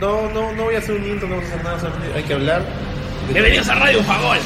No, 0.00 0.28
no, 0.28 0.50
no 0.50 0.64
voy 0.64 0.74
a 0.74 0.78
hacer 0.78 0.96
un 0.96 1.06
intro, 1.06 1.28
no 1.28 1.36
vamos 1.36 1.48
a 1.48 1.54
hacer 1.54 1.64
nada, 1.64 1.78
solamente 1.78 2.18
hay 2.18 2.24
que 2.24 2.34
hablar. 2.34 2.62
Bienvenidos 3.28 3.68
a 3.68 3.76
Radio 3.76 4.02
Fagol. 4.02 4.38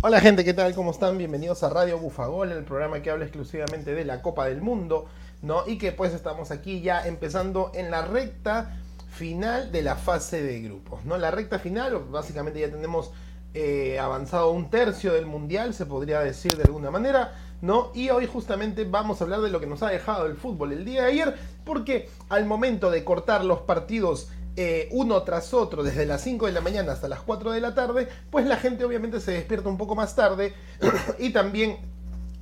Hola 0.00 0.20
gente, 0.20 0.46
¿qué 0.46 0.54
tal? 0.54 0.74
¿Cómo 0.74 0.92
están? 0.92 1.18
Bienvenidos 1.18 1.62
a 1.62 1.68
Radio 1.68 1.98
Bufagol, 1.98 2.52
el 2.52 2.64
programa 2.64 3.02
que 3.02 3.10
habla 3.10 3.26
exclusivamente 3.26 3.94
de 3.94 4.06
la 4.06 4.22
Copa 4.22 4.46
del 4.46 4.62
Mundo, 4.62 5.06
¿no? 5.42 5.66
Y 5.66 5.76
que 5.76 5.92
pues 5.92 6.14
estamos 6.14 6.50
aquí 6.50 6.80
ya 6.80 7.06
empezando 7.06 7.70
en 7.74 7.90
la 7.90 8.02
recta 8.02 8.80
final 9.14 9.70
de 9.72 9.82
la 9.82 9.96
fase 9.96 10.42
de 10.42 10.60
grupos, 10.60 11.04
¿no? 11.04 11.16
La 11.16 11.30
recta 11.30 11.58
final, 11.58 11.98
básicamente 12.10 12.60
ya 12.60 12.70
tenemos 12.70 13.12
eh, 13.54 13.98
avanzado 14.00 14.50
un 14.50 14.68
tercio 14.68 15.12
del 15.12 15.26
mundial, 15.26 15.74
se 15.74 15.86
podría 15.86 16.20
decir 16.20 16.56
de 16.56 16.64
alguna 16.64 16.90
manera, 16.90 17.32
¿no? 17.62 17.92
Y 17.94 18.10
hoy 18.10 18.26
justamente 18.26 18.84
vamos 18.84 19.20
a 19.20 19.24
hablar 19.24 19.40
de 19.40 19.50
lo 19.50 19.60
que 19.60 19.66
nos 19.66 19.82
ha 19.82 19.88
dejado 19.88 20.26
el 20.26 20.36
fútbol 20.36 20.72
el 20.72 20.84
día 20.84 21.02
de 21.02 21.08
ayer, 21.08 21.34
porque 21.64 22.08
al 22.28 22.44
momento 22.46 22.90
de 22.90 23.04
cortar 23.04 23.44
los 23.44 23.60
partidos 23.60 24.28
eh, 24.56 24.88
uno 24.92 25.22
tras 25.22 25.52
otro 25.54 25.82
desde 25.82 26.06
las 26.06 26.20
5 26.22 26.46
de 26.46 26.52
la 26.52 26.60
mañana 26.60 26.92
hasta 26.92 27.08
las 27.08 27.20
4 27.20 27.52
de 27.52 27.60
la 27.60 27.74
tarde, 27.74 28.08
pues 28.30 28.46
la 28.46 28.56
gente 28.56 28.84
obviamente 28.84 29.20
se 29.20 29.32
despierta 29.32 29.68
un 29.68 29.78
poco 29.78 29.94
más 29.94 30.14
tarde 30.16 30.52
y 31.18 31.30
también, 31.30 31.78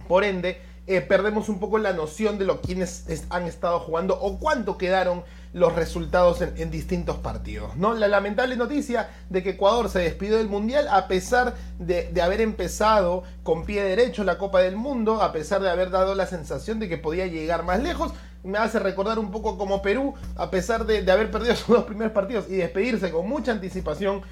por 0.09 0.25
ende, 0.25 0.61
eh, 0.87 1.01
perdemos 1.01 1.49
un 1.49 1.61
poco 1.61 1.79
la 1.79 1.93
noción 1.93 2.39
de 2.39 2.45
lo 2.45 2.61
quienes 2.61 3.09
es- 3.09 3.25
han 3.31 3.45
estado 3.47 3.79
jugando 3.81 4.19
o 4.21 4.39
cuánto 4.39 4.77
quedaron 4.79 5.23
los 5.53 5.75
resultados 5.75 6.41
en, 6.41 6.71
distintos 6.71 7.19
partidos. 7.19 7.77
¿no? 7.77 7.93
La 7.95 8.09
lamentable 8.09 8.57
noticia 8.57 9.11
de 9.29 9.43
que 9.43 9.51
Ecuador 9.51 9.91
se 9.91 9.99
despidió 10.01 10.39
del 10.39 10.49
Mundial 10.49 10.89
a 10.91 11.09
pesar 11.09 11.55
de, 11.79 12.11
de 12.11 12.23
haber 12.23 12.41
empezado 12.41 13.23
con 13.43 13.65
pie 13.67 13.83
derecho 13.83 14.25
la 14.25 14.39
Copa 14.39 14.61
del 14.61 14.77
Mundo, 14.77 15.21
a 15.23 15.31
pesar 15.31 15.61
de 15.61 15.69
haber 15.71 15.91
dado 15.91 16.15
la 16.15 16.27
sensación 16.27 16.79
de 16.81 16.89
que 16.89 16.97
podía 16.99 17.27
llegar 17.27 17.65
más 17.65 17.83
lejos, 17.83 18.13
me 18.43 18.59
hace 18.59 18.79
recordar 18.79 19.19
un 19.19 19.31
poco 19.31 19.59
como 19.59 19.83
Perú, 19.83 20.15
a 20.37 20.51
pesar 20.51 20.87
de, 20.87 21.03
de 21.03 21.13
haber 21.13 21.31
perdido 21.31 21.55
sus 21.57 21.69
dos 21.69 21.85
primeros 21.85 22.13
partidos 22.13 22.47
y 22.49 22.55
despedirse 22.57 23.11
con 23.11 23.29
mucha 23.29 23.53
anticipación, 23.53 24.23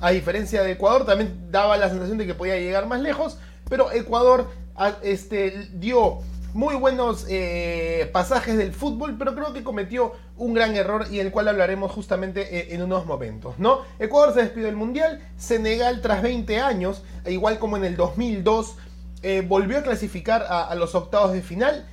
a 0.00 0.10
diferencia 0.12 0.62
de 0.62 0.72
Ecuador, 0.72 1.04
también 1.04 1.50
daba 1.50 1.76
la 1.76 1.90
sensación 1.90 2.16
de 2.16 2.26
que 2.26 2.34
podía 2.34 2.56
llegar 2.56 2.86
más 2.86 3.00
lejos, 3.02 3.36
pero 3.70 3.90
Ecuador 3.92 4.50
a- 4.76 4.96
este, 5.02 5.68
dio 5.72 6.18
muy 6.52 6.74
buenos 6.74 7.26
eh, 7.30 8.10
pasajes 8.12 8.58
del 8.58 8.72
fútbol, 8.74 9.16
pero 9.16 9.34
creo 9.36 9.52
que 9.52 9.62
cometió 9.62 10.12
un 10.36 10.52
gran 10.52 10.74
error 10.74 11.06
y 11.08 11.20
el 11.20 11.30
cual 11.30 11.46
hablaremos 11.46 11.92
justamente 11.92 12.58
eh, 12.58 12.74
en 12.74 12.82
unos 12.82 13.06
momentos, 13.06 13.54
¿no? 13.58 13.82
Ecuador 14.00 14.34
se 14.34 14.40
despidió 14.40 14.66
del 14.66 14.74
Mundial, 14.76 15.20
Senegal 15.38 16.00
tras 16.02 16.22
20 16.22 16.58
años, 16.60 17.04
e 17.24 17.32
igual 17.32 17.58
como 17.60 17.76
en 17.76 17.84
el 17.84 17.96
2002, 17.96 18.76
eh, 19.22 19.44
volvió 19.46 19.78
a 19.78 19.82
clasificar 19.82 20.44
a- 20.48 20.74
los 20.74 20.94
octavos 20.96 21.32
de 21.32 21.40
final, 21.42 21.86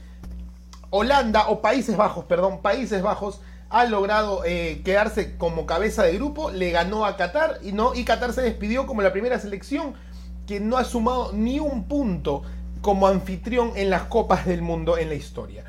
Holanda 0.89 1.49
o 1.49 1.61
Países 1.61 1.95
Bajos, 1.97 2.25
perdón, 2.25 2.61
Países 2.61 3.01
Bajos 3.01 3.41
ha 3.69 3.83
logrado 3.83 4.43
quedarse 4.43 5.35
como 5.37 5.65
cabeza 5.65 6.03
de 6.03 6.13
grupo, 6.13 6.49
le 6.51 6.71
ganó 6.71 7.05
a 7.05 7.17
Qatar 7.17 7.59
y 7.61 7.73
no 7.73 7.93
y 7.93 8.05
Qatar 8.05 8.31
se 8.31 8.41
despidió 8.41 8.87
como 8.87 9.01
la 9.01 9.11
primera 9.11 9.37
selección 9.39 9.93
que 10.47 10.59
no 10.59 10.77
ha 10.77 10.83
sumado 10.85 11.31
ni 11.33 11.59
un 11.59 11.83
punto 11.83 12.41
como 12.81 13.07
anfitrión 13.07 13.71
en 13.75 13.89
las 13.89 14.03
copas 14.03 14.45
del 14.45 14.61
mundo 14.61 14.97
en 14.97 15.09
la 15.09 15.15
historia. 15.15 15.63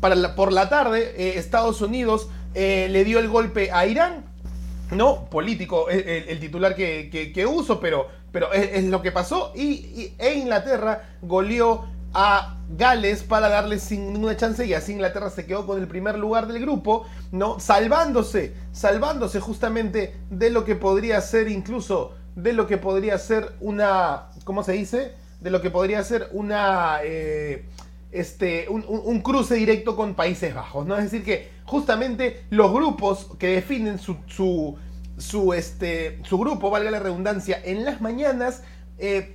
Para 0.00 0.34
por 0.34 0.52
la 0.52 0.68
tarde, 0.68 1.14
eh, 1.16 1.38
Estados 1.38 1.80
Unidos 1.80 2.28
eh, 2.54 2.88
le 2.90 3.04
dio 3.04 3.18
el 3.18 3.28
golpe 3.28 3.70
a 3.72 3.86
Irán, 3.86 4.24
no 4.90 5.24
político 5.30 5.88
el, 5.88 6.00
el- 6.28 6.40
titular 6.40 6.74
que, 6.76 7.08
que- 7.10 7.32
que 7.32 7.46
uso, 7.46 7.80
pero, 7.80 8.08
pero 8.30 8.52
es, 8.52 8.84
lo 8.84 9.00
que 9.00 9.10
pasó. 9.12 9.52
Y, 9.54 9.62
y- 9.62 10.14
e 10.18 10.34
Inglaterra 10.34 11.02
goleó 11.22 11.86
a 12.12 12.58
Gales 12.76 13.22
para 13.22 13.48
darle 13.48 13.78
sin 13.78 14.12
ninguna 14.12 14.36
chance 14.36 14.64
y 14.66 14.74
así 14.74 14.92
Inglaterra 14.92 15.30
se 15.30 15.46
quedó 15.46 15.66
con 15.66 15.80
el 15.80 15.88
primer 15.88 16.18
lugar 16.18 16.46
del 16.46 16.60
grupo, 16.60 17.06
¿no? 17.32 17.58
Salvándose, 17.58 18.54
salvándose 18.72 19.40
justamente 19.40 20.14
de 20.30 20.50
lo 20.50 20.64
que 20.64 20.76
podría 20.76 21.20
ser 21.22 21.48
incluso, 21.48 22.14
de 22.34 22.52
lo 22.52 22.66
que 22.66 22.78
podría 22.78 23.18
ser 23.18 23.52
una, 23.60 24.30
¿cómo 24.44 24.64
se 24.64 24.72
dice? 24.72 25.14
De 25.40 25.50
lo 25.50 25.60
que 25.60 25.70
podría 25.70 26.02
ser 26.02 26.28
una... 26.32 26.98
eh, 27.02 27.64
este, 28.14 28.68
un, 28.68 29.20
cruce 29.22 29.56
directo 29.56 29.96
con 29.96 30.14
Países 30.14 30.54
Bajos, 30.54 30.86
¿no? 30.86 30.96
Es 30.96 31.10
decir, 31.10 31.24
que 31.24 31.50
justamente 31.64 32.44
los 32.48 32.72
grupos 32.72 33.26
que 33.40 33.48
definen 33.48 33.98
su, 33.98 34.16
su, 34.28 34.76
su, 35.18 35.52
este, 35.52 36.20
su 36.22 36.38
grupo, 36.38 36.70
valga 36.70 36.92
la 36.92 37.00
redundancia, 37.00 37.60
en 37.64 37.84
las 37.84 38.00
mañanas, 38.00 38.62
eh, 38.98 39.34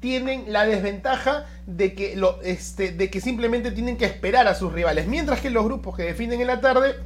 tienen 0.00 0.52
la 0.52 0.66
desventaja 0.66 1.46
de 1.66 1.94
que, 1.94 2.16
lo, 2.16 2.42
este, 2.42 2.92
de 2.92 3.08
que 3.08 3.22
simplemente 3.22 3.70
tienen 3.70 3.96
que 3.96 4.04
esperar 4.04 4.46
a 4.46 4.54
sus 4.54 4.74
rivales, 4.74 5.06
mientras 5.06 5.40
que 5.40 5.48
los 5.48 5.64
grupos 5.64 5.96
que 5.96 6.02
definen 6.02 6.42
en 6.42 6.48
la 6.48 6.60
tarde, 6.60 6.96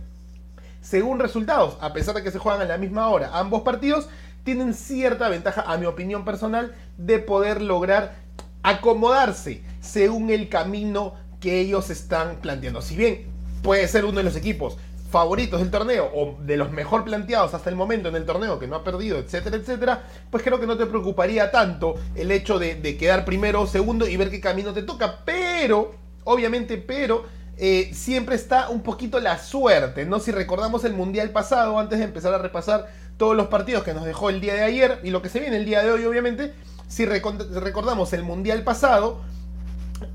según 0.80 1.20
resultados, 1.20 1.78
a 1.80 1.92
pesar 1.92 2.16
de 2.16 2.24
que 2.24 2.32
se 2.32 2.40
juegan 2.40 2.62
a 2.62 2.64
la 2.64 2.78
misma 2.78 3.08
hora 3.08 3.30
ambos 3.38 3.62
partidos, 3.62 4.08
tienen 4.44 4.74
cierta 4.74 5.28
ventaja, 5.28 5.62
a 5.62 5.76
mi 5.78 5.86
opinión 5.86 6.24
personal, 6.24 6.74
de 6.96 7.18
poder 7.18 7.62
lograr 7.62 8.14
acomodarse 8.62 9.62
según 9.80 10.30
el 10.30 10.48
camino 10.48 11.14
que 11.40 11.60
ellos 11.60 11.90
están 11.90 12.36
planteando. 12.36 12.82
Si 12.82 12.96
bien 12.96 13.26
puede 13.62 13.86
ser 13.88 14.04
uno 14.04 14.18
de 14.18 14.24
los 14.24 14.36
equipos 14.36 14.76
favoritos 15.10 15.60
del 15.60 15.70
torneo 15.70 16.10
o 16.14 16.38
de 16.40 16.56
los 16.56 16.70
mejor 16.70 17.04
planteados 17.04 17.52
hasta 17.52 17.68
el 17.68 17.76
momento 17.76 18.08
en 18.08 18.16
el 18.16 18.24
torneo 18.24 18.58
que 18.58 18.66
no 18.66 18.76
ha 18.76 18.84
perdido, 18.84 19.18
etcétera, 19.18 19.56
etcétera, 19.56 20.02
pues 20.30 20.42
creo 20.42 20.58
que 20.58 20.66
no 20.66 20.78
te 20.78 20.86
preocuparía 20.86 21.50
tanto 21.50 21.96
el 22.14 22.30
hecho 22.30 22.58
de, 22.58 22.76
de 22.76 22.96
quedar 22.96 23.24
primero 23.26 23.60
o 23.60 23.66
segundo 23.66 24.08
y 24.08 24.16
ver 24.16 24.30
qué 24.30 24.40
camino 24.40 24.72
te 24.72 24.82
toca. 24.82 25.18
Pero, 25.26 25.94
obviamente, 26.24 26.78
pero 26.78 27.24
eh, 27.56 27.90
siempre 27.92 28.34
está 28.34 28.70
un 28.70 28.82
poquito 28.82 29.20
la 29.20 29.38
suerte, 29.38 30.04
¿no? 30.06 30.20
Si 30.20 30.30
recordamos 30.32 30.84
el 30.84 30.94
mundial 30.94 31.30
pasado, 31.30 31.78
antes 31.78 31.98
de 31.98 32.06
empezar 32.06 32.32
a 32.34 32.38
repasar 32.38 32.88
todos 33.16 33.36
los 33.36 33.48
partidos 33.48 33.84
que 33.84 33.94
nos 33.94 34.04
dejó 34.04 34.30
el 34.30 34.40
día 34.40 34.54
de 34.54 34.62
ayer 34.62 35.00
y 35.02 35.10
lo 35.10 35.22
que 35.22 35.28
se 35.28 35.40
viene 35.40 35.56
el 35.56 35.64
día 35.64 35.82
de 35.82 35.90
hoy, 35.90 36.04
obviamente, 36.04 36.54
si 36.88 37.04
recordamos 37.06 38.12
el 38.12 38.22
mundial 38.22 38.64
pasado, 38.64 39.20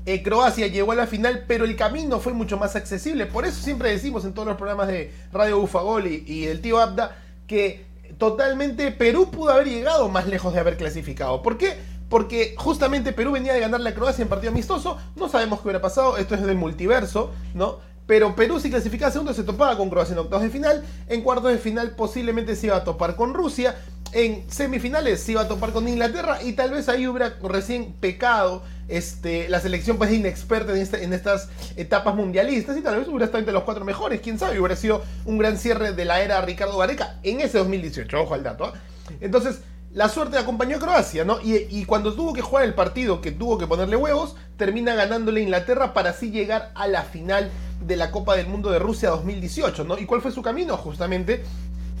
eh, 0.04 0.22
Croacia 0.22 0.66
llegó 0.66 0.92
a 0.92 0.96
la 0.96 1.06
final, 1.06 1.44
pero 1.46 1.64
el 1.64 1.76
camino 1.76 2.20
fue 2.20 2.32
mucho 2.32 2.56
más 2.58 2.76
accesible. 2.76 3.26
Por 3.26 3.46
eso 3.46 3.62
siempre 3.62 3.90
decimos 3.90 4.24
en 4.24 4.34
todos 4.34 4.48
los 4.48 4.56
programas 4.56 4.88
de 4.88 5.12
Radio 5.32 5.60
Bufagol 5.60 6.06
y, 6.06 6.24
y 6.26 6.46
el 6.46 6.60
tío 6.60 6.78
Abda 6.78 7.16
que 7.46 7.86
totalmente 8.18 8.90
Perú 8.90 9.30
pudo 9.30 9.50
haber 9.50 9.68
llegado 9.68 10.08
más 10.08 10.26
lejos 10.26 10.52
de 10.52 10.60
haber 10.60 10.76
clasificado. 10.76 11.42
¿Por 11.42 11.56
qué? 11.56 11.76
Porque 12.08 12.54
justamente 12.56 13.12
Perú 13.12 13.32
venía 13.32 13.52
de 13.52 13.60
ganarle 13.60 13.90
a 13.90 13.94
Croacia 13.94 14.22
en 14.22 14.28
partido 14.28 14.52
amistoso. 14.52 14.96
No 15.16 15.28
sabemos 15.28 15.60
qué 15.60 15.68
hubiera 15.68 15.80
pasado. 15.80 16.16
Esto 16.16 16.34
es 16.34 16.42
del 16.42 16.56
multiverso, 16.56 17.32
¿no? 17.54 17.76
Pero 18.06 18.34
Perú 18.34 18.58
si 18.58 18.70
clasificaba 18.70 19.12
segundo 19.12 19.34
se 19.34 19.42
topaba 19.42 19.76
con 19.76 19.90
Croacia 19.90 20.14
en 20.14 20.20
octavos 20.20 20.42
de 20.42 20.50
final. 20.50 20.82
En 21.08 21.22
cuartos 21.22 21.52
de 21.52 21.58
final 21.58 21.90
posiblemente 21.90 22.56
se 22.56 22.68
iba 22.68 22.76
a 22.76 22.84
topar 22.84 23.16
con 23.16 23.34
Rusia. 23.34 23.76
En 24.12 24.50
semifinales 24.50 25.20
se 25.20 25.32
iba 25.32 25.42
a 25.42 25.48
topar 25.48 25.72
con 25.72 25.86
Inglaterra 25.86 26.42
y 26.42 26.54
tal 26.54 26.70
vez 26.70 26.88
ahí 26.88 27.06
hubiera 27.06 27.34
recién 27.42 27.92
pecado 27.92 28.62
este, 28.88 29.50
la 29.50 29.60
selección 29.60 29.98
pues 29.98 30.10
inexperta 30.10 30.72
en, 30.74 31.12
estas 31.12 31.50
etapas 31.76 32.14
mundialistas 32.14 32.76
y 32.78 32.80
tal 32.80 32.98
vez 32.98 33.08
hubiera 33.08 33.26
estado 33.26 33.40
entre 33.40 33.52
los 33.52 33.64
cuatro 33.64 33.84
mejores, 33.84 34.22
quién 34.22 34.38
sabe, 34.38 34.58
hubiera 34.58 34.76
sido 34.76 35.02
un 35.26 35.36
gran 35.36 35.58
cierre 35.58 35.92
de 35.92 36.06
la 36.06 36.22
era 36.22 36.40
Ricardo 36.40 36.78
Gareca 36.78 37.16
en 37.22 37.42
ese 37.42 37.58
2018, 37.58 38.18
ojo 38.18 38.32
al 38.32 38.42
dato. 38.42 38.64
¿ah? 38.64 38.72
Entonces, 39.20 39.60
la 39.92 40.08
suerte 40.08 40.38
acompañó 40.38 40.76
a 40.76 40.80
Croacia, 40.80 41.24
¿no? 41.24 41.38
Y, 41.42 41.84
cuando 41.86 42.14
tuvo 42.14 42.32
que 42.32 42.42
jugar 42.42 42.64
el 42.64 42.74
partido 42.74 43.20
que 43.20 43.32
tuvo 43.32 43.58
que 43.58 43.66
ponerle 43.66 43.96
huevos, 43.96 44.36
termina 44.56 44.94
ganándole 44.94 45.40
Inglaterra 45.40 45.94
para 45.94 46.10
así 46.10 46.30
llegar 46.30 46.72
a 46.74 46.86
la 46.86 47.02
final 47.02 47.50
de 47.80 47.96
la 47.96 48.10
Copa 48.10 48.36
del 48.36 48.48
Mundo 48.48 48.70
de 48.70 48.78
Rusia 48.78 49.10
2018, 49.10 49.84
¿no? 49.84 49.98
¿Y 49.98 50.04
cuál 50.04 50.20
fue 50.20 50.30
su 50.30 50.42
camino? 50.42 50.76
Justamente 50.76 51.42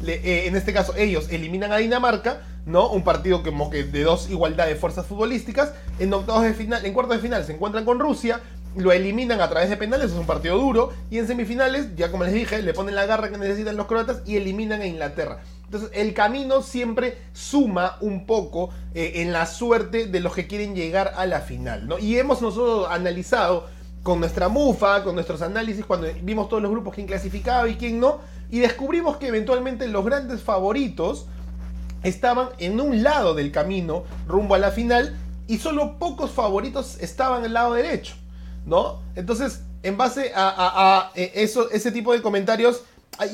eh, 0.06 0.44
en 0.46 0.54
este 0.54 0.72
caso 0.72 0.94
ellos 0.96 1.28
eliminan 1.30 1.72
a 1.72 1.78
Dinamarca, 1.78 2.42
¿no? 2.66 2.88
Un 2.90 3.02
partido 3.02 3.42
como 3.42 3.70
que 3.70 3.84
de 3.84 4.04
dos 4.04 4.30
igualdad 4.30 4.66
de 4.66 4.76
fuerzas 4.76 5.06
futbolísticas. 5.06 5.72
En 5.98 6.12
octavos 6.12 6.42
de 6.42 6.54
final, 6.54 6.84
en 6.84 6.92
cuartos 6.92 7.16
de 7.16 7.22
final 7.22 7.44
se 7.44 7.54
encuentran 7.54 7.84
con 7.84 7.98
Rusia, 7.98 8.40
lo 8.78 8.92
eliminan 8.92 9.40
a 9.40 9.48
través 9.48 9.68
de 9.68 9.76
penales, 9.76 10.12
es 10.12 10.16
un 10.16 10.26
partido 10.26 10.58
duro. 10.58 10.92
Y 11.10 11.18
en 11.18 11.26
semifinales, 11.26 11.94
ya 11.96 12.10
como 12.10 12.24
les 12.24 12.32
dije, 12.32 12.62
le 12.62 12.72
ponen 12.72 12.94
la 12.94 13.06
garra 13.06 13.30
que 13.30 13.38
necesitan 13.38 13.76
los 13.76 13.86
croatas 13.86 14.22
y 14.24 14.36
eliminan 14.36 14.80
a 14.80 14.86
Inglaterra. 14.86 15.40
Entonces 15.64 15.90
el 15.92 16.14
camino 16.14 16.62
siempre 16.62 17.18
suma 17.32 17.98
un 18.00 18.24
poco 18.24 18.70
eh, 18.94 19.12
en 19.16 19.32
la 19.32 19.44
suerte 19.44 20.06
de 20.06 20.20
los 20.20 20.34
que 20.34 20.46
quieren 20.46 20.74
llegar 20.74 21.12
a 21.16 21.26
la 21.26 21.40
final, 21.40 21.86
¿no? 21.86 21.98
Y 21.98 22.18
hemos 22.18 22.40
nosotros 22.40 22.88
analizado 22.90 23.66
con 24.02 24.20
nuestra 24.20 24.48
mufa, 24.48 25.04
con 25.04 25.14
nuestros 25.14 25.42
análisis, 25.42 25.84
cuando 25.84 26.08
vimos 26.22 26.48
todos 26.48 26.62
los 26.62 26.70
grupos, 26.70 26.94
quién 26.94 27.06
clasificaba 27.06 27.68
y 27.68 27.76
quién 27.76 28.00
no, 28.00 28.20
y 28.50 28.60
descubrimos 28.60 29.18
que 29.18 29.26
eventualmente 29.26 29.86
los 29.88 30.04
grandes 30.04 30.40
favoritos 30.40 31.26
estaban 32.02 32.48
en 32.58 32.80
un 32.80 33.02
lado 33.02 33.34
del 33.34 33.52
camino 33.52 34.04
rumbo 34.26 34.54
a 34.54 34.58
la 34.58 34.70
final 34.70 35.16
y 35.46 35.58
solo 35.58 35.98
pocos 35.98 36.30
favoritos 36.30 36.98
estaban 37.00 37.44
al 37.44 37.52
lado 37.52 37.74
derecho, 37.74 38.14
¿no? 38.68 39.00
Entonces, 39.16 39.62
en 39.82 39.96
base 39.96 40.32
a, 40.34 41.10
eh, 41.14 41.32
ese 41.72 41.92
tipo 41.92 42.12
de 42.12 42.22
comentarios, 42.22 42.82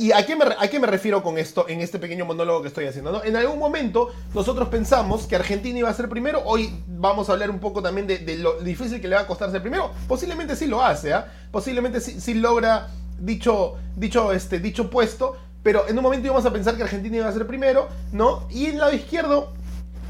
¿Y 0.00 0.12
a 0.12 0.24
qué, 0.24 0.34
me, 0.34 0.86
refiero 0.86 1.22
con 1.22 1.36
esto 1.36 1.68
en 1.68 1.82
este 1.82 1.98
pequeño 1.98 2.24
monólogo 2.24 2.62
que 2.62 2.68
estoy 2.68 2.86
haciendo? 2.86 3.12
¿no? 3.12 3.22
En 3.22 3.36
algún 3.36 3.58
momento 3.58 4.08
nosotros 4.32 4.68
pensamos 4.68 5.26
que 5.26 5.36
Argentina 5.36 5.78
iba 5.78 5.90
a 5.90 5.94
ser 5.94 6.08
primero. 6.08 6.40
Hoy 6.46 6.82
vamos 6.86 7.28
a 7.28 7.32
hablar 7.32 7.50
un 7.50 7.58
poco 7.58 7.82
también 7.82 8.06
de, 8.06 8.38
lo 8.38 8.60
difícil 8.60 8.98
que 8.98 9.08
le 9.08 9.16
va 9.16 9.22
a 9.22 9.26
costar 9.26 9.50
ser 9.50 9.60
primero. 9.60 9.90
Posiblemente 10.08 10.56
sí 10.56 10.66
lo 10.66 10.82
hace, 10.82 11.12
¿ah? 11.12 11.26
Posiblemente 11.50 12.00
sí, 12.00 12.32
logra 12.32 12.88
dicho, 13.20 13.74
dicho, 13.94 14.32
este, 14.32 14.58
dicho 14.58 14.88
puesto. 14.88 15.36
Pero 15.62 15.86
en 15.86 15.98
un 15.98 16.02
momento 16.02 16.26
íbamos 16.26 16.46
a 16.46 16.52
pensar 16.52 16.76
que 16.76 16.82
Argentina 16.82 17.18
iba 17.18 17.28
a 17.28 17.32
ser 17.32 17.46
primero, 17.46 17.88
¿no? 18.10 18.48
Y 18.50 18.66
en 18.66 18.72
el 18.72 18.78
lado 18.78 18.94
izquierdo 18.94 19.52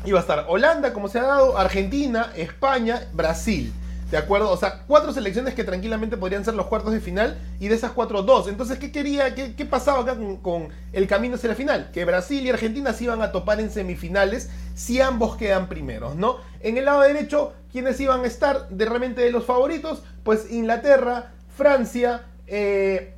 iba 0.04 0.18
a 0.18 0.22
estar 0.22 0.46
Holanda, 0.48 0.92
como 0.92 1.08
se 1.08 1.18
ha 1.18 1.24
dado, 1.24 1.58
Argentina, 1.58 2.32
España, 2.36 3.08
Brasil. 3.12 3.72
¿De 4.14 4.18
acuerdo? 4.18 4.48
O 4.48 4.56
sea, 4.56 4.84
cuatro 4.86 5.12
selecciones 5.12 5.54
que 5.54 5.64
tranquilamente 5.64 6.16
podrían 6.16 6.44
ser 6.44 6.54
los 6.54 6.66
cuartos 6.66 6.92
de 6.92 7.00
final 7.00 7.36
y 7.58 7.66
de 7.66 7.74
esas 7.74 7.90
cuatro, 7.90 8.22
dos. 8.22 8.46
Entonces, 8.46 8.78
¿qué 8.78 8.92
quería? 8.92 9.34
¿Qué, 9.34 9.64
pasaba 9.64 10.02
acá 10.02 10.16
con, 10.40 10.68
el 10.92 11.08
camino 11.08 11.34
hacia 11.34 11.48
la 11.48 11.56
final? 11.56 11.90
Que 11.92 12.04
Brasil 12.04 12.46
y 12.46 12.48
Argentina 12.48 12.92
se 12.92 13.02
iban 13.02 13.22
a 13.22 13.32
topar 13.32 13.58
en 13.58 13.72
semifinales 13.72 14.50
si 14.76 15.00
ambos 15.00 15.36
quedan 15.36 15.68
primeros, 15.68 16.14
¿no? 16.14 16.36
En 16.60 16.78
el 16.78 16.84
lado 16.84 17.00
derecho, 17.00 17.54
¿quiénes 17.72 17.98
iban 17.98 18.20
a 18.20 18.26
estar 18.28 18.68
de 18.68 18.84
realmente 18.84 19.20
de 19.20 19.32
los 19.32 19.46
favoritos? 19.46 20.04
Pues 20.22 20.48
Inglaterra, 20.48 21.32
Francia, 21.56 22.22
eh, 22.46 23.14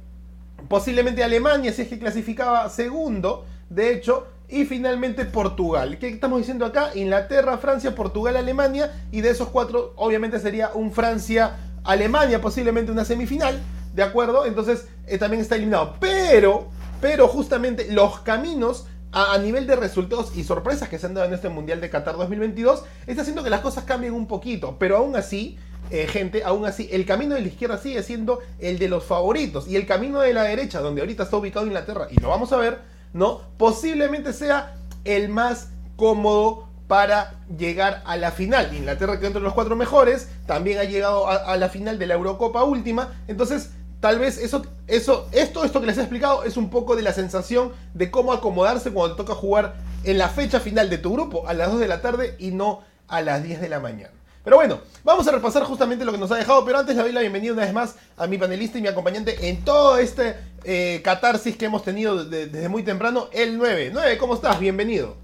posiblemente 0.66 1.22
Alemania, 1.22 1.75
si 1.75 1.82
es 1.82 1.88
que 1.88 1.98
clasificaba 1.98 2.70
segundo, 2.70 3.44
de 3.69 3.93
hecho, 3.93 4.28
y 4.48 4.64
finalmente 4.64 5.25
Portugal. 5.25 5.98
¿Qué 5.98 6.08
estamos 6.08 6.38
diciendo 6.38 6.64
acá? 6.64 6.90
Inglaterra, 6.94 7.58
Francia, 7.58 7.94
Portugal, 7.94 8.37
Alemania. 8.37 8.93
Y 9.10 9.20
de 9.20 9.31
esos 9.31 9.48
cuatro, 9.48 9.93
obviamente 9.96 10.38
sería 10.38 10.70
un 10.75 10.93
Francia-Alemania, 10.93 12.40
posiblemente 12.40 12.93
una 12.93 13.04
semifinal. 13.04 13.60
¿De 13.94 14.02
acuerdo? 14.02 14.46
Entonces 14.46 14.87
eh, 15.06 15.19
también 15.19 15.43
está 15.43 15.56
eliminado. 15.56 15.96
Pero, 16.00 16.69
pero 17.00 17.28
justamente 17.28 17.90
los 17.90 18.20
caminos 18.20 18.87
a, 19.12 19.38
nivel 19.38 19.66
de 19.66 19.76
resultados 19.76 20.37
y 20.37 20.44
sorpresas 20.44 20.88
que 20.88 20.98
se 20.98 21.06
han 21.06 21.14
dado 21.14 21.26
en 21.26 21.32
este 21.32 21.48
Mundial 21.48 21.81
de 21.81 21.88
Qatar 21.88 22.16
2022 22.16 22.84
está 23.06 23.22
haciendo 23.22 23.43
que 23.43 23.50
las 23.50 23.60
cosas 23.60 23.84
cambien 23.84 24.12
un 24.12 24.26
poquito. 24.26 24.76
Pero 24.78 24.98
aún 24.98 25.16
así, 25.16 25.58
eh, 25.90 26.06
gente, 26.06 26.44
aún 26.44 26.66
así, 26.66 26.88
el 26.93 27.06
camino 27.06 27.34
de 27.34 27.40
la 27.40 27.48
izquierda 27.48 27.78
sigue 27.78 28.02
siendo 28.02 28.40
el 28.58 28.78
de 28.78 28.88
los 28.88 29.04
favoritos. 29.04 29.66
Y 29.66 29.76
el 29.76 29.87
camino 29.87 30.20
de 30.20 30.34
la 30.34 30.43
derecha, 30.43 30.81
donde 30.81 31.00
ahorita 31.00 31.25
está 31.25 31.37
ubicado 31.37 31.66
Inglaterra, 31.66 32.08
y 32.10 32.20
lo 32.20 32.28
vamos 32.28 32.52
a 32.52 32.58
ver 32.58 32.95
¿no? 33.17 33.41
Posiblemente 33.57 34.33
sea 34.35 34.77
el 35.05 35.31
más 35.31 35.71
cómodo 35.97 36.69
para 36.87 37.41
llegar 37.59 38.03
a 38.05 38.17
la 38.17 38.31
final. 38.31 38.77
Inglaterra 38.77 39.19
que 39.19 39.27
entre 39.27 39.43
los 39.43 39.55
cuatro 39.55 39.75
mejores, 39.75 40.29
también 40.47 40.79
ha 40.79 40.85
llegado 40.85 41.27
a, 41.27 41.57
la 41.57 41.69
final 41.69 41.99
de 41.99 42.07
la 42.07 42.15
Eurocopa 42.15 42.63
última, 42.63 43.15
entonces 43.27 43.71
tal 44.01 44.19
vez 44.19 44.39
eso, 44.39 44.67
eso, 44.87 45.29
esto, 45.33 45.65
esto 45.65 45.81
que 45.81 45.87
les 45.87 45.97
he 45.97 46.03
explicado 46.03 46.45
es 46.45 46.59
un 46.59 46.69
poco 46.69 46.95
de 46.95 47.03
la 47.03 47.13
sensación 47.13 47.73
de 47.95 48.11
cómo 48.11 48.33
acomodarse 48.33 48.93
cuando 48.93 49.17
te 49.17 49.23
toca 49.23 49.35
jugar 49.35 49.75
en 50.05 50.19
la 50.19 50.29
fecha 50.29 50.61
final 50.61 50.91
de 50.91 50.99
tu 50.99 51.15
grupo 51.15 51.49
a 51.49 51.55
las 51.55 51.73
2 51.73 51.81
de 51.81 51.89
la 51.89 52.03
tarde 52.03 52.37
y 52.39 52.51
no 52.51 52.83
a 53.09 53.23
las 53.23 53.43
10 53.43 53.63
de 53.63 53.69
la 53.71 53.81
mañana. 53.81 54.16
Pero 54.46 54.58
bueno, 54.58 54.78
vamos 55.02 55.26
a 55.26 55.32
repasar 55.32 55.64
justamente 55.64 56.04
lo 56.04 56.12
que 56.12 56.19
nos 56.19 56.31
ha 56.31 56.37
dejado, 56.37 56.64
pero 56.64 56.78
antes 56.78 56.94
le 56.94 57.02
doy 57.02 57.10
la 57.10 57.20
bienvenida 57.20 57.52
una 57.52 57.64
vez 57.64 57.75
más 57.75 57.98
a 58.16 58.28
mi 58.28 58.38
panelista 58.38 58.78
y 58.78 58.81
mi 58.81 58.87
acompañante 58.87 59.48
en 59.48 59.64
todo 59.64 59.98
este 59.98 60.37
eh, 60.62 61.00
catarsis 61.02 61.56
que 61.56 61.64
hemos 61.64 61.82
tenido 61.82 62.25
desde 62.25 62.69
muy 62.69 62.84
temprano, 62.84 63.26
el 63.32 63.58
9. 63.58 63.90
9, 63.93 64.19
¿cómo 64.19 64.34
estás? 64.34 64.60
Bienvenido. 64.60 65.16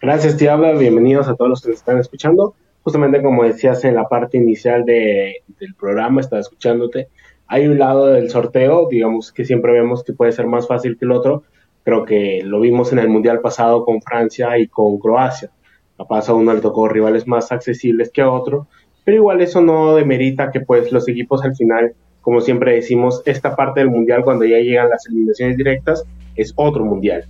Gracias, 0.00 0.38
Tiabla. 0.38 0.72
Bienvenidos 0.72 1.28
a 1.28 1.34
todos 1.34 1.50
los 1.50 1.60
que 1.60 1.68
nos 1.68 1.80
están 1.80 1.98
escuchando. 1.98 2.54
Justamente 2.84 3.20
como 3.20 3.44
decías 3.44 3.84
en 3.84 3.96
la 3.96 4.08
parte 4.08 4.38
inicial 4.38 4.86
del 4.86 5.74
programa, 5.78 6.22
estaba 6.22 6.40
escuchándote. 6.40 7.08
Hay 7.48 7.66
un 7.66 7.78
lado 7.78 8.06
del 8.06 8.30
sorteo, 8.30 8.88
digamos 8.90 9.30
que 9.30 9.44
siempre 9.44 9.72
vemos 9.72 10.02
que 10.04 10.14
puede 10.14 10.32
ser 10.32 10.46
más 10.46 10.66
fácil 10.66 10.96
que 10.96 11.04
el 11.04 11.12
otro. 11.12 11.42
Creo 11.84 12.06
que 12.06 12.40
lo 12.42 12.60
vimos 12.60 12.94
en 12.94 12.98
el 13.00 13.10
Mundial 13.10 13.40
pasado 13.40 13.84
con 13.84 14.00
Francia 14.00 14.56
y 14.56 14.68
con 14.68 14.98
Croacia 14.98 15.50
Capaz 15.98 16.28
a 16.28 16.34
uno 16.34 16.54
le 16.54 16.60
tocó 16.60 16.88
rivales 16.88 17.26
más 17.26 17.52
accesibles 17.52 18.10
que 18.10 18.22
a 18.22 18.30
otro, 18.30 18.68
pero 19.04 19.16
igual 19.16 19.40
eso 19.40 19.60
no 19.60 19.96
demerita 19.96 20.50
que 20.50 20.60
pues 20.60 20.92
los 20.92 21.08
equipos 21.08 21.44
al 21.44 21.56
final, 21.56 21.94
como 22.20 22.40
siempre 22.40 22.74
decimos, 22.74 23.22
esta 23.26 23.56
parte 23.56 23.80
del 23.80 23.90
mundial 23.90 24.22
cuando 24.22 24.44
ya 24.44 24.58
llegan 24.58 24.90
las 24.90 25.06
eliminaciones 25.06 25.56
directas 25.56 26.04
es 26.36 26.52
otro 26.56 26.84
mundial. 26.84 27.24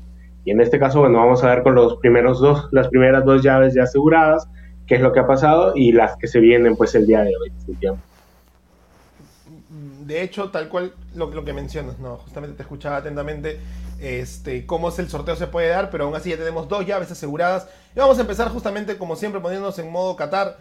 Y 0.44 0.50
en 0.50 0.60
este 0.60 0.78
caso, 0.78 1.00
bueno, 1.00 1.18
vamos 1.18 1.42
a 1.42 1.48
ver 1.48 1.62
con 1.62 1.74
los 1.74 1.96
primeros 1.96 2.40
dos, 2.40 2.68
las 2.72 2.88
primeras 2.88 3.24
dos 3.24 3.42
llaves 3.42 3.74
ya 3.74 3.84
aseguradas, 3.84 4.48
qué 4.86 4.96
es 4.96 5.00
lo 5.00 5.12
que 5.12 5.20
ha 5.20 5.26
pasado 5.26 5.72
y 5.74 5.92
las 5.92 6.16
que 6.16 6.26
se 6.26 6.40
vienen 6.40 6.76
pues 6.76 6.94
el 6.94 7.06
día 7.06 7.22
de 7.22 7.32
hoy. 7.36 7.52
De 10.06 10.22
hecho, 10.22 10.50
tal 10.50 10.68
cual 10.68 10.92
lo, 11.14 11.30
lo 11.30 11.44
que 11.44 11.52
mencionas, 11.52 11.98
no, 11.98 12.16
justamente 12.16 12.56
te 12.56 12.62
escuchaba 12.62 12.96
atentamente 12.96 13.58
este, 13.98 14.66
cómo 14.66 14.88
es 14.88 14.98
el 14.98 15.08
sorteo 15.08 15.36
se 15.36 15.46
puede 15.46 15.68
dar, 15.68 15.90
pero 15.90 16.04
aún 16.04 16.14
así 16.14 16.30
ya 16.30 16.36
tenemos 16.36 16.68
dos 16.68 16.86
llaves 16.86 17.10
aseguradas. 17.10 17.68
Y 17.94 17.98
vamos 17.98 18.18
a 18.18 18.22
empezar 18.22 18.48
justamente, 18.48 18.96
como 18.96 19.16
siempre, 19.16 19.40
poniéndonos 19.40 19.78
en 19.78 19.90
modo 19.90 20.16
Qatar 20.16 20.56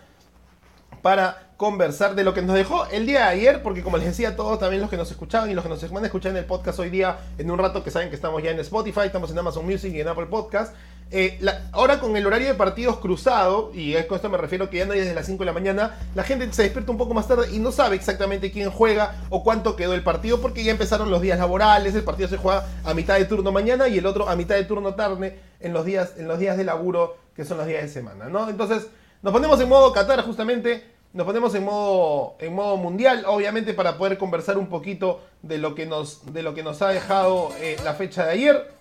para 1.02 1.52
conversar 1.58 2.16
de 2.16 2.24
lo 2.24 2.34
que 2.34 2.42
nos 2.42 2.56
dejó 2.56 2.86
el 2.88 3.06
día 3.06 3.20
de 3.20 3.26
ayer, 3.26 3.64
porque 3.64 3.84
como 3.84 3.98
les 3.98 4.08
decía 4.08 4.30
a 4.30 4.36
todos, 4.36 4.60
también 4.60 4.82
los 4.82 4.90
que 4.90 4.98
nos 4.98 5.10
escuchaban 5.10 5.50
y 5.50 5.54
los 5.54 5.64
que 5.64 5.70
nos 5.70 5.92
van 5.92 6.04
a 6.04 6.08
escuchar 6.08 6.32
en 6.32 6.38
el 6.38 6.46
podcast 6.46 6.80
hoy 6.80 6.90
día, 6.90 7.18
en 7.38 7.50
un 7.50 7.58
rato 7.58 7.84
que 7.84 7.92
saben 7.92 8.10
que 8.10 8.16
estamos 8.16 8.42
ya 8.44 8.52
en 8.52 8.60
Spotify, 8.60 9.02
estamos 9.06 9.32
en 9.32 9.40
Amazon 9.40 9.66
Music 9.66 9.94
y 9.94 10.02
en 10.02 10.08
Apple 10.08 10.28
Podcast, 10.28 10.76
eh, 11.10 11.40
ahora 11.72 12.00
con 12.00 12.18
el 12.18 12.26
horario 12.28 12.48
de 12.48 12.54
partidos 12.54 12.98
cruzado, 12.98 13.72
y 13.74 13.94
con 14.04 14.18
esto 14.18 14.30
me 14.30 14.38
refiero 14.38 14.70
que 14.70 14.78
ya 14.78 14.86
no 14.86 14.94
hay 14.94 15.00
desde 15.00 15.14
las 15.14 15.26
5 15.26 15.40
de 15.40 15.46
la 15.46 15.54
mañana, 15.54 15.98
la 16.16 16.24
gente 16.24 16.52
se 16.52 16.64
despierta 16.64 16.92
un 16.92 16.98
poco 16.98 17.14
más 17.14 17.28
tarde 17.28 17.50
y 17.52 17.60
no 17.60 17.72
sabe 17.72 17.96
exactamente 17.96 18.52
quién 18.52 18.70
juega 18.70 19.16
o 19.30 19.44
cuánto 19.44 19.76
quedó 19.76 19.94
el 19.94 20.04
partido, 20.04 20.42
porque 20.42 20.64
ya 20.64 20.72
empezaron 20.72 21.10
los 21.10 21.22
días 21.22 21.40
laborales, 21.40 21.96
el 21.96 22.04
partido 22.04 22.28
se 22.28 22.38
juega 22.38 22.66
a 22.84 22.94
mitad 22.94 23.18
de 23.18 23.26
turno 23.26 23.52
mañana 23.52 23.88
y 23.88 23.98
el 23.98 24.06
otro 24.06 24.28
a 24.28 24.36
mitad 24.36 24.56
de 24.56 24.66
turno 24.66 24.96
tarde 24.96 25.40
en 25.60 25.74
los 25.74 25.86
días, 25.86 26.14
en 26.18 26.28
los 26.28 26.40
días 26.40 26.58
de 26.58 26.66
laburo, 26.66 27.18
que 27.36 27.46
son 27.46 27.58
los 27.58 27.68
días 27.68 27.84
de 27.84 27.90
semana, 27.90 28.28
¿no? 28.30 28.50
Entonces, 28.50 28.88
nos 29.22 29.32
ponemos 29.32 29.60
en 29.62 29.70
modo 29.70 29.94
Qatar 29.94 30.22
justamente, 30.24 30.84
nos 31.14 31.26
ponemos 31.26 31.56
en 31.56 31.64
modo, 31.64 32.36
en 32.40 32.54
modo 32.54 32.78
mundial, 32.78 33.24
obviamente 33.28 33.74
para 33.74 33.98
poder 33.98 34.18
conversar 34.18 34.58
un 34.58 34.68
poquito 34.68 35.22
de 35.42 35.58
lo 35.58 35.74
que 35.74 35.86
nos, 35.86 36.34
de 36.34 36.44
lo 36.44 36.54
que 36.54 36.64
nos 36.64 36.82
ha 36.82 36.90
dejado 36.90 37.50
eh, 37.60 37.78
la 37.84 37.94
fecha 37.94 38.26
de 38.26 38.32
ayer. 38.34 38.77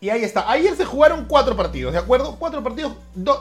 Y 0.00 0.10
ahí 0.10 0.22
está. 0.22 0.50
Ayer 0.50 0.76
se 0.76 0.84
jugaron 0.84 1.24
cuatro 1.24 1.56
partidos, 1.56 1.92
¿de 1.92 1.98
acuerdo? 1.98 2.36
Cuatro 2.38 2.62
partidos, 2.62 2.92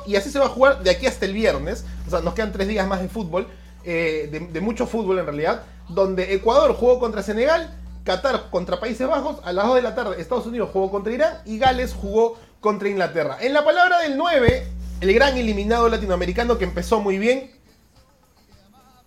y 0.08 0.16
así 0.16 0.32
se 0.32 0.40
va 0.40 0.46
a 0.46 0.50
jugar 0.50 0.82
de 0.82 0.90
aquí 0.90 1.06
hasta 1.06 1.26
el 1.26 1.34
viernes. 1.34 1.86
O 2.08 2.10
sea, 2.10 2.22
nos 2.22 2.34
quedan 2.34 2.52
tres 2.52 2.68
días 2.68 2.88
más 2.88 3.02
de 3.02 3.10
fútbol, 3.10 3.48
eh, 3.84 4.50
de, 4.52 4.62
mucho 4.62 4.88
fútbol 4.88 5.20
en 5.20 5.26
realidad. 5.26 5.64
Donde 5.90 6.34
Ecuador 6.34 6.74
jugó 6.74 7.00
contra 7.00 7.22
Senegal, 7.22 7.78
Qatar 8.04 8.50
contra 8.50 8.80
Países 8.80 9.08
Bajos, 9.08 9.38
a 9.44 9.54
las 9.54 9.68
2 9.68 9.76
de 9.76 9.82
la 9.84 9.96
tarde 9.96 10.20
Estados 10.20 10.48
Unidos 10.48 10.70
jugó 10.74 10.90
contra 10.90 11.14
Irán 11.14 11.38
y 11.46 11.60
Gales 11.60 11.94
jugó 11.94 12.38
contra 12.60 12.90
Inglaterra. 12.90 13.38
En 13.40 13.54
la 13.54 13.64
palabra 13.64 14.00
del 14.00 14.18
9, 14.18 14.68
el 15.02 15.14
gran 15.14 15.38
eliminado 15.38 15.88
latinoamericano 15.90 16.58
que 16.58 16.64
empezó 16.64 17.00
muy 17.02 17.20
bien, 17.20 17.52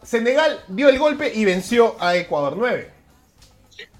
Senegal 0.02 0.60
dio 0.68 0.88
el 0.88 0.98
golpe 0.98 1.32
y 1.34 1.44
venció 1.44 1.96
a 2.00 2.14
Ecuador 2.16 2.54
9. 2.56 2.99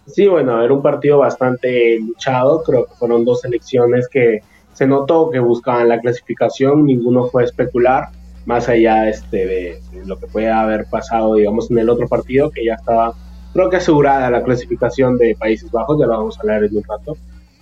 Sí, 0.07 0.27
bueno, 0.27 0.63
era 0.63 0.73
un 0.73 0.83
partido 0.83 1.19
bastante 1.19 1.99
luchado, 2.01 2.63
creo 2.63 2.87
que 2.87 2.95
fueron 2.95 3.25
dos 3.25 3.43
selecciones 3.43 4.09
que 4.09 4.41
se 4.73 4.87
notó 4.87 5.31
que 5.31 5.39
buscaban 5.39 5.89
la 5.89 6.01
clasificación, 6.01 6.87
ninguno 6.87 7.27
fue 7.27 7.45
especular, 7.45 8.09
más 8.47 8.69
allá 8.69 9.09
este, 9.09 9.47
de, 9.47 9.81
lo 10.07 10.19
que 10.19 10.27
puede 10.27 10.51
haber 10.51 10.87
pasado, 10.87 11.35
digamos, 11.35 11.71
en 11.71 11.79
el 11.79 11.91
otro 11.91 12.09
partido, 12.09 12.51
que 12.51 12.65
ya 12.65 12.75
estaba, 12.75 13.15
creo 13.53 13.69
que 13.69 13.77
asegurada 13.77 14.31
la 14.31 14.43
clasificación 14.43 15.17
de 15.19 15.37
Países 15.39 15.71
Bajos, 15.71 15.99
ya 15.99 16.07
lo 16.07 16.17
vamos 16.17 16.39
a 16.39 16.41
hablar 16.41 16.65
en 16.65 16.77
un 16.77 16.83
rato, 16.83 17.17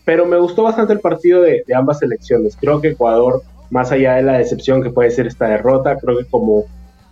pero 0.05 0.25
me 0.25 0.39
gustó 0.39 0.63
bastante 0.63 0.93
el 0.93 1.01
partido 1.01 1.43
de, 1.43 1.65
de 1.67 1.75
ambas 1.75 1.99
selecciones, 1.99 2.57
creo 2.59 2.81
que 2.81 2.91
Ecuador, 2.91 3.43
más 3.71 3.93
allá 3.93 4.15
de 4.15 4.23
la 4.23 4.39
decepción 4.39 4.83
que 4.83 4.91
puede 4.91 5.11
ser 5.11 5.27
esta 5.27 5.49
derrota, 5.49 5.99
creo 5.99 6.17
que 6.17 6.25
como 6.25 6.65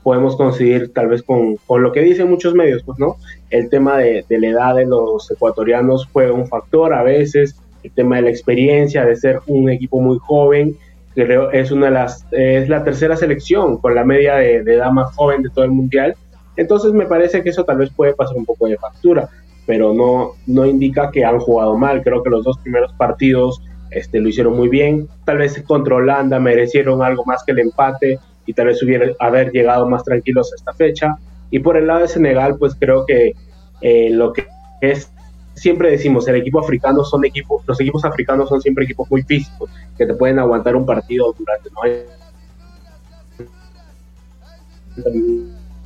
podemos 0.07 0.37
conseguir 0.37 0.93
tal 0.93 1.09
vez 1.09 1.25
con, 1.25 1.57
con, 1.67 1.83
lo 1.83 1.91
que 1.91 2.01
dicen 2.01 2.31
muchos 2.31 2.55
medios, 2.55 2.85
pues, 2.85 2.97
¿no? 2.97 3.17
El 3.51 3.69
tema 3.69 3.99
de, 3.99 4.25
de, 4.29 4.39
la 4.39 4.47
edad 4.47 4.77
de 4.77 4.87
los 4.87 5.29
ecuatorianos 5.33 6.07
fue 6.13 6.31
un 6.31 6.47
factor 6.47 6.95
a 6.95 7.03
veces, 7.03 7.57
el 7.83 7.91
tema 7.91 8.15
de 8.15 8.23
la 8.23 8.31
experiencia, 8.31 9.05
de 9.05 9.17
ser 9.17 9.41
un 9.49 9.69
equipo 9.69 10.01
muy 10.01 10.19
joven, 10.19 10.77
creo 11.13 11.51
es 11.51 11.73
una 11.73 11.87
de 11.87 11.93
las, 11.93 12.25
es 12.31 12.69
la 12.69 12.85
tercera 12.85 13.17
selección 13.17 13.79
con 13.79 13.97
la 13.97 14.05
media 14.05 14.37
de, 14.37 14.63
de 14.63 14.75
edad 14.75 14.93
más 14.93 15.13
joven 15.17 15.43
de 15.43 15.51
todo 15.51 15.65
el 15.65 15.73
mundial, 15.73 16.15
entonces 16.57 16.93
me 16.93 17.07
parece 17.07 17.43
que 17.43 17.49
eso 17.49 17.65
tal 17.65 17.79
vez 17.79 17.91
puede 17.91 18.15
pasar 18.15 18.37
un 18.37 18.45
poco 18.45 18.69
de 18.69 18.79
factura, 18.79 19.29
pero 19.67 19.93
no, 19.93 20.35
no 20.47 20.67
indica 20.67 21.11
que 21.11 21.25
han 21.25 21.41
jugado 21.41 21.77
mal, 21.77 22.05
creo 22.05 22.23
que 22.23 22.31
los 22.31 22.45
dos 22.45 22.59
primeros 22.59 22.93
partidos 22.93 23.61
este, 23.91 24.21
lo 24.21 24.29
hicieron 24.29 24.57
muy 24.57 24.69
bien, 24.69 25.09
tal 25.25 25.39
vez 25.39 25.61
contra 25.67 25.97
Holanda 25.97 26.39
merecieron 26.39 27.03
algo 27.03 27.25
más 27.25 27.43
que 27.43 27.51
el 27.51 27.59
empate, 27.59 28.21
y 28.47 28.53
tal 28.53 28.67
vez 28.67 28.83
hubiera 28.83 29.07
haber 29.19 29.51
llegado 29.51 29.89
más 29.89 30.05
tranquilos 30.05 30.53
a 30.53 30.57
esta 30.57 30.73
fecha. 30.73 31.17
Y 31.51 31.59
por 31.59 31.77
el 31.77 31.87
lado 31.87 32.01
de 32.01 32.09
Senegal, 32.09 32.57
pues 32.59 32.75
creo 32.79 33.05
que 33.05 33.33
eh, 33.81 34.11
lo 34.11 34.33
que 34.33 34.47
es, 34.81 35.11
siempre 35.55 35.91
decimos, 35.91 36.27
el 36.29 36.37
equipo 36.37 36.61
africano 36.61 37.05
son 37.05 37.25
equipos, 37.25 37.63
los 37.67 37.81
equipos 37.81 38.05
africanos 38.05 38.49
son 38.49 38.61
siempre 38.61 38.85
equipos 38.85 39.11
muy 39.11 39.23
físicos, 39.23 39.71
que 39.97 40.07
te 40.07 40.15
pueden 40.15 40.39
aguantar 40.39 40.77
un 40.77 40.87
partido 40.87 41.35
durante 41.39 41.71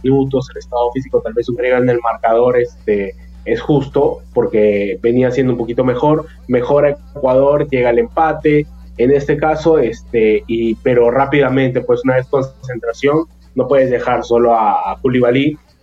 minutos, 0.03 0.49
el 0.51 0.59
estado 0.59 0.91
físico 0.93 1.21
tal 1.21 1.35
vez 1.35 1.47
suprega 1.47 1.79
en 1.79 1.89
el 1.89 1.99
marcador 2.01 2.59
este, 2.59 3.15
es 3.45 3.61
justo 3.61 4.23
porque 4.33 4.99
venía 5.03 5.31
siendo 5.31 5.53
un 5.53 5.59
poquito 5.59 5.85
mejor, 5.85 6.27
mejora 6.49 6.97
Ecuador, 7.15 7.69
llega 7.69 7.91
el 7.91 7.99
empate, 7.99 8.67
en 9.03 9.13
este 9.13 9.37
caso, 9.39 9.79
este, 9.79 10.45
y, 10.47 10.75
pero 10.77 11.11
rápidamente, 11.11 11.81
pues 11.81 12.03
una 12.05 12.17
vez 12.17 12.27
concentración, 12.27 13.25
no 13.55 13.67
puedes 13.67 13.91
dejar 13.91 14.25
solo 14.25 14.55
a, 14.55 14.93
a 14.93 15.01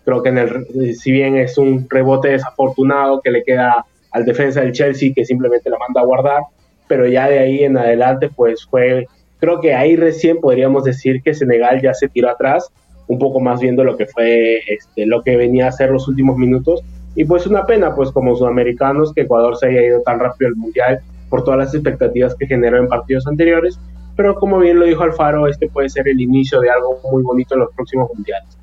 creo 0.05 0.23
que 0.23 0.29
en 0.29 0.37
el, 0.37 0.95
si 0.95 1.11
bien 1.11 1.35
es 1.35 1.57
un 1.57 1.87
rebote 1.89 2.29
desafortunado 2.29 3.19
que 3.21 3.31
le 3.31 3.43
queda 3.43 3.85
al 4.11 4.23
defensa 4.23 4.61
del 4.61 4.71
Chelsea 4.71 5.11
que 5.15 5.25
simplemente 5.25 5.69
la 5.69 5.77
manda 5.77 6.01
a 6.01 6.05
guardar, 6.05 6.43
pero 6.87 7.07
ya 7.07 7.27
de 7.27 7.39
ahí 7.39 7.63
en 7.63 7.75
adelante 7.75 8.29
pues 8.33 8.65
fue, 8.65 9.07
creo 9.39 9.59
que 9.59 9.73
ahí 9.73 9.95
recién 9.95 10.39
podríamos 10.39 10.83
decir 10.83 11.21
que 11.23 11.33
Senegal 11.33 11.81
ya 11.81 11.93
se 11.93 12.07
tiró 12.07 12.29
atrás, 12.29 12.71
un 13.07 13.19
poco 13.19 13.39
más 13.39 13.59
viendo 13.59 13.83
lo 13.83 13.97
que 13.97 14.05
fue 14.05 14.59
este, 14.67 15.05
lo 15.07 15.23
que 15.23 15.35
venía 15.35 15.67
a 15.67 15.71
ser 15.71 15.89
los 15.89 16.07
últimos 16.07 16.37
minutos. 16.37 16.81
Y 17.15 17.25
pues 17.25 17.47
una 17.47 17.65
pena 17.65 17.95
pues 17.95 18.11
como 18.11 18.35
sudamericanos 18.35 19.11
que 19.13 19.21
Ecuador 19.21 19.57
se 19.57 19.67
haya 19.67 19.81
ido 19.81 20.01
tan 20.03 20.19
rápido 20.19 20.49
al 20.49 20.55
mundial 20.55 21.01
por 21.29 21.43
todas 21.43 21.59
las 21.59 21.73
expectativas 21.73 22.35
que 22.35 22.47
generó 22.47 22.77
en 22.77 22.87
partidos 22.87 23.27
anteriores, 23.27 23.79
pero 24.15 24.35
como 24.35 24.59
bien 24.59 24.79
lo 24.79 24.85
dijo 24.85 25.03
Alfaro, 25.03 25.47
este 25.47 25.69
puede 25.69 25.89
ser 25.89 26.07
el 26.07 26.19
inicio 26.19 26.59
de 26.59 26.71
algo 26.71 26.99
muy 27.11 27.21
bonito 27.23 27.53
en 27.53 27.61
los 27.61 27.73
próximos 27.73 28.09
mundiales. 28.13 28.57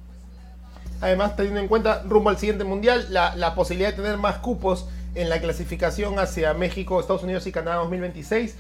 Además, 1.01 1.37
teniendo 1.37 1.61
en 1.61 1.69
cuenta 1.69 2.03
rumbo 2.09 2.31
al 2.31 2.39
siguiente 2.39 2.65
mundial, 2.65 3.07
la, 3.11 3.55
posibilidad 3.55 3.91
de 3.91 4.03
tener 4.03 4.17
más 4.17 4.39
cupos 4.39 4.89
en 5.15 5.29
la 5.29 5.41
clasificación 5.41 6.19
hacia 6.19 6.55
México, 6.55 6.99
Estados 6.99 7.23
Unidos 7.23 7.47
y 7.47 7.53
Canadá 7.53 7.77
2026. 7.77 8.57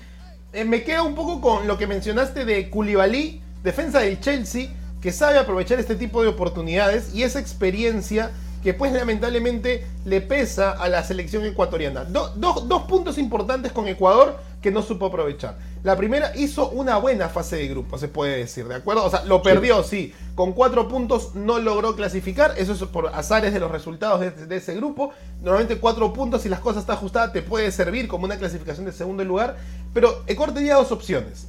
Eh, 0.53 0.65
me 0.65 0.85
queda 0.85 1.03
un 1.03 1.15
poco 1.15 1.41
con 1.41 1.67
lo 1.67 1.79
que 1.79 1.87
mencionaste 1.87 2.45
de 2.45 2.71
Koulibaly, 2.71 3.41
defensa 3.63 4.01
del 4.01 4.21
Chelsea, 4.21 4.69
que 5.01 5.11
sabe 5.11 5.39
aprovechar 5.39 5.81
este 5.81 5.97
tipo 5.97 6.23
de 6.23 6.29
oportunidades 6.29 7.15
y 7.15 7.25
esa 7.25 7.41
experiencia 7.41 8.31
que 8.65 8.73
pues 8.73 8.93
lamentablemente 8.93 9.87
le 10.07 10.23
pesa 10.23 10.71
a 10.71 10.89
la 10.89 11.05
selección 11.05 11.45
ecuatoriana. 11.45 12.05
dos 12.05 12.83
puntos 12.89 13.19
importantes 13.19 13.73
con 13.73 13.87
Ecuador 13.87 14.39
que 14.63 14.71
no 14.71 14.81
supo 14.81 15.05
aprovechar. 15.05 15.59
La 15.83 15.95
primera 15.99 16.35
hizo 16.35 16.71
una 16.71 16.97
buena 16.97 17.29
fase 17.29 17.57
de 17.57 17.69
grupo, 17.69 17.99
se 17.99 18.09
puede 18.09 18.39
decir, 18.39 18.67
¿de 18.67 18.77
acuerdo? 18.77 19.05
O 19.05 19.11
sea, 19.11 19.23
lo 19.27 19.43
perdió, 19.43 19.83
sí. 19.83 20.15
Con 20.35 20.55
cuatro 20.55 20.89
puntos 20.89 21.35
no 21.35 21.59
logró 21.59 21.95
clasificar. 21.95 22.55
Eso 22.57 22.73
es 22.73 22.83
por 22.85 23.09
azares 23.09 23.53
de 23.53 23.61
los 23.61 23.71
resultados 23.71 24.21
de, 24.21 24.57
ese 24.57 24.75
grupo. 24.75 25.11
Normalmente 25.43 25.77
cuatro 25.77 26.15
puntos, 26.15 26.41
si 26.41 26.49
las 26.49 26.61
cosas 26.61 26.81
están 26.81 26.97
ajustadas, 26.97 27.35
te 27.35 27.43
puede 27.43 27.71
servir 27.71 28.09
como 28.09 28.25
una 28.25 28.39
clasificación 28.39 28.87
de 28.87 28.93
segundo 28.93 29.23
lugar. 29.25 29.59
Pero 29.93 30.23
Ecuador 30.27 30.55
tenía 30.55 30.77
dos 30.77 30.91
opciones. 30.91 31.49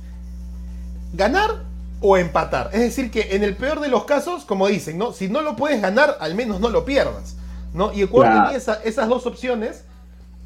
Ganar 1.14 1.64
o 2.08 2.18
empatar. 2.18 2.70
Es 2.74 2.82
decir, 2.82 3.10
que 3.10 3.36
en 3.36 3.44
el 3.44 3.56
peor 3.56 3.80
de 3.80 3.88
los 3.88 4.06
casos, 4.06 4.46
como 4.46 4.68
dicen, 4.68 4.98
¿no? 4.98 5.12
Si 5.12 5.28
no 5.28 5.42
lo 5.42 5.56
puedes 5.56 5.82
ganar, 5.82 6.18
al 6.20 6.36
menos 6.36 6.60
no 6.60 6.70
lo 6.70 6.86
pierdas. 6.86 7.36
¿no? 7.74 7.92
Y 7.94 8.04
Ecuador 8.04 8.52
tenía 8.52 8.80
esas 8.84 9.08
dos 9.10 9.26
opciones. 9.26 9.84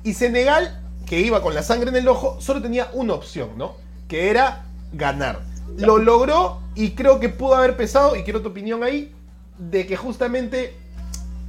Y 0.04 0.14
Senegal 0.14 0.80
que 1.06 1.20
iba 1.20 1.42
con 1.42 1.56
la 1.56 1.64
sangre 1.64 1.90
en 1.90 1.96
el 1.96 2.08
ojo, 2.08 2.38
solo 2.40 2.62
tenía 2.62 2.90
una 2.94 3.14
opción, 3.14 3.50
¿no? 3.58 3.76
Que 4.08 4.30
era 4.30 4.66
ganar. 4.94 5.40
Lo 5.76 5.98
logró 5.98 6.62
y 6.76 6.92
creo 6.92 7.20
que 7.20 7.30
pudo 7.30 7.56
haber 7.56 7.76
pesado, 7.76 8.16
y 8.16 8.22
quiero 8.22 8.44
tu 8.44 8.50
opinión 8.50 8.84
ahí, 8.84 9.12
de 9.58 9.88
que 9.88 9.98
justamente 9.98 10.76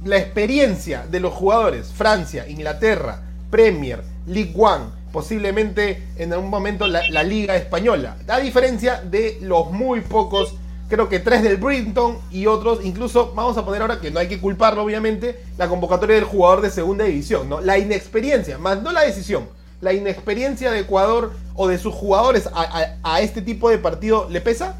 la 0.03 0.17
experiencia 0.17 1.05
de 1.09 1.19
los 1.19 1.33
jugadores, 1.33 1.93
Francia, 1.93 2.47
Inglaterra, 2.47 3.21
Premier, 3.51 4.03
League 4.25 4.53
One, 4.57 4.85
posiblemente 5.11 6.03
en 6.17 6.33
algún 6.33 6.49
momento 6.49 6.87
la, 6.87 7.23
Liga 7.23 7.55
Española, 7.55 8.17
a 8.27 8.39
diferencia 8.39 9.01
de 9.01 9.37
los 9.41 9.71
muy 9.71 10.01
pocos, 10.01 10.55
creo 10.89 11.07
que 11.09 11.19
tres 11.19 11.43
del 11.43 11.57
Brinton 11.57 12.17
y 12.31 12.47
otros, 12.47 12.83
incluso 12.83 13.33
vamos 13.35 13.57
a 13.57 13.65
poner 13.65 13.81
ahora 13.81 13.99
que 13.99 14.11
no 14.11 14.19
hay 14.19 14.27
que 14.27 14.39
culparlo 14.39 14.83
obviamente, 14.83 15.39
la 15.57 15.67
convocatoria 15.67 16.15
del 16.15 16.25
jugador 16.25 16.61
de 16.61 16.69
segunda 16.69 17.05
división, 17.05 17.47
¿no? 17.47 17.61
La 17.61 17.77
inexperiencia, 17.77 18.57
más 18.57 18.81
no 18.81 18.91
la 18.91 19.01
decisión, 19.01 19.47
la 19.81 19.93
inexperiencia 19.93 20.71
de 20.71 20.81
Ecuador 20.81 21.31
o 21.55 21.67
de 21.67 21.77
sus 21.77 21.93
jugadores 21.93 22.49
a, 22.53 23.21
este 23.21 23.41
tipo 23.41 23.69
de 23.69 23.77
partido 23.77 24.27
le 24.29 24.41
pesa? 24.41 24.77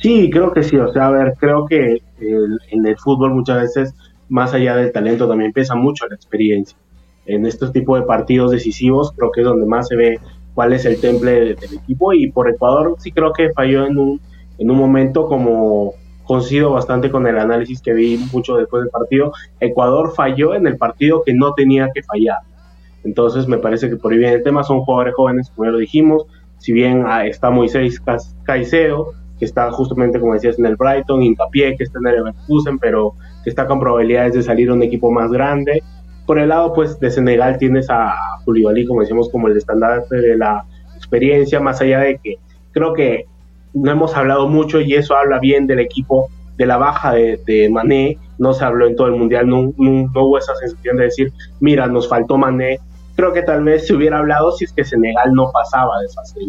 Sí, 0.00 0.30
creo 0.30 0.52
que 0.52 0.62
sí. 0.62 0.76
O 0.76 0.92
sea, 0.92 1.08
a 1.08 1.10
ver, 1.10 1.34
creo 1.38 1.66
que 1.66 2.02
en 2.20 2.86
el 2.86 2.96
fútbol 2.98 3.32
muchas 3.34 3.62
veces, 3.62 3.94
más 4.28 4.52
allá 4.52 4.76
del 4.76 4.92
talento, 4.92 5.26
también 5.28 5.52
pesa 5.52 5.74
mucho 5.74 6.06
la 6.06 6.14
experiencia. 6.14 6.76
En 7.26 7.46
estos 7.46 7.72
tipos 7.72 7.98
de 7.98 8.06
partidos 8.06 8.50
decisivos, 8.50 9.12
creo 9.16 9.30
que 9.30 9.40
es 9.40 9.46
donde 9.46 9.66
más 9.66 9.88
se 9.88 9.96
ve 9.96 10.20
cuál 10.54 10.72
es 10.72 10.84
el 10.84 11.00
temple 11.00 11.54
del 11.54 11.74
equipo. 11.74 12.12
Y 12.12 12.30
por 12.30 12.48
Ecuador 12.48 12.96
sí 12.98 13.12
creo 13.12 13.32
que 13.32 13.52
falló 13.52 13.86
en 13.86 13.98
un, 13.98 14.20
en 14.58 14.70
un 14.70 14.76
momento 14.76 15.26
como 15.26 15.94
coincido 16.24 16.70
bastante 16.70 17.10
con 17.10 17.26
el 17.26 17.38
análisis 17.38 17.82
que 17.82 17.92
vi 17.92 18.18
mucho 18.32 18.56
después 18.56 18.82
del 18.82 18.90
partido. 18.90 19.32
Ecuador 19.60 20.12
falló 20.14 20.54
en 20.54 20.66
el 20.66 20.76
partido 20.76 21.22
que 21.24 21.34
no 21.34 21.52
tenía 21.54 21.90
que 21.94 22.02
fallar. 22.02 22.38
Entonces 23.04 23.46
me 23.46 23.58
parece 23.58 23.90
que 23.90 23.96
por 23.96 24.12
ahí 24.12 24.18
viene 24.18 24.34
el 24.34 24.42
tema, 24.42 24.64
son 24.64 24.80
jugadores 24.80 25.14
jóvenes, 25.14 25.50
como 25.54 25.66
ya 25.66 25.72
lo 25.72 25.78
dijimos, 25.78 26.24
si 26.58 26.72
bien 26.72 27.04
ah, 27.06 27.26
está 27.26 27.50
Moisés 27.50 28.00
Caicedo, 28.44 29.12
que 29.38 29.44
está 29.44 29.70
justamente, 29.70 30.18
como 30.18 30.32
decías, 30.32 30.58
en 30.58 30.64
el 30.64 30.76
Brighton, 30.76 31.22
Hincapié, 31.22 31.76
que 31.76 31.84
está 31.84 31.98
en 31.98 32.06
el 32.06 32.16
Leverkusen, 32.16 32.78
pero 32.78 33.12
que 33.42 33.50
está 33.50 33.66
con 33.66 33.80
probabilidades 33.80 34.32
de 34.32 34.42
salir 34.42 34.72
un 34.72 34.82
equipo 34.82 35.10
más 35.10 35.30
grande. 35.30 35.82
Por 36.26 36.38
el 36.38 36.48
lado, 36.48 36.72
pues, 36.72 36.98
de 37.00 37.10
Senegal 37.10 37.58
tienes 37.58 37.90
a 37.90 38.14
Koulibaly, 38.44 38.86
como 38.86 39.00
decíamos, 39.00 39.28
como 39.30 39.48
el 39.48 39.56
estandarte 39.56 40.16
de 40.16 40.36
la 40.36 40.64
experiencia, 40.96 41.60
más 41.60 41.80
allá 41.80 42.00
de 42.00 42.18
que 42.18 42.38
creo 42.72 42.94
que 42.94 43.26
no 43.74 43.90
hemos 43.90 44.16
hablado 44.16 44.48
mucho 44.48 44.80
y 44.80 44.94
eso 44.94 45.16
habla 45.16 45.38
bien 45.38 45.66
del 45.66 45.80
equipo, 45.80 46.28
de 46.56 46.66
la 46.66 46.76
baja 46.76 47.12
de, 47.12 47.40
de 47.44 47.68
Mané, 47.68 48.18
no 48.38 48.54
se 48.54 48.64
habló 48.64 48.86
en 48.86 48.96
todo 48.96 49.08
el 49.08 49.14
Mundial, 49.14 49.48
no, 49.48 49.72
hubo 49.76 50.38
esa 50.38 50.54
sensación 50.56 50.96
de 50.96 51.04
decir, 51.04 51.32
mira, 51.60 51.86
nos 51.86 52.08
faltó 52.08 52.36
Mané, 52.36 52.78
creo 53.16 53.32
que 53.32 53.42
tal 53.42 53.64
vez 53.64 53.86
se 53.86 53.94
hubiera 53.94 54.18
hablado 54.18 54.52
si 54.52 54.64
es 54.64 54.72
que 54.72 54.84
Senegal 54.84 55.32
no 55.32 55.50
pasaba 55.52 56.00
de 56.00 56.08
fase 56.08 56.40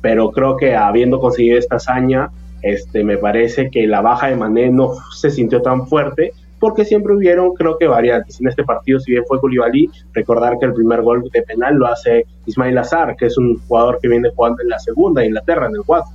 Pero 0.00 0.30
creo 0.30 0.56
que 0.56 0.74
habiendo 0.76 1.20
conseguido 1.20 1.58
esta 1.58 1.76
hazaña, 1.76 2.30
este, 2.62 3.04
me 3.04 3.18
parece 3.18 3.70
que 3.70 3.86
la 3.86 4.00
baja 4.00 4.28
de 4.28 4.36
Mané 4.36 4.70
no 4.70 4.94
se 5.12 5.30
sintió 5.30 5.62
tan 5.62 5.86
fuerte 5.86 6.32
porque 6.62 6.84
siempre 6.84 7.12
hubieron, 7.12 7.54
creo 7.54 7.76
que 7.76 7.88
variantes. 7.88 8.40
En 8.40 8.46
este 8.46 8.62
partido, 8.62 9.00
si 9.00 9.10
bien 9.10 9.24
fue 9.26 9.40
Koulibaly, 9.40 9.90
recordar 10.12 10.60
que 10.60 10.66
el 10.66 10.74
primer 10.74 11.02
gol 11.02 11.28
de 11.32 11.42
penal 11.42 11.74
lo 11.74 11.88
hace 11.88 12.24
Ismail 12.46 12.78
Azar, 12.78 13.16
que 13.16 13.26
es 13.26 13.36
un 13.36 13.58
jugador 13.66 13.98
que 14.00 14.06
viene 14.06 14.30
jugando 14.32 14.62
en 14.62 14.68
la 14.68 14.78
segunda, 14.78 15.24
Inglaterra, 15.24 15.66
en 15.66 15.74
el 15.74 15.82
Watford. 15.84 16.14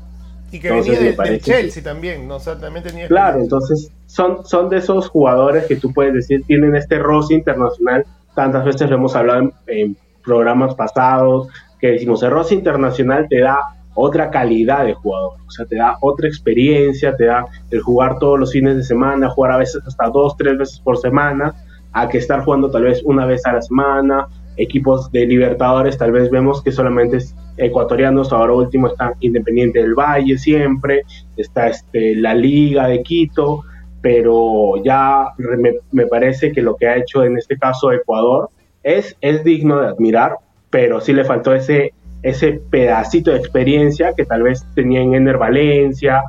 Y 0.54 0.60
que 0.62 0.72
venía 0.72 1.00
del, 1.02 1.42
Chelsea 1.42 1.84
también, 1.84 2.30
¿no? 2.30 2.38
O 2.38 2.40
sea, 2.40 2.58
también 2.58 2.82
tenía 2.82 3.10
Claro, 3.10 3.42
entonces 3.42 3.92
son, 4.06 4.46
son 4.46 4.70
de 4.70 4.78
esos 4.78 5.10
jugadores 5.10 5.66
que 5.66 5.76
tú 5.76 5.92
puedes 5.92 6.14
decir 6.14 6.42
tienen 6.48 6.78
este 6.78 6.98
roce 6.98 7.34
internacional 7.34 8.06
tantas 8.34 8.64
veces 8.64 8.90
lo 8.90 8.96
hemos 8.96 9.16
hablado 9.18 9.52
en, 9.68 9.98
programas 10.24 10.76
pasados, 10.76 11.48
que 11.80 11.88
decimos, 11.88 12.24
el 12.24 12.32
roce 12.32 12.54
internacional 12.54 13.28
te 13.30 13.40
da 13.40 13.60
otra 14.00 14.30
calidad 14.30 14.86
de 14.86 14.94
jugador, 14.94 15.34
o 15.46 15.52
sea, 15.52 15.66
te 15.66 15.76
da 15.76 15.98
otra 16.02 16.28
experiencia, 16.28 17.16
te 17.16 17.26
da 17.26 17.46
el 17.72 17.82
jugar 17.82 18.20
todos 18.20 18.40
los 18.40 18.52
fines 18.52 18.76
de 18.76 18.84
semana, 18.84 19.30
jugar 19.30 19.54
a 19.54 19.58
veces 19.58 19.82
hasta 19.86 20.08
dos, 20.10 20.38
tres 20.38 20.58
veces 20.58 20.80
por 20.80 20.98
semana, 20.98 21.56
a 21.94 22.08
que 22.08 22.20
estar 22.20 22.44
jugando 22.46 22.70
tal 22.70 22.84
vez 22.84 23.02
una 23.04 23.26
vez 23.26 23.44
a 23.48 23.54
la 23.54 23.62
semana, 23.62 24.28
equipos 24.56 25.12
de 25.12 25.26
Libertadores, 25.26 25.98
tal 25.98 26.12
vez 26.12 26.30
vemos 26.30 26.62
que 26.62 26.72
solamente 26.72 27.18
es 27.18 27.36
ecuatorianos, 27.58 28.32
ahora 28.32 28.54
último 28.54 28.88
está 28.88 29.14
Independiente 29.20 29.80
del 29.80 29.96
Valle 29.96 30.38
siempre, 30.38 31.02
está 31.36 31.68
este, 31.68 32.16
la 32.16 32.36
Liga 32.36 32.88
de 32.88 33.02
Quito, 33.02 33.64
pero 34.02 34.76
ya 34.84 35.34
me, 35.92 36.06
parece 36.06 36.52
que 36.52 36.62
lo 36.62 36.76
que 36.76 36.88
ha 36.88 36.98
hecho 36.98 37.24
en 37.24 37.38
este 37.38 37.58
caso 37.58 37.92
Ecuador 37.92 38.50
es, 38.84 39.18
es 39.22 39.44
digno 39.44 39.82
de 39.82 39.88
admirar, 39.88 40.38
pero 40.70 41.02
sí 41.02 41.14
le 41.14 41.26
faltó 41.26 41.54
ese, 41.54 41.94
ese 42.30 42.62
pedacito 42.70 43.32
de 43.32 43.38
experiencia 43.38 44.14
que 44.14 44.26
tal 44.26 44.44
vez 44.44 44.66
tenía 44.76 45.02
en 45.02 45.16
Ener 45.16 45.38
Valencia, 45.38 46.24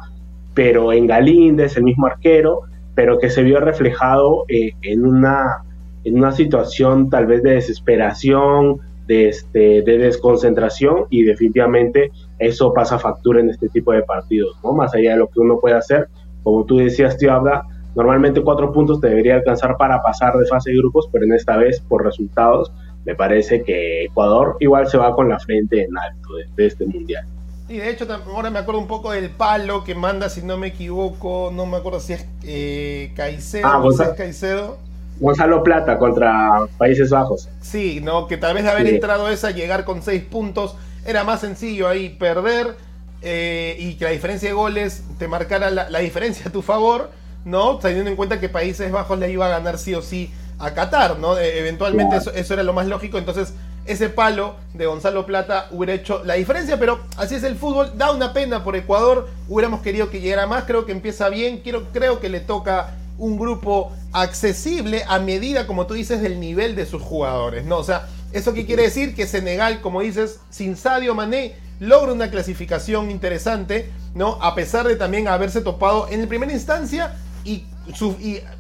pero 0.55 0.93
en 0.93 1.07
Galíndez, 1.07 1.77
el 1.77 1.85
mismo 1.85 2.07
arquero, 2.07 2.61
pero 2.95 3.19
que 3.19 3.31
se 3.31 3.43
vio 3.43 3.61
reflejado 3.61 4.45
eh, 4.49 4.73
en, 4.83 5.05
una, 5.05 5.65
en 6.05 6.19
una 6.19 6.33
situación 6.33 7.11
tal 7.11 7.27
vez 7.27 7.43
de 7.43 7.53
desesperación, 7.53 8.81
de, 9.07 9.29
este, 9.29 9.83
de 9.83 9.99
desconcentración 9.99 11.07
y 11.11 11.23
definitivamente 11.23 12.13
eso 12.39 12.73
pasa 12.73 12.99
factura 12.99 13.41
en 13.41 13.49
este 13.51 13.69
tipo 13.69 13.93
de 13.93 14.03
partidos, 14.03 14.57
¿no? 14.63 14.73
Más 14.73 14.95
allá 14.95 15.13
de 15.13 15.19
lo 15.19 15.29
que 15.29 15.41
uno 15.41 15.59
puede 15.59 15.77
hacer, 15.77 16.09
como 16.43 16.65
tú 16.65 16.77
decías, 16.77 17.17
tío 17.17 17.33
Abda, 17.33 17.65
normalmente 17.95 18.43
cuatro 18.43 18.73
puntos 18.73 19.01
te 19.01 19.09
debería 19.09 19.37
alcanzar 19.37 19.77
para 19.77 20.03
pasar 20.03 20.35
de 20.35 20.47
fase 20.47 20.71
de 20.71 20.77
grupos, 20.77 21.09
pero 21.11 21.25
en 21.25 21.33
esta 21.33 21.57
vez, 21.57 21.81
por 21.81 22.05
resultados, 22.05 22.71
me 23.09 23.15
parece 23.15 23.63
que 23.63 24.05
Ecuador 24.05 24.59
igual 24.61 24.87
se 24.87 24.99
va 24.99 25.17
con 25.17 25.31
la 25.31 25.39
frente 25.39 25.83
en 25.83 25.97
alto 25.97 26.29
de, 26.55 26.67
este 26.67 26.85
mundial. 26.85 27.25
Y 27.67 27.79
de 27.79 27.89
hecho, 27.89 28.07
ahora 28.27 28.51
me 28.51 28.59
acuerdo 28.59 28.83
un 28.83 28.87
poco 28.87 29.13
del 29.13 29.31
palo 29.31 29.83
que 29.83 29.95
manda, 29.95 30.29
si 30.29 30.43
no 30.43 30.59
me 30.59 30.67
equivoco, 30.67 31.51
no 31.51 31.65
me 31.65 31.79
acuerdo 31.79 32.01
si 32.01 32.13
es 32.13 32.27
eh, 32.45 33.11
Caicedo, 33.17 33.67
ah, 33.67 33.79
Gonzalo, 33.79 34.15
Caicedo. 34.15 34.79
Gonzalo 35.21 35.63
Plata 35.63 35.97
contra 35.97 36.67
Países 36.77 37.09
Bajos. 37.09 37.49
Sí, 37.63 38.03
no, 38.03 38.27
que 38.27 38.37
tal 38.37 38.53
vez 38.53 38.65
de 38.65 38.71
haber 38.73 38.87
entrado 38.87 39.31
esa, 39.31 39.53
llegar 39.53 39.87
con 39.87 40.03
seis 40.03 40.23
puntos, 40.23 40.77
era 41.07 41.25
más 41.25 41.41
sencillo 41.41 41.89
ahí 41.89 42.11
perder 42.11 42.77
eh, 43.23 43.75
y 43.79 43.95
que 43.95 44.05
la 44.05 44.11
diferencia 44.11 44.51
de 44.51 44.55
goles 44.55 45.03
te 45.19 45.29
marcara 45.29 45.71
la, 45.71 45.99
diferencia 46.01 46.49
a 46.49 46.53
tu 46.53 46.61
favor, 46.61 47.11
¿no? 47.47 47.79
Teniendo 47.79 48.11
en 48.11 48.17
cuenta 48.17 48.39
que 48.39 48.51
Países 48.51 48.93
Bajos 48.93 49.19
le 49.19 49.33
iba 49.33 49.47
a 49.47 49.49
ganar 49.49 49.79
sí 49.79 49.95
o 49.95 50.03
sí 50.03 50.31
a 50.59 50.73
Qatar, 50.73 51.19
¿no? 51.19 51.39
E, 51.39 51.59
eventualmente 51.59 52.17
eso, 52.17 52.33
eso 52.33 52.55
era 52.55 52.63
lo 52.63 52.73
más 52.73 52.87
lógico, 52.87 53.19
entonces 53.19 53.53
ese 53.89 54.11
palo 54.11 54.57
de 54.75 54.87
Gonzalo 54.87 55.25
Plata 55.25 55.67
hubiera 55.71 55.95
hecho 55.95 56.23
la 56.25 56.35
diferencia, 56.35 56.79
pero 56.79 57.01
así 57.17 57.35
es 57.35 57.43
el 57.43 57.57
fútbol, 57.57 57.93
da 57.97 58.13
una 58.13 58.33
pena 58.35 58.63
por 58.63 58.77
Ecuador, 58.77 59.29
hubiéramos 59.49 59.81
querido 59.81 60.11
que 60.11 60.21
llegara 60.21 60.47
más, 60.47 60.65
creo 60.65 60.85
que 60.85 60.93
empieza 60.93 61.29
bien, 61.31 61.61
quiero, 61.61 61.89
creo 61.93 62.21
que 62.21 62.29
le 62.29 62.41
toca 62.41 62.95
un 63.17 63.39
grupo 63.39 63.91
accesible 64.13 65.05
a 65.09 65.19
medida, 65.19 65.67
como 65.67 65.87
tú 65.87 65.95
dices, 65.95 66.21
del 66.21 66.39
nivel 66.39 66.77
de 66.77 66.87
sus 66.87 67.03
jugadores, 67.03 67.65
¿no? 67.65 67.79
O 67.79 67.85
sea, 67.85 68.07
¿eso 68.33 68.53
qué 68.53 68.67
quiere 68.67 68.85
decir? 68.85 69.15
Que 69.15 69.27
Senegal, 69.27 69.81
como 69.81 70.03
dices, 70.03 70.39
sin 70.51 70.77
Sadio 70.77 71.15
Mané, 71.15 71.55
logra 71.81 72.13
una 72.13 72.31
clasificación 72.31 73.11
interesante, 73.11 73.91
¿no? 74.15 74.39
A 74.43 74.55
pesar 74.55 74.87
de 74.87 74.97
también 74.97 75.29
haberse 75.29 75.63
topado 75.63 76.09
en 76.11 76.29
primera 76.29 76.53
instancia 76.53 77.17
y, 77.45 77.65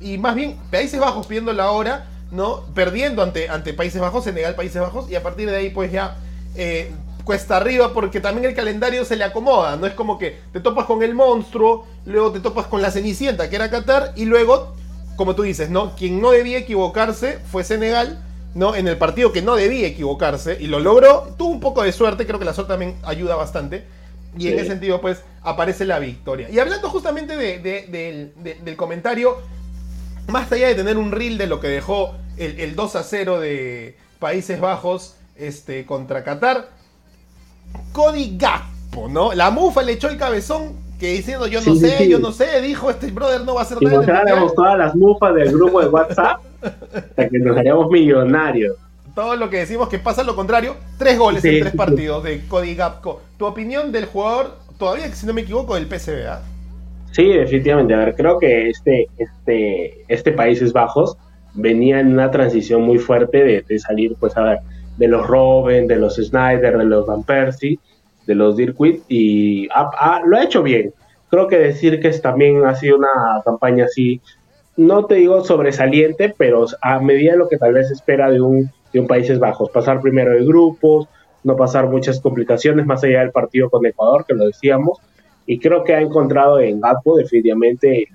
y, 0.00 0.18
más 0.18 0.34
bien 0.34 0.58
Países 0.70 1.00
Bajos 1.00 1.26
pidiendo 1.26 1.52
la 1.52 1.70
hora, 1.70 2.06
¿no? 2.30 2.64
Perdiendo 2.74 3.22
ante, 3.22 3.48
ante 3.48 3.74
Países 3.74 4.00
Bajos, 4.00 4.24
Senegal, 4.24 4.54
Países 4.54 4.80
Bajos, 4.80 5.10
y 5.10 5.14
a 5.14 5.22
partir 5.22 5.50
de 5.50 5.56
ahí, 5.56 5.70
pues 5.70 5.92
ya 5.92 6.16
eh, 6.54 6.90
cuesta 7.24 7.56
arriba, 7.56 7.92
porque 7.92 8.20
también 8.20 8.46
el 8.46 8.54
calendario 8.54 9.04
se 9.04 9.16
le 9.16 9.24
acomoda, 9.24 9.76
no 9.76 9.86
es 9.86 9.92
como 9.92 10.18
que 10.18 10.38
te 10.52 10.60
topas 10.60 10.86
con 10.86 11.02
el 11.02 11.14
monstruo, 11.14 11.86
luego 12.06 12.32
te 12.32 12.40
topas 12.40 12.66
con 12.66 12.82
la 12.82 12.90
Cenicienta, 12.90 13.50
que 13.50 13.56
era 13.56 13.70
Qatar, 13.70 14.12
y 14.16 14.24
luego, 14.24 14.74
como 15.16 15.34
tú 15.34 15.42
dices, 15.42 15.70
¿no? 15.70 15.94
Quien 15.94 16.20
no 16.20 16.30
debía 16.30 16.58
equivocarse 16.58 17.38
fue 17.50 17.64
Senegal, 17.64 18.24
¿no? 18.54 18.74
En 18.74 18.88
el 18.88 18.96
partido 18.96 19.32
que 19.32 19.42
no 19.42 19.56
debía 19.56 19.86
equivocarse, 19.86 20.56
y 20.60 20.68
lo 20.68 20.80
logró, 20.80 21.34
tuvo 21.36 21.50
un 21.50 21.60
poco 21.60 21.82
de 21.82 21.92
suerte, 21.92 22.26
creo 22.26 22.38
que 22.38 22.44
la 22.44 22.54
suerte 22.54 22.72
también 22.72 22.96
ayuda 23.04 23.36
bastante. 23.36 23.84
Y 24.38 24.48
en 24.48 24.58
ese 24.58 24.68
sentido, 24.68 25.00
pues, 25.00 25.22
aparece 25.42 25.84
la 25.84 25.98
victoria. 25.98 26.48
Y 26.50 26.58
hablando 26.58 26.88
justamente 26.88 27.36
del 27.36 28.76
comentario, 28.76 29.36
más 30.28 30.50
allá 30.52 30.68
de 30.68 30.74
tener 30.74 30.96
un 30.96 31.10
reel 31.10 31.38
de 31.38 31.46
lo 31.46 31.60
que 31.60 31.68
dejó 31.68 32.14
el, 32.36 32.74
2 32.76 32.96
a 32.96 33.02
0 33.02 33.40
de 33.40 33.96
Países 34.18 34.60
Bajos 34.60 35.16
este, 35.36 35.86
contra 35.86 36.22
Qatar, 36.22 36.68
Cody 37.92 38.36
Gakpo, 38.36 39.08
¿no? 39.08 39.32
La 39.32 39.50
mufa 39.50 39.82
le 39.82 39.92
echó 39.92 40.08
el 40.08 40.18
cabezón 40.18 40.88
que 40.98 41.12
diciendo 41.12 41.46
yo 41.46 41.60
no 41.60 41.76
sé, 41.76 42.08
yo 42.08 42.18
no 42.18 42.32
sé, 42.32 42.60
dijo 42.60 42.90
este 42.90 43.10
brother 43.12 43.42
no 43.42 43.54
va 43.54 43.60
a 43.60 43.64
hacer 43.64 43.80
nada. 43.80 44.00
Si 44.00 44.54
todas 44.54 44.78
las 44.78 44.96
mufas 44.96 45.34
del 45.34 45.52
grupo 45.52 45.80
de 45.80 45.88
WhatsApp 45.88 46.40
hasta 46.62 47.28
que 47.28 47.38
nos 47.38 47.56
haríamos 47.56 47.88
millonarios. 47.90 48.76
Todo 49.18 49.34
lo 49.34 49.50
que 49.50 49.56
decimos 49.56 49.88
que 49.88 49.98
pasa 49.98 50.22
lo 50.22 50.36
contrario, 50.36 50.76
tres 50.96 51.18
goles 51.18 51.44
en 51.44 51.58
tres 51.58 51.74
partidos 51.74 52.22
de 52.22 52.46
Cody 52.46 52.76
Gapco. 52.76 53.20
Tu 53.36 53.46
opinión 53.46 53.90
del 53.90 54.04
jugador, 54.04 54.58
todavía 54.78 55.08
si 55.08 55.26
no 55.26 55.34
me 55.34 55.40
equivoco, 55.40 55.74
del 55.74 55.86
PSV, 55.86 56.28
¿ah? 56.28 56.40
Sí, 57.10 57.26
definitivamente. 57.26 57.94
A 57.94 57.98
ver, 57.98 58.14
creo 58.14 58.38
que 58.38 58.68
este, 58.70 59.08
este, 59.18 60.04
este 60.06 60.30
Países 60.30 60.72
Bajos 60.72 61.16
venía 61.54 61.98
en 61.98 62.12
una 62.12 62.30
transición 62.30 62.82
muy 62.82 62.98
fuerte 62.98 63.64
de, 63.68 63.78
salir, 63.80 64.14
pues, 64.20 64.36
a 64.36 64.42
ver, 64.42 64.58
de 64.98 65.08
los 65.08 65.26
Robben, 65.26 65.88
de 65.88 65.96
los 65.96 66.14
Snyder, 66.14 66.78
de 66.78 66.84
los 66.84 67.04
Van 67.04 67.24
Persie, 67.24 67.80
de 68.24 68.34
los 68.36 68.56
Dirkwit, 68.56 69.02
y 69.08 69.66
lo 69.66 70.36
ha 70.36 70.44
hecho 70.44 70.62
bien. 70.62 70.94
Creo 71.28 71.48
que 71.48 71.58
decir 71.58 71.98
que 71.98 72.06
es, 72.06 72.22
también 72.22 72.64
ha 72.64 72.76
sido 72.76 72.98
una 72.98 73.42
campaña 73.44 73.86
así, 73.86 74.20
no 74.76 75.06
te 75.06 75.16
digo 75.16 75.42
sobresaliente, 75.42 76.32
pero 76.38 76.66
a 76.80 77.00
medida 77.00 77.32
de 77.32 77.38
lo 77.38 77.48
que 77.48 77.56
tal 77.56 77.72
vez 77.72 77.90
espera 77.90 78.30
de 78.30 78.40
un, 78.40 78.70
de 78.92 79.00
un 79.00 79.06
Países 79.06 79.38
Bajos, 79.38 79.70
pasar 79.70 80.00
primero 80.00 80.32
de 80.32 80.44
grupos, 80.44 81.08
no 81.44 81.56
pasar 81.56 81.88
muchas 81.88 82.20
complicaciones 82.20 82.86
más 82.86 83.02
allá 83.04 83.20
del 83.20 83.30
partido 83.30 83.70
con 83.70 83.84
Ecuador, 83.86 84.24
que 84.26 84.34
lo 84.34 84.46
decíamos, 84.46 84.98
y 85.46 85.58
creo 85.58 85.84
que 85.84 85.94
ha 85.94 86.00
encontrado 86.00 86.60
en 86.60 86.80
Gatpo 86.80 87.16
definitivamente 87.16 88.06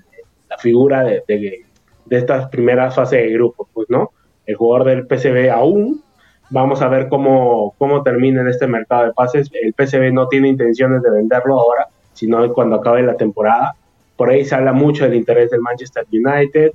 la 0.48 0.56
figura 0.58 1.02
de, 1.02 1.22
de, 1.26 1.64
estas 2.10 2.48
primeras 2.48 2.94
fases 2.94 3.22
de 3.22 3.32
grupo, 3.32 3.68
pues, 3.72 3.88
¿no? 3.90 4.10
El 4.46 4.54
jugador 4.54 4.86
del 4.86 5.06
PCB 5.06 5.50
aún, 5.50 6.02
vamos 6.50 6.82
a 6.82 6.88
ver 6.88 7.08
cómo, 7.08 7.74
cómo 7.78 8.02
termina 8.02 8.42
en 8.42 8.48
este 8.48 8.66
mercado 8.66 9.06
de 9.06 9.12
pases. 9.12 9.50
El 9.52 9.72
PCB 9.72 10.12
no 10.12 10.28
tiene 10.28 10.48
intenciones 10.48 11.02
de 11.02 11.10
venderlo 11.10 11.58
ahora, 11.58 11.88
sino 12.12 12.52
cuando 12.52 12.76
acabe 12.76 13.02
la 13.02 13.16
temporada. 13.16 13.74
Por 14.16 14.30
ahí 14.30 14.44
se 14.44 14.54
habla 14.54 14.72
mucho 14.72 15.04
del 15.04 15.14
interés 15.14 15.50
del 15.50 15.60
Manchester 15.60 16.06
United, 16.12 16.72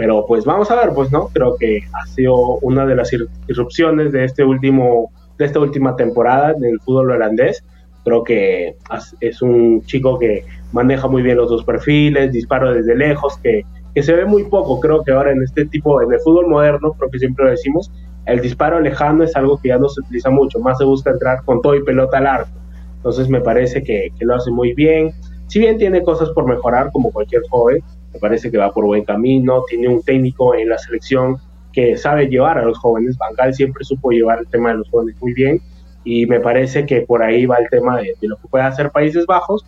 pero 0.00 0.24
pues 0.26 0.46
vamos 0.46 0.70
a 0.70 0.76
ver, 0.76 0.94
pues 0.94 1.12
no, 1.12 1.28
creo 1.28 1.56
que 1.56 1.82
ha 1.92 2.06
sido 2.06 2.56
una 2.62 2.86
de 2.86 2.96
las 2.96 3.12
irrupciones 3.48 4.12
de 4.12 4.24
este 4.24 4.42
último 4.42 5.12
de 5.36 5.44
esta 5.44 5.60
última 5.60 5.94
temporada 5.94 6.54
del 6.54 6.80
fútbol 6.80 7.10
holandés 7.10 7.62
Creo 8.02 8.24
que 8.24 8.76
es 9.20 9.42
un 9.42 9.82
chico 9.82 10.18
que 10.18 10.46
maneja 10.72 11.06
muy 11.06 11.20
bien 11.20 11.36
los 11.36 11.50
dos 11.50 11.64
perfiles, 11.64 12.32
disparo 12.32 12.72
desde 12.72 12.96
lejos, 12.96 13.36
que, 13.42 13.62
que 13.94 14.02
se 14.02 14.14
ve 14.14 14.24
muy 14.24 14.44
poco. 14.44 14.80
Creo 14.80 15.04
que 15.04 15.12
ahora 15.12 15.32
en 15.32 15.42
este 15.42 15.66
tipo, 15.66 16.00
en 16.00 16.10
el 16.10 16.20
fútbol 16.20 16.48
moderno, 16.48 16.92
creo 16.92 17.10
que 17.10 17.18
siempre 17.18 17.44
lo 17.44 17.50
decimos, 17.50 17.92
el 18.24 18.40
disparo 18.40 18.80
lejano 18.80 19.22
es 19.24 19.36
algo 19.36 19.58
que 19.58 19.68
ya 19.68 19.76
no 19.76 19.90
se 19.90 20.00
utiliza 20.00 20.30
mucho, 20.30 20.58
más 20.60 20.78
se 20.78 20.84
busca 20.84 21.10
entrar 21.10 21.44
con 21.44 21.60
todo 21.60 21.74
y 21.74 21.84
pelota 21.84 22.16
al 22.16 22.26
arco. 22.26 22.50
Entonces 22.96 23.28
me 23.28 23.42
parece 23.42 23.82
que, 23.82 24.08
que, 24.18 24.24
lo 24.24 24.36
hace 24.36 24.50
muy 24.50 24.72
bien. 24.72 25.12
Si 25.48 25.58
bien 25.58 25.76
tiene 25.76 26.02
cosas 26.02 26.30
por 26.30 26.46
mejorar, 26.46 26.90
como 26.92 27.10
cualquier 27.12 27.42
joven, 27.50 27.82
me 28.12 28.18
parece 28.18 28.50
que 28.50 28.58
va 28.58 28.72
por 28.72 28.84
buen 28.84 29.04
camino. 29.04 29.62
Tiene 29.68 29.88
un 29.88 30.02
técnico 30.02 30.54
en 30.54 30.68
la 30.68 30.78
selección 30.78 31.36
que 31.72 31.96
sabe 31.96 32.26
llevar 32.26 32.58
a 32.58 32.64
los 32.64 32.78
jóvenes. 32.78 33.16
Bangal 33.16 33.54
siempre 33.54 33.84
supo 33.84 34.10
llevar 34.10 34.40
el 34.40 34.46
tema 34.48 34.70
de 34.70 34.78
los 34.78 34.90
jóvenes 34.90 35.16
muy 35.20 35.32
bien 35.32 35.60
y 36.04 36.26
me 36.26 36.40
parece 36.40 36.86
que 36.86 37.02
por 37.02 37.22
ahí 37.22 37.46
va 37.46 37.56
el 37.56 37.68
tema 37.68 37.98
de, 37.98 38.16
lo 38.22 38.36
que 38.36 38.48
puede 38.48 38.64
hacer 38.64 38.90
Países 38.90 39.26
Bajos 39.26 39.64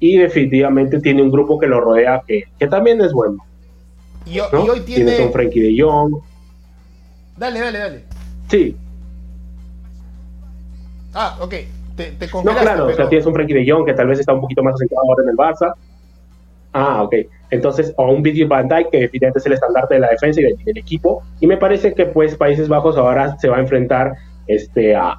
y 0.00 0.18
definitivamente 0.18 1.00
tiene 1.00 1.22
un 1.22 1.30
grupo 1.30 1.58
que 1.58 1.66
lo 1.66 1.80
rodea 1.80 2.22
que, 2.26 2.66
también 2.66 3.00
es 3.00 3.12
bueno. 3.12 3.44
Y, 4.26 4.40
hoy 4.40 4.80
tiene... 4.80 5.04
Tienes 5.04 5.20
un 5.20 5.32
Frankie 5.32 5.60
de 5.60 5.82
Jong. 5.82 6.14
Dale, 7.36 7.60
dale, 7.60 7.78
dale. 7.78 8.04
Sí. 8.48 8.76
Ah, 11.12 11.36
ok. 11.40 11.54
Te, 11.96 12.10
te 12.10 12.26
no, 12.26 12.42
claro, 12.42 12.86
o 12.86 12.92
sea, 12.92 13.08
tienes 13.08 13.24
un 13.26 13.34
Frankie 13.34 13.54
de 13.54 13.70
Jong 13.70 13.84
que 13.86 13.92
tal 13.92 14.08
vez 14.08 14.18
está 14.18 14.32
un 14.32 14.40
poquito 14.40 14.62
más 14.62 14.74
asentado 14.74 15.02
ahora 15.08 15.22
en 15.22 15.28
el 15.28 15.36
Barça. 15.36 15.74
Ah, 16.72 17.02
ok. 17.02 17.14
Entonces, 17.50 17.94
o 17.96 18.10
un 18.10 18.22
Virgil 18.22 18.46
van 18.46 18.68
Dijk, 18.68 18.90
que 18.90 19.00
definitivamente 19.00 19.38
es 19.38 19.46
el 19.46 19.52
estandarte 19.52 19.94
de 19.94 20.00
la 20.00 20.08
defensa 20.08 20.40
y 20.40 20.44
del, 20.44 20.56
del, 20.64 20.78
equipo. 20.78 21.22
Y 21.40 21.46
me 21.46 21.56
parece 21.56 21.94
que, 21.94 22.06
pues, 22.06 22.36
Países 22.36 22.68
Bajos 22.68 22.96
ahora 22.96 23.36
se 23.38 23.48
va 23.48 23.58
a 23.58 23.60
enfrentar 23.60 24.14
este, 24.46 24.94
a, 24.94 25.16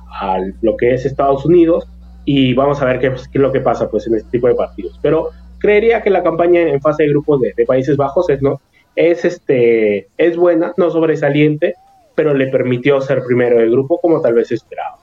lo 0.61 0.77
que 0.77 0.93
es 0.93 1.05
Estados 1.05 1.45
Unidos 1.45 1.87
y 2.25 2.53
vamos 2.53 2.81
a 2.81 2.85
ver 2.85 2.99
qué, 2.99 3.07
es 3.07 3.29
lo 3.33 3.51
que 3.51 3.59
pasa 3.59 3.89
pues, 3.89 4.07
en 4.07 4.15
este 4.15 4.29
tipo 4.31 4.47
de 4.47 4.55
partidos. 4.55 4.99
Pero 5.01 5.29
creería 5.59 6.01
que 6.01 6.09
la 6.09 6.23
campaña 6.23 6.61
en 6.61 6.81
fase 6.81 7.03
de 7.03 7.09
grupos 7.09 7.41
de, 7.41 7.65
Países 7.65 7.97
Bajos 7.97 8.29
es, 8.29 8.41
¿no? 8.41 8.61
es, 8.95 9.25
este, 9.25 10.07
es 10.17 10.37
buena, 10.37 10.73
no 10.77 10.89
sobresaliente, 10.89 11.75
pero 12.15 12.33
le 12.33 12.47
permitió 12.47 13.01
ser 13.01 13.23
primero 13.23 13.57
del 13.57 13.71
grupo 13.71 13.99
como 13.99 14.21
tal 14.21 14.33
vez 14.33 14.51
esperaba. 14.51 14.97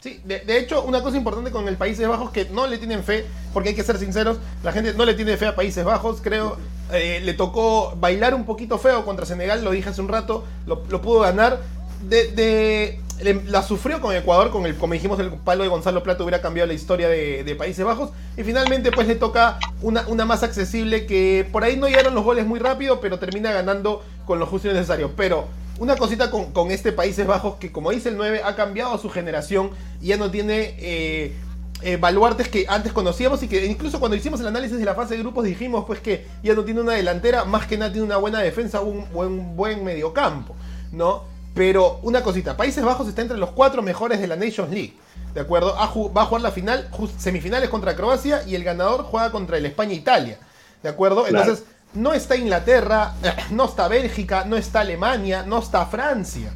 Sí, 0.00 0.20
de, 0.24 0.58
hecho, 0.58 0.84
una 0.84 1.02
cosa 1.02 1.16
importante 1.16 1.50
con 1.50 1.66
el 1.66 1.76
Países 1.76 2.06
Bajos 2.06 2.30
que 2.30 2.46
no 2.52 2.66
le 2.66 2.78
tienen 2.78 3.02
fe, 3.02 3.24
porque 3.52 3.70
hay 3.70 3.74
que 3.74 3.82
ser 3.82 3.98
sinceros, 3.98 4.38
la 4.62 4.72
gente 4.72 4.94
no 4.94 5.04
le 5.04 5.14
tiene 5.14 5.36
fe 5.36 5.46
a 5.46 5.56
Países 5.56 5.84
Bajos, 5.84 6.20
creo, 6.22 6.56
eh, 6.92 7.20
le 7.22 7.34
tocó 7.34 7.94
bailar 7.96 8.34
un 8.34 8.44
poquito 8.44 8.78
feo 8.78 9.04
contra 9.04 9.26
Senegal, 9.26 9.64
lo 9.64 9.70
dije 9.70 9.88
hace 9.88 10.00
un 10.00 10.08
rato, 10.08 10.44
lo, 10.66 10.82
pudo 10.82 11.20
ganar. 11.20 11.60
de, 12.08 13.00
la 13.46 13.62
sufrió 13.62 14.00
con 14.00 14.14
Ecuador, 14.14 14.50
con 14.50 14.64
el, 14.64 14.76
como 14.76 14.94
dijimos, 14.94 15.18
el 15.18 15.30
palo 15.32 15.64
de 15.64 15.68
Gonzalo 15.68 16.02
Plata 16.02 16.22
hubiera 16.22 16.40
cambiado 16.40 16.68
la 16.68 16.74
historia 16.74 17.08
de, 17.08 17.56
Países 17.58 17.84
Bajos. 17.84 18.10
Y 18.36 18.44
finalmente, 18.44 18.92
pues 18.92 19.08
le 19.08 19.16
toca 19.16 19.58
una, 19.82 20.06
una, 20.06 20.24
más 20.24 20.42
accesible 20.42 21.06
que 21.06 21.46
por 21.50 21.64
ahí 21.64 21.76
no 21.76 21.88
llegaron 21.88 22.14
los 22.14 22.24
goles 22.24 22.46
muy 22.46 22.60
rápido, 22.60 23.00
pero 23.00 23.18
termina 23.18 23.50
ganando 23.52 24.04
con 24.24 24.38
lo 24.38 24.46
justo 24.46 24.68
y 24.68 24.72
necesario. 24.72 25.12
Pero 25.16 25.48
una 25.78 25.96
cosita 25.96 26.30
con, 26.30 26.70
este 26.70 26.92
Países 26.92 27.26
Bajos 27.26 27.56
que, 27.56 27.72
como 27.72 27.90
dice 27.90 28.08
el 28.08 28.16
9, 28.16 28.42
ha 28.44 28.54
cambiado 28.54 28.94
a 28.94 28.98
su 28.98 29.10
generación 29.10 29.70
y 30.00 30.08
ya 30.08 30.16
no 30.16 30.30
tiene 30.30 30.74
eh, 30.78 31.34
eh, 31.82 31.96
baluartes 31.96 32.48
que 32.48 32.66
antes 32.68 32.92
conocíamos 32.92 33.42
y 33.42 33.48
que 33.48 33.64
incluso 33.66 34.00
cuando 34.00 34.16
hicimos 34.16 34.40
el 34.40 34.48
análisis 34.48 34.78
de 34.78 34.84
la 34.84 34.94
fase 34.94 35.14
de 35.14 35.22
grupos 35.22 35.44
dijimos 35.44 35.84
pues 35.86 36.00
que 36.00 36.26
ya 36.42 36.54
no 36.54 36.64
tiene 36.64 36.80
una 36.80 36.92
delantera, 36.92 37.44
más 37.44 37.66
que 37.66 37.78
nada 37.78 37.92
tiene 37.92 38.06
una 38.06 38.16
buena 38.16 38.40
defensa, 38.40 38.80
un, 38.80 39.06
un 39.14 39.56
buen 39.56 39.84
mediocampo, 39.84 40.54
¿no? 40.92 41.24
Pero 41.54 41.98
una 42.02 42.22
cosita, 42.22 42.56
Países 42.56 42.84
Bajos 42.84 43.08
está 43.08 43.22
entre 43.22 43.36
los 43.36 43.50
cuatro 43.50 43.82
mejores 43.82 44.20
de 44.20 44.26
la 44.26 44.36
Nations 44.36 44.70
League. 44.70 44.94
¿De 45.34 45.40
acuerdo? 45.40 45.74
Va 45.74 46.22
a 46.22 46.26
jugar 46.26 46.40
la 46.40 46.50
final, 46.50 46.88
semifinales 47.18 47.68
contra 47.68 47.94
Croacia 47.94 48.42
y 48.46 48.54
el 48.54 48.64
ganador 48.64 49.02
juega 49.02 49.30
contra 49.30 49.58
el 49.58 49.66
España-Italia. 49.66 50.38
¿De 50.82 50.88
acuerdo? 50.88 51.26
Entonces, 51.26 51.64
no 51.94 52.14
está 52.14 52.36
Inglaterra, 52.36 53.14
no 53.50 53.64
está 53.64 53.88
Bélgica, 53.88 54.44
no 54.44 54.56
está 54.56 54.80
Alemania, 54.80 55.42
no 55.42 55.58
está 55.58 55.86
Francia. 55.86 56.52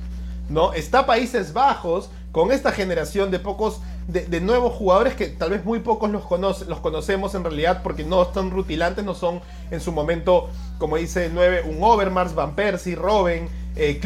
¿No? 0.49 0.73
Está 0.73 1.07
Países 1.07 1.53
Bajos 1.53 2.11
con 2.31 2.51
esta 2.51 2.73
generación 2.73 3.31
de 3.31 3.39
pocos, 3.39 3.81
de, 4.09 4.41
nuevos 4.41 4.75
jugadores 4.75 5.15
que 5.15 5.27
tal 5.27 5.51
vez 5.51 5.65
muy 5.65 5.79
pocos 5.81 6.11
los, 6.11 6.25
los 6.67 6.81
conocemos 6.81 7.35
en 7.35 7.45
realidad 7.45 7.83
porque 7.83 8.05
no 8.05 8.23
están 8.23 8.51
rutilantes, 8.51 9.05
no 9.05 9.15
son 9.15 9.41
en 9.71 9.81
su 9.81 9.93
momento, 9.93 10.51
como 10.79 10.97
dice 10.97 11.27
el 11.27 11.35
9, 11.35 11.63
un 11.69 11.83
Overmars, 11.83 12.35
Van 12.35 12.55
Persie, 12.55 12.97
Robben, 12.97 13.49
eh, 13.77 14.01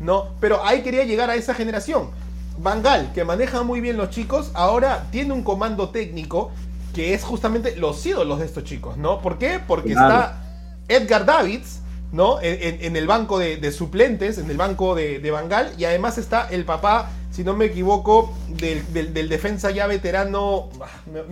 ¿no? 0.00 0.28
Pero 0.40 0.64
ahí 0.64 0.82
quería 0.82 1.04
llegar 1.04 1.30
a 1.30 1.34
esa 1.34 1.54
generación. 1.54 2.10
Bangal, 2.58 3.12
que 3.12 3.24
maneja 3.24 3.62
muy 3.62 3.80
bien 3.80 3.96
los 3.96 4.10
chicos, 4.10 4.50
ahora 4.54 5.06
tiene 5.10 5.32
un 5.32 5.42
comando 5.42 5.88
técnico 5.88 6.52
que 6.94 7.12
es 7.12 7.24
justamente 7.24 7.74
los 7.76 8.04
ídolos 8.06 8.38
de 8.38 8.44
estos 8.44 8.62
chicos, 8.62 8.96
¿no? 8.96 9.20
¿Por 9.20 9.38
qué? 9.38 9.60
Porque 9.66 9.90
está 9.90 10.40
Edgar 10.86 11.24
Davids, 11.24 11.80
¿no? 12.14 12.38
En, 12.40 12.94
el 12.94 13.06
banco 13.08 13.40
de, 13.40 13.72
suplentes, 13.72 14.38
en 14.38 14.48
el 14.48 14.56
banco 14.56 14.94
de, 14.94 15.18
de 15.18 15.30
Bangal, 15.32 15.72
y 15.76 15.84
además 15.84 16.16
está 16.16 16.48
el 16.48 16.64
papá, 16.64 17.10
si 17.30 17.42
no 17.42 17.54
me 17.54 17.66
equivoco, 17.66 18.32
del, 18.48 19.28
defensa 19.28 19.72
ya 19.72 19.88
veterano. 19.88 20.68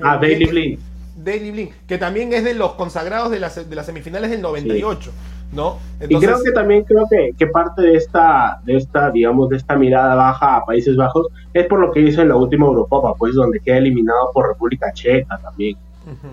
ah, 0.02 0.18
Daily 0.20 0.46
Blink. 0.46 0.80
Daily 1.14 1.52
Blink, 1.52 1.72
que 1.86 1.98
también 1.98 2.32
es 2.32 2.42
de 2.42 2.54
los 2.54 2.72
consagrados 2.72 3.30
de 3.30 3.38
las, 3.38 3.68
de 3.68 3.76
las 3.76 3.86
semifinales 3.86 4.30
del 4.30 4.42
98. 4.42 5.12
¿No? 5.52 5.78
y 6.08 6.18
creo 6.18 6.42
que 6.42 6.50
también 6.50 6.82
creo 6.82 7.06
que, 7.10 7.32
que, 7.36 7.46
parte 7.46 7.82
de 7.82 7.96
esta, 7.96 8.62
de 8.64 8.78
esta, 8.78 9.10
digamos, 9.10 9.50
de 9.50 9.58
esta 9.58 9.76
mirada 9.76 10.14
baja 10.14 10.56
a 10.56 10.64
Países 10.64 10.96
Bajos 10.96 11.28
es 11.52 11.66
por 11.66 11.78
lo 11.78 11.92
que 11.92 12.00
hizo 12.00 12.22
en 12.22 12.30
la 12.30 12.36
última 12.36 12.64
Eurocopa, 12.64 13.14
pues 13.16 13.34
donde 13.34 13.60
queda 13.60 13.76
eliminado 13.76 14.30
por 14.32 14.48
República 14.48 14.90
Checa 14.94 15.38
también. 15.42 15.76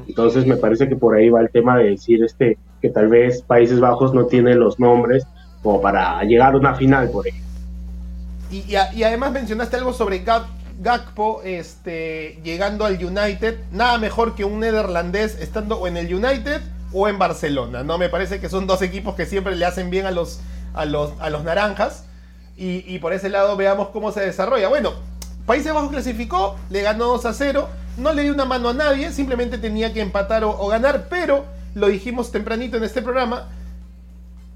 Entonces 0.07 0.45
me 0.45 0.57
parece 0.57 0.87
que 0.87 0.95
por 0.95 1.15
ahí 1.15 1.29
va 1.29 1.41
el 1.41 1.49
tema 1.49 1.77
de 1.77 1.91
decir 1.91 2.23
este 2.23 2.57
que 2.81 2.89
tal 2.89 3.07
vez 3.07 3.41
Países 3.41 3.79
Bajos 3.79 4.13
no 4.13 4.25
tiene 4.25 4.55
los 4.55 4.79
nombres 4.79 5.25
como 5.61 5.81
para 5.81 6.23
llegar 6.23 6.53
a 6.53 6.57
una 6.57 6.75
final 6.75 7.09
por 7.09 7.27
ejemplo. 7.27 7.49
Y, 8.51 8.75
además 9.03 9.31
mencionaste 9.31 9.77
algo 9.77 9.93
sobre 9.93 10.23
Gakpo 10.81 11.41
este, 11.43 12.39
llegando 12.43 12.85
al 12.85 13.03
United. 13.03 13.59
Nada 13.71 13.97
mejor 13.99 14.33
que 14.33 14.43
un 14.43 14.59
neerlandés 14.61 15.39
estando 15.39 15.77
o 15.77 15.87
en 15.87 15.97
el 15.97 16.13
United 16.13 16.61
o 16.91 17.07
en 17.07 17.19
Barcelona. 17.19 17.83
¿no? 17.83 17.99
Me 17.99 18.09
parece 18.09 18.39
que 18.39 18.49
son 18.49 18.65
dos 18.65 18.81
equipos 18.81 19.13
que 19.13 19.27
siempre 19.27 19.55
le 19.55 19.65
hacen 19.65 19.91
bien 19.91 20.07
a 20.07 20.11
los, 20.11 20.39
a 20.73 20.85
los, 20.85 21.13
a 21.19 21.29
los 21.29 21.43
naranjas. 21.43 22.05
Y, 22.57 22.83
y 22.87 22.99
por 22.99 23.13
ese 23.13 23.29
lado 23.29 23.55
veamos 23.55 23.89
cómo 23.89 24.11
se 24.11 24.21
desarrolla. 24.21 24.67
Bueno, 24.67 24.93
Países 25.45 25.73
Bajos 25.73 25.91
clasificó, 25.91 26.55
le 26.69 26.81
ganó 26.81 27.05
2 27.05 27.25
a 27.25 27.33
0 27.33 27.69
no 27.99 28.13
le 28.13 28.23
dio 28.23 28.33
una 28.33 28.45
mano 28.45 28.69
a 28.69 28.73
nadie, 28.73 29.11
simplemente 29.11 29.57
tenía 29.57 29.93
que 29.93 30.01
empatar 30.01 30.43
o, 30.43 30.67
ganar, 30.67 31.07
pero 31.09 31.45
lo 31.75 31.87
dijimos 31.87 32.31
tempranito 32.31 32.77
en 32.77 32.83
este 32.83 33.01
programa, 33.01 33.47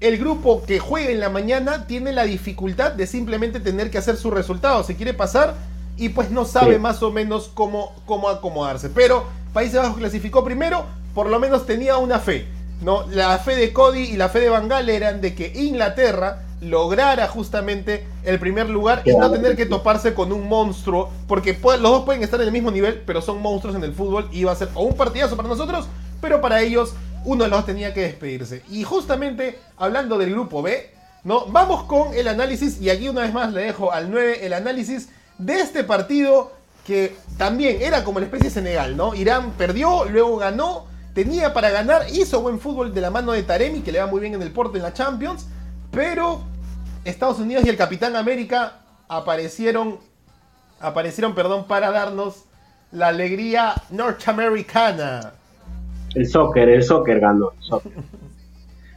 el 0.00 0.18
grupo 0.18 0.64
que 0.64 0.78
juega 0.78 1.10
en 1.10 1.20
la 1.20 1.30
mañana 1.30 1.86
tiene 1.86 2.12
la 2.12 2.24
dificultad 2.24 2.92
de 2.92 3.06
simplemente 3.06 3.60
tener 3.60 3.90
que 3.90 3.98
hacer 3.98 4.16
su 4.16 4.30
resultado, 4.30 4.82
se 4.82 4.96
quiere 4.96 5.14
pasar 5.14 5.54
y 5.96 6.08
pues 6.08 6.30
no 6.30 6.44
sabe 6.44 6.78
más 6.78 7.02
o 7.02 7.12
menos 7.12 7.50
cómo, 7.54 7.94
cómo 8.04 8.28
acomodarse. 8.28 8.88
Pero 8.88 9.24
Países 9.52 9.80
Bajos 9.80 9.98
clasificó 9.98 10.44
primero, 10.44 10.84
por 11.14 11.28
lo 11.28 11.38
menos 11.38 11.64
tenía 11.64 11.96
una 11.98 12.18
fe. 12.18 12.48
¿no? 12.82 13.06
La 13.08 13.38
fe 13.38 13.56
de 13.56 13.72
Cody 13.72 14.00
y 14.00 14.16
la 14.16 14.28
fe 14.28 14.40
de 14.40 14.48
Bangal 14.48 14.88
eran 14.88 15.20
de 15.20 15.34
que 15.34 15.52
Inglaterra 15.54 16.42
lograra 16.64 17.28
justamente 17.28 18.06
el 18.24 18.38
primer 18.38 18.68
lugar 18.68 19.02
y 19.04 19.14
no 19.14 19.30
tener 19.30 19.56
que 19.56 19.66
toparse 19.66 20.14
con 20.14 20.32
un 20.32 20.48
monstruo, 20.48 21.10
porque 21.26 21.58
los 21.62 21.82
dos 21.82 22.04
pueden 22.04 22.22
estar 22.22 22.40
en 22.40 22.46
el 22.46 22.52
mismo 22.52 22.70
nivel, 22.70 23.02
pero 23.06 23.20
son 23.22 23.40
monstruos 23.40 23.76
en 23.76 23.84
el 23.84 23.92
fútbol 23.92 24.28
y 24.32 24.44
va 24.44 24.52
a 24.52 24.56
ser 24.56 24.68
o 24.74 24.82
un 24.82 24.96
partidazo 24.96 25.36
para 25.36 25.48
nosotros, 25.48 25.86
pero 26.20 26.40
para 26.40 26.60
ellos 26.60 26.94
uno 27.24 27.44
de 27.44 27.50
los 27.50 27.58
dos 27.58 27.66
tenía 27.66 27.94
que 27.94 28.02
despedirse. 28.02 28.62
Y 28.70 28.82
justamente 28.84 29.58
hablando 29.76 30.18
del 30.18 30.30
grupo 30.30 30.62
B, 30.62 30.90
¿no? 31.24 31.46
Vamos 31.46 31.84
con 31.84 32.14
el 32.14 32.28
análisis 32.28 32.80
y 32.80 32.90
aquí 32.90 33.08
una 33.08 33.22
vez 33.22 33.32
más 33.32 33.52
le 33.52 33.62
dejo 33.62 33.92
al 33.92 34.10
9 34.10 34.44
el 34.44 34.52
análisis 34.52 35.08
de 35.38 35.60
este 35.60 35.84
partido 35.84 36.52
que 36.86 37.16
también 37.38 37.80
era 37.80 38.04
como 38.04 38.20
la 38.20 38.26
especie 38.26 38.48
de 38.48 38.54
Senegal, 38.54 38.96
¿no? 38.96 39.14
Irán 39.14 39.52
perdió, 39.52 40.04
luego 40.04 40.36
ganó, 40.36 40.86
tenía 41.14 41.54
para 41.54 41.70
ganar, 41.70 42.06
hizo 42.12 42.42
buen 42.42 42.60
fútbol 42.60 42.92
de 42.92 43.00
la 43.00 43.10
mano 43.10 43.32
de 43.32 43.42
Taremi, 43.42 43.80
que 43.80 43.90
le 43.90 44.00
va 44.00 44.06
muy 44.06 44.20
bien 44.20 44.34
en 44.34 44.42
el 44.42 44.50
porte 44.50 44.76
en 44.76 44.82
la 44.82 44.92
Champions, 44.92 45.46
pero 45.90 46.42
Estados 47.04 47.38
Unidos 47.38 47.64
y 47.66 47.68
el 47.68 47.76
Capitán 47.76 48.16
América 48.16 48.80
aparecieron, 49.08 49.98
aparecieron, 50.80 51.34
perdón, 51.34 51.66
para 51.66 51.90
darnos 51.90 52.44
la 52.92 53.08
alegría 53.08 53.74
norteamericana. 53.90 55.32
El 56.14 56.26
soccer, 56.26 56.68
el 56.68 56.82
soccer 56.82 57.20
ganó. 57.20 57.50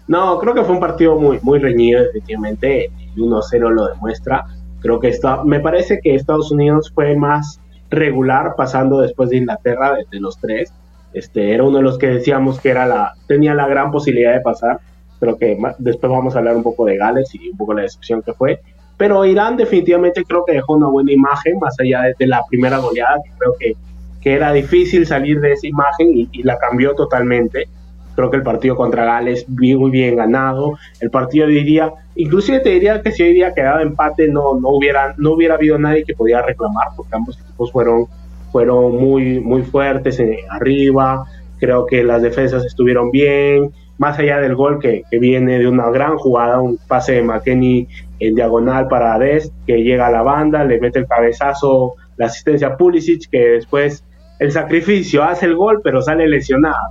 No, 0.07 0.39
creo 0.39 0.53
que 0.53 0.63
fue 0.63 0.75
un 0.75 0.79
partido 0.79 1.19
muy, 1.19 1.39
muy 1.41 1.59
reñido, 1.59 2.01
efectivamente. 2.01 2.85
El 2.85 3.23
1-0 3.23 3.69
lo 3.71 3.87
demuestra. 3.87 4.45
Creo 4.79 4.99
que 4.99 5.13
me 5.43 5.59
parece 5.59 5.99
que 6.01 6.15
Estados 6.15 6.51
Unidos 6.51 6.91
fue 6.93 7.15
más 7.15 7.59
regular 7.89 8.53
pasando 8.55 9.01
después 9.01 9.29
de 9.29 9.37
Inglaterra 9.37 9.97
de, 10.09 10.19
los 10.19 10.39
tres. 10.39 10.71
Este, 11.11 11.53
era 11.53 11.63
uno 11.63 11.77
de 11.77 11.83
los 11.83 11.97
que 11.97 12.07
decíamos 12.07 12.59
que 12.59 12.69
era 12.69 12.85
la, 12.85 13.15
tenía 13.27 13.53
la 13.53 13.67
gran 13.67 13.91
posibilidad 13.91 14.33
de 14.33 14.41
pasar 14.41 14.79
Creo 15.19 15.37
que 15.37 15.57
después 15.79 16.11
vamos 16.11 16.35
a 16.35 16.39
hablar 16.39 16.55
un 16.55 16.63
poco 16.63 16.85
de 16.85 16.97
Gales 16.97 17.33
y 17.33 17.49
un 17.49 17.57
poco 17.57 17.73
la 17.73 17.81
decepción 17.81 18.21
que 18.21 18.33
fue. 18.33 18.59
Pero 18.97 19.23
Irán 19.25 19.57
definitivamente 19.57 20.23
creo 20.23 20.43
que 20.45 20.53
dejó 20.53 20.73
una 20.73 20.87
buena 20.87 21.11
imagen, 21.11 21.59
más 21.59 21.79
allá 21.79 22.03
de, 22.17 22.27
la 22.27 22.41
primera 22.49 22.79
goleada, 22.79 23.17
que 23.23 23.31
creo 23.37 23.53
que, 23.59 23.75
que, 24.21 24.33
era 24.33 24.51
difícil 24.51 25.05
salir 25.05 25.39
de 25.39 25.53
esa 25.53 25.67
imagen 25.67 26.09
y, 26.13 26.43
la 26.43 26.57
cambió 26.57 26.95
totalmente. 26.95 27.67
Creo 28.15 28.31
que 28.31 28.37
el 28.37 28.43
partido 28.43 28.75
contra 28.75 29.05
Gales 29.05 29.47
muy 29.47 29.91
bien 29.91 30.15
ganado. 30.15 30.73
El 30.99 31.11
partido 31.11 31.45
diría, 31.45 31.93
inclusive 32.15 32.59
te 32.61 32.69
diría 32.69 33.03
que 33.03 33.11
si 33.11 33.21
hoy 33.21 33.33
día 33.33 33.53
quedaba 33.53 33.83
empate 33.83 34.27
no, 34.27 34.59
no, 34.59 34.69
hubiera, 34.69 35.13
no 35.17 35.33
hubiera 35.33 35.53
habido 35.53 35.77
nadie 35.77 36.03
que 36.03 36.15
podía 36.15 36.41
reclamar, 36.41 36.87
porque 36.95 37.15
ambos 37.15 37.39
equipos 37.39 37.71
fueron, 37.71 38.07
fueron 38.51 38.95
muy, 38.95 39.39
muy 39.39 39.61
fuertes 39.61 40.19
en, 40.19 40.35
arriba. 40.49 41.25
Creo 41.59 41.85
que 41.85 42.03
las 42.03 42.23
defensas 42.23 42.65
estuvieron 42.65 43.11
bien 43.11 43.71
más 43.97 44.19
allá 44.19 44.39
del 44.39 44.55
gol 44.55 44.79
que, 44.79 45.03
viene 45.11 45.59
de 45.59 45.67
una 45.67 45.89
gran 45.89 46.17
jugada, 46.17 46.61
un 46.61 46.77
pase 46.87 47.13
de 47.13 47.23
McKenny 47.23 47.87
en 48.19 48.35
diagonal 48.35 48.87
para 48.87 49.13
Ades, 49.15 49.51
que 49.65 49.83
llega 49.83 50.07
a 50.07 50.11
la 50.11 50.21
banda, 50.21 50.63
le 50.63 50.79
mete 50.79 50.99
el 50.99 51.07
cabezazo, 51.07 51.95
la 52.17 52.27
asistencia 52.27 52.67
a 52.67 52.77
Pulisic, 52.77 53.29
que 53.29 53.39
después 53.39 54.03
el 54.39 54.51
sacrificio 54.51 55.23
hace 55.23 55.45
el 55.45 55.55
gol, 55.55 55.81
pero 55.83 56.01
sale 56.01 56.27
lesionado. 56.27 56.89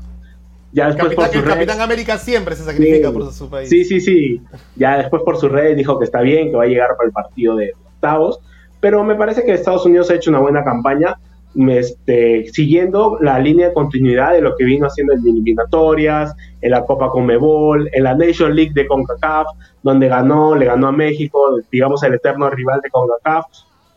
Ya 0.72 0.88
después 0.88 1.14
por 1.14 1.28
su 1.28 1.38
el 1.38 1.44
Capitán 1.44 1.80
América 1.80 2.18
siempre 2.18 2.54
se 2.54 2.64
sacrifica 2.64 3.10
por 3.10 3.32
su 3.32 3.48
país. 3.48 3.68
Sí, 3.68 3.84
sí, 3.84 4.00
sí. 4.00 4.42
Ya 4.74 4.98
después 4.98 5.22
por 5.22 5.38
sus 5.38 5.50
redes 5.50 5.76
dijo 5.76 5.98
que 5.98 6.04
está 6.04 6.20
bien, 6.20 6.50
que 6.50 6.56
va 6.56 6.64
a 6.64 6.66
llegar 6.66 6.90
para 6.96 7.06
el 7.06 7.12
partido 7.12 7.56
de 7.56 7.72
octavos. 7.94 8.40
Pero 8.80 9.02
me 9.02 9.14
parece 9.14 9.42
que 9.44 9.52
Estados 9.52 9.86
Unidos 9.86 10.10
ha 10.10 10.14
hecho 10.14 10.28
una 10.28 10.40
buena 10.40 10.62
campaña 10.64 11.16
este, 11.68 12.46
siguiendo 12.52 13.18
la 13.20 13.38
línea 13.38 13.68
de 13.68 13.74
continuidad 13.74 14.32
de 14.32 14.40
lo 14.40 14.56
que 14.56 14.64
vino 14.64 14.86
haciendo 14.86 15.14
en 15.14 15.20
eliminatorias, 15.20 16.34
en 16.60 16.70
la 16.70 16.84
Copa 16.84 17.10
Conmebol, 17.10 17.88
en 17.92 18.04
la 18.04 18.14
Nation 18.14 18.54
League 18.54 18.72
de 18.74 18.86
CONCACAF, 18.86 19.46
donde 19.82 20.08
ganó, 20.08 20.54
le 20.54 20.66
ganó 20.66 20.88
a 20.88 20.92
México, 20.92 21.58
digamos 21.70 22.02
el 22.02 22.14
eterno 22.14 22.50
rival 22.50 22.80
de 22.82 22.90
CONCACAF, 22.90 23.46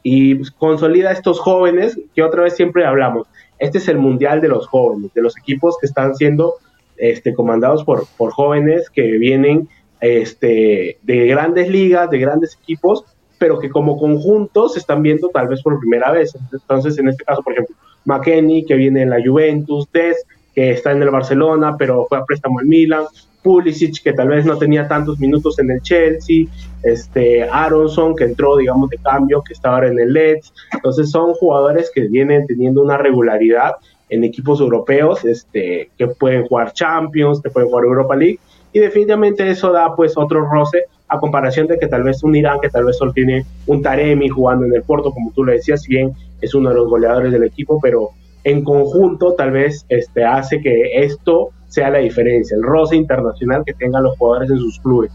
y 0.04 0.41
consolida 0.54 1.10
a 1.10 1.13
estos 1.13 1.39
jóvenes 1.39 2.00
que 2.15 2.24
otra 2.24 2.43
vez 2.43 2.56
siempre 2.56 2.86
hablamos. 2.86 3.28
Este 3.58 3.80
es 3.80 3.88
el 3.89 3.98
mundial 3.98 4.39
de 4.39 4.48
los 4.48 4.67
jóvenes, 4.67 5.13
de 5.13 5.22
los 5.22 5.38
equipos 5.38 5.78
que 5.80 5.88
están 5.88 6.15
siendo 6.15 6.56
este, 6.95 7.34
comandados 7.34 7.84
por, 7.84 8.06
por 8.17 8.32
jóvenes 8.32 8.89
que 8.89 9.04
vienen 9.17 9.67
este, 10.00 10.98
de 11.02 11.28
grandes 11.28 11.69
ligas, 11.69 12.10
de 12.10 12.19
grandes 12.19 12.58
equipos, 12.62 13.04
pero 13.39 13.58
que 13.58 13.69
como 13.69 13.97
conjunto 13.97 14.69
se 14.69 14.80
están 14.80 15.02
viendo 15.02 15.30
tal 15.30 15.47
vez 15.47 15.63
por 15.63 15.80
primera 15.80 16.12
vez. 16.12 16.38
Entonces, 16.52 16.99
en 16.99 17.08
este 17.08 17.23
caso, 17.23 17.41
por 17.41 17.54
ejemplo, 17.54 17.75
McKenny, 18.06 18.65
que 18.65 18.75
viene 18.75 19.02
en 19.02 19.10
la 19.10 19.17
Juventus, 19.25 19.88
Des, 19.91 20.25
que 20.54 20.71
está 20.71 20.91
en 20.91 21.02
el 21.02 21.10
Barcelona, 21.10 21.75
pero 21.78 22.06
fue 22.08 22.17
a 22.17 22.25
préstamo 22.25 22.62
en 22.62 22.67
Milan, 22.67 23.06
Pulisic, 23.41 24.04
que 24.04 24.12
tal 24.12 24.28
vez 24.28 24.45
no 24.45 24.58
tenía 24.58 24.88
tantos 24.88 25.17
minutos 25.19 25.58
en 25.60 25.71
el 25.71 25.82
Chelsea, 25.82 26.45
este, 26.84 27.43
Aronson, 27.43 28.15
que 28.15 28.25
entró, 28.25 28.58
digamos, 28.58 28.89
de 28.89 28.97
cambio, 28.97 29.41
que 29.41 29.54
está 29.54 29.73
ahora 29.73 29.88
en 29.88 29.97
el 29.97 30.12
Leeds. 30.12 30.54
Entonces, 30.73 31.10
son 31.10 31.34
jugadores 31.34 31.89
que 31.95 32.02
vienen 32.02 32.45
teniendo 32.45 32.84
una 32.84 32.97
regularidad 32.97 33.75
en 34.10 34.25
equipos 34.25 34.60
europeos, 34.60 35.23
este, 35.23 35.91
que 35.97 36.08
pueden 36.08 36.45
jugar 36.47 36.73
Champions, 36.73 37.41
que 37.41 37.49
pueden 37.49 37.69
jugar 37.69 37.86
Europa 37.86 38.15
League, 38.15 38.39
y 38.73 38.80
definitivamente 38.80 39.49
eso 39.49 39.71
da 39.71 39.95
pues 39.95 40.17
otro 40.17 40.45
roce 40.49 40.86
a 41.10 41.19
comparación 41.19 41.67
de 41.67 41.78
que 41.78 41.88
tal 41.88 42.04
vez 42.04 42.24
un 42.24 42.36
Irán 42.36 42.60
que 42.62 42.69
tal 42.69 42.86
vez 42.86 42.98
solo 42.98 43.12
tiene 43.12 43.45
un 43.65 43.82
Taremi 43.82 44.30
jugando 44.30 44.65
en 44.65 44.74
el 44.74 44.84
Porto, 44.84 45.12
como 45.12 45.32
tú 45.32 45.43
lo 45.43 45.52
decías, 45.52 45.86
bien 45.88 46.13
es 46.39 46.54
uno 46.54 46.69
de 46.69 46.76
los 46.76 46.88
goleadores 46.88 47.32
del 47.32 47.43
equipo, 47.43 47.80
pero 47.82 48.10
en 48.43 48.63
conjunto 48.63 49.34
tal 49.34 49.52
vez 49.52 49.86
este, 49.89 50.24
hace 50.24 50.62
que 50.62 51.04
esto 51.04 51.50
sea 51.67 51.89
la 51.89 52.00
diferencia, 52.00 52.56
el 52.56 52.63
roce 52.63 52.95
internacional 52.95 53.63
que 53.65 53.74
tengan 53.74 54.04
los 54.04 54.17
jugadores 54.17 54.52
en 54.52 54.60
sus 54.60 54.80
clubes. 54.80 55.12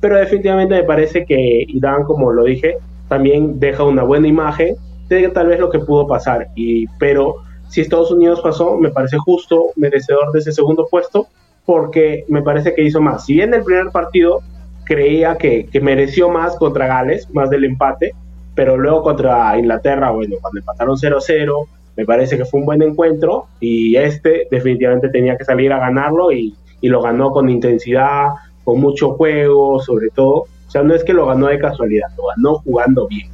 Pero 0.00 0.18
definitivamente 0.18 0.74
me 0.74 0.84
parece 0.84 1.24
que 1.24 1.64
Irán, 1.68 2.04
como 2.04 2.32
lo 2.32 2.44
dije, 2.44 2.76
también 3.08 3.60
deja 3.60 3.84
una 3.84 4.02
buena 4.02 4.26
imagen 4.26 4.74
de 5.08 5.28
tal 5.28 5.48
vez 5.48 5.60
lo 5.60 5.70
que 5.70 5.78
pudo 5.78 6.06
pasar. 6.06 6.48
Y, 6.56 6.86
pero 6.98 7.36
si 7.68 7.80
Estados 7.80 8.10
Unidos 8.10 8.40
pasó, 8.40 8.76
me 8.78 8.90
parece 8.90 9.18
justo, 9.18 9.66
merecedor 9.76 10.32
de 10.32 10.40
ese 10.40 10.52
segundo 10.52 10.86
puesto, 10.90 11.26
porque 11.64 12.24
me 12.28 12.42
parece 12.42 12.74
que 12.74 12.82
hizo 12.82 13.00
más. 13.00 13.26
Si 13.26 13.34
bien 13.34 13.54
el 13.54 13.62
primer 13.62 13.90
partido 13.90 14.40
creía 14.84 15.36
que, 15.36 15.68
mereció 15.80 16.28
más 16.28 16.56
contra 16.56 16.86
Gales, 16.86 17.28
más 17.32 17.50
del 17.50 17.64
empate, 17.64 18.14
pero 18.54 18.76
luego 18.76 19.02
contra 19.02 19.58
Inglaterra, 19.58 20.10
bueno, 20.10 20.36
cuando 20.40 20.60
empataron 20.60 20.96
0-0, 20.96 21.66
me 21.96 22.04
parece 22.04 22.36
que 22.36 22.44
fue 22.44 22.60
un 22.60 22.66
buen 22.66 22.82
encuentro 22.82 23.46
y 23.60 23.96
este 23.96 24.48
definitivamente 24.50 25.08
tenía 25.08 25.36
que 25.36 25.44
salir 25.44 25.72
a 25.72 25.78
ganarlo 25.78 26.32
y, 26.32 26.54
lo 26.82 27.00
ganó 27.00 27.30
con 27.30 27.48
intensidad, 27.48 28.30
con 28.64 28.80
mucho 28.80 29.12
juego, 29.12 29.80
sobre 29.80 30.08
todo. 30.10 30.46
O 30.66 30.70
sea, 30.70 30.82
no 30.82 30.96
es 30.96 31.04
que 31.04 31.12
lo 31.12 31.26
ganó 31.26 31.46
de 31.46 31.60
casualidad, 31.60 32.08
lo 32.16 32.24
ganó 32.34 32.58
jugando 32.58 33.06
bien. 33.06 33.28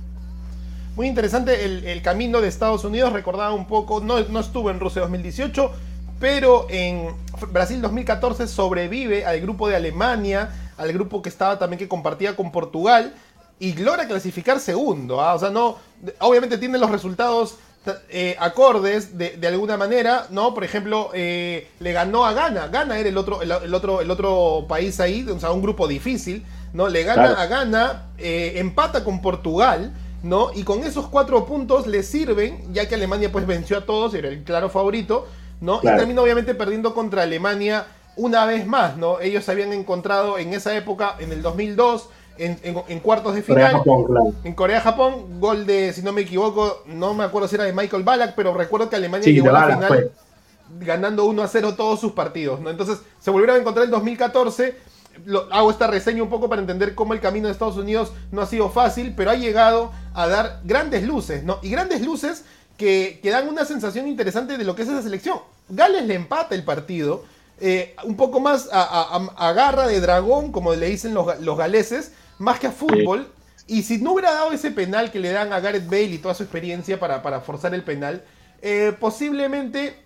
Muy 0.97 1.07
interesante 1.07 1.65
el, 1.65 2.03
camino 2.03 2.43
de 2.43 2.49
Estados 2.49 2.85
Unidos, 2.85 3.11
recordaba 3.15 3.55
un 3.55 3.67
poco, 3.67 4.01
no, 4.01 4.21
no 4.29 4.41
estuvo 4.41 4.71
en 4.71 4.81
Rusia 4.81 5.01
2018, 5.01 5.71
pero 6.21 6.67
en 6.69 7.07
Brasil 7.51 7.81
2014 7.81 8.49
sobrevive 8.49 9.25
al 9.25 9.41
grupo 9.41 9.67
de 9.67 9.77
Alemania, 9.77 10.51
al 10.79 10.93
grupo 10.93 11.21
que 11.23 11.29
estaba 11.29 11.59
también 11.59 11.79
que 11.79 11.89
compartía 11.89 12.37
con 12.37 12.51
Portugal 12.53 13.15
y 13.61 13.75
logra 13.75 14.07
clasificar 14.07 14.61
segundo. 14.61 15.21
¿ah? 15.21 15.35
O 15.35 15.39
sea, 15.39 15.51
no, 15.51 15.77
obviamente 16.21 16.59
tiene 16.59 16.79
los 16.79 16.91
resultados 16.91 17.57
eh, 18.11 18.37
acordes 18.39 19.17
de, 19.17 19.47
alguna 19.47 19.77
manera, 19.77 20.27
¿no? 20.31 20.53
Por 20.53 20.65
ejemplo, 20.65 21.11
eh, 21.15 21.71
le 21.81 21.93
ganó 21.93 22.27
a 22.27 22.35
Ghana. 22.35 22.69
Ghana 22.69 22.99
era 22.99 23.09
el 23.09 23.17
otro, 23.17 23.41
el, 23.41 23.75
otro, 23.75 24.01
el 24.01 24.11
otro 24.11 24.67
país 24.69 25.01
ahí, 25.01 25.27
o 25.29 25.41
sea, 25.41 25.53
un 25.53 25.63
grupo 25.63 25.89
difícil, 25.89 26.45
¿no? 26.73 26.89
Le 26.89 27.05
gana 27.05 27.41
a 27.41 27.47
Ghana, 27.47 28.09
eh, 28.19 28.55
empata 28.57 29.05
con 29.05 29.23
Portugal. 29.23 29.93
¿no? 30.21 30.51
Y 30.53 30.65
con 30.65 30.83
esos 30.83 31.07
cuatro 31.07 31.47
puntos 31.47 31.87
le 31.87 32.03
sirven, 32.03 32.75
ya 32.75 32.89
que 32.89 32.97
Alemania 32.97 33.31
pues 33.31 33.47
venció 33.47 33.79
a 33.79 33.87
todos, 33.87 34.15
era 34.15 34.27
el 34.27 34.43
claro 34.43 34.69
favorito, 34.69 35.29
¿no? 35.61 35.79
Y 35.81 35.87
termina 35.87 36.21
obviamente 36.21 36.57
perdiendo 36.57 36.93
contra 36.93 37.23
Alemania 37.23 37.87
una 38.19 38.45
vez 38.45 38.67
más, 38.67 38.97
¿no? 38.97 39.21
Ellos 39.21 39.49
habían 39.49 39.73
encontrado 39.73 40.39
en 40.39 40.53
esa 40.53 40.77
época, 40.77 41.17
en 41.19 41.33
el 41.33 41.41
2002, 41.41 42.11
en, 42.37 43.01
cuartos 43.01 43.35
de 43.35 43.43
final. 43.43 43.83
En 44.45 44.55
Corea-Japón, 44.55 45.41
gol 45.41 45.67
de, 45.67 45.93
si 45.93 46.03
no 46.03 46.13
me 46.13 46.21
equivoco, 46.21 46.83
no 46.87 47.15
me 47.15 47.25
acuerdo 47.25 47.49
si 47.49 47.55
era 47.55 47.65
de 47.65 47.73
Michael 47.73 48.03
Ballack, 48.03 48.35
pero 48.35 48.55
recuerdo 48.55 48.91
que 48.91 48.97
Alemania 48.97 49.33
llegó 49.33 49.49
a 49.49 49.67
la 49.67 49.77
final 49.77 50.11
ganando 50.81 51.25
1 51.25 51.43
a 51.43 51.49
0 51.49 51.75
todos 51.77 52.01
sus 52.01 52.13
partidos. 52.13 52.61
¿no? 52.61 52.71
Entonces 52.71 53.01
se 53.21 53.31
volvieron 53.31 53.57
a 53.57 53.61
encontrar 53.61 53.85
en 53.85 53.91
2014. 53.91 54.77
hago 55.51 55.71
esta 55.71 55.87
reseña 55.87 56.23
un 56.23 56.29
poco 56.29 56.49
para 56.49 56.61
entender 56.61 56.95
cómo 56.95 57.15
el 57.15 57.21
camino 57.21 57.47
de 57.47 57.53
Estados 57.53 57.77
Unidos 57.77 58.13
no 58.31 58.43
ha 58.43 58.47
sido 58.47 58.71
fácil, 58.71 59.15
pero 59.17 59.31
ha 59.31 59.35
llegado 59.35 59.93
a 60.15 60.29
dar 60.29 60.61
grandes 60.65 61.03
luces, 61.05 61.45
¿no? 61.45 61.59
Y 61.63 61.71
grandes 61.71 62.03
luces 62.03 62.45
que, 62.77 63.21
dan 63.25 63.49
una 63.49 63.65
sensación 63.65 64.07
interesante 64.07 64.57
de 64.57 64.65
lo 64.65 64.75
que 64.75 64.83
es 64.83 64.89
esa 64.89 65.03
selección. 65.03 65.39
Gales 65.69 66.07
le 66.07 66.15
empata 66.15 66.55
el 66.55 66.65
partido, 66.65 67.25
eh, 67.61 67.97
un 68.05 68.17
poco 68.17 68.41
más 68.41 68.69
a, 68.73 69.53
garra 69.55 69.87
de 69.87 70.01
dragón, 70.01 70.53
como 70.53 70.75
le 70.75 70.87
dicen 70.87 71.15
los, 71.15 71.41
los 71.41 71.59
galeses, 71.59 72.13
más 72.39 72.59
que 72.59 72.69
a 72.69 72.73
fútbol. 72.73 73.29
Y 73.67 73.83
si 73.83 73.99
no 73.99 74.13
hubiera 74.13 74.33
dado 74.33 74.53
ese 74.53 74.71
penal 74.71 75.11
que 75.11 75.19
le 75.19 75.31
dan 75.31 75.53
a 75.53 75.61
Gareth 75.61 75.87
Bale 75.87 76.05
y 76.05 76.19
toda 76.19 76.35
su 76.35 76.43
experiencia 76.43 76.99
para, 76.99 77.23
para 77.23 77.41
forzar 77.41 77.75
el 77.75 77.83
penal, 77.83 78.25
eh, 78.63 78.95
posiblemente 78.99 79.97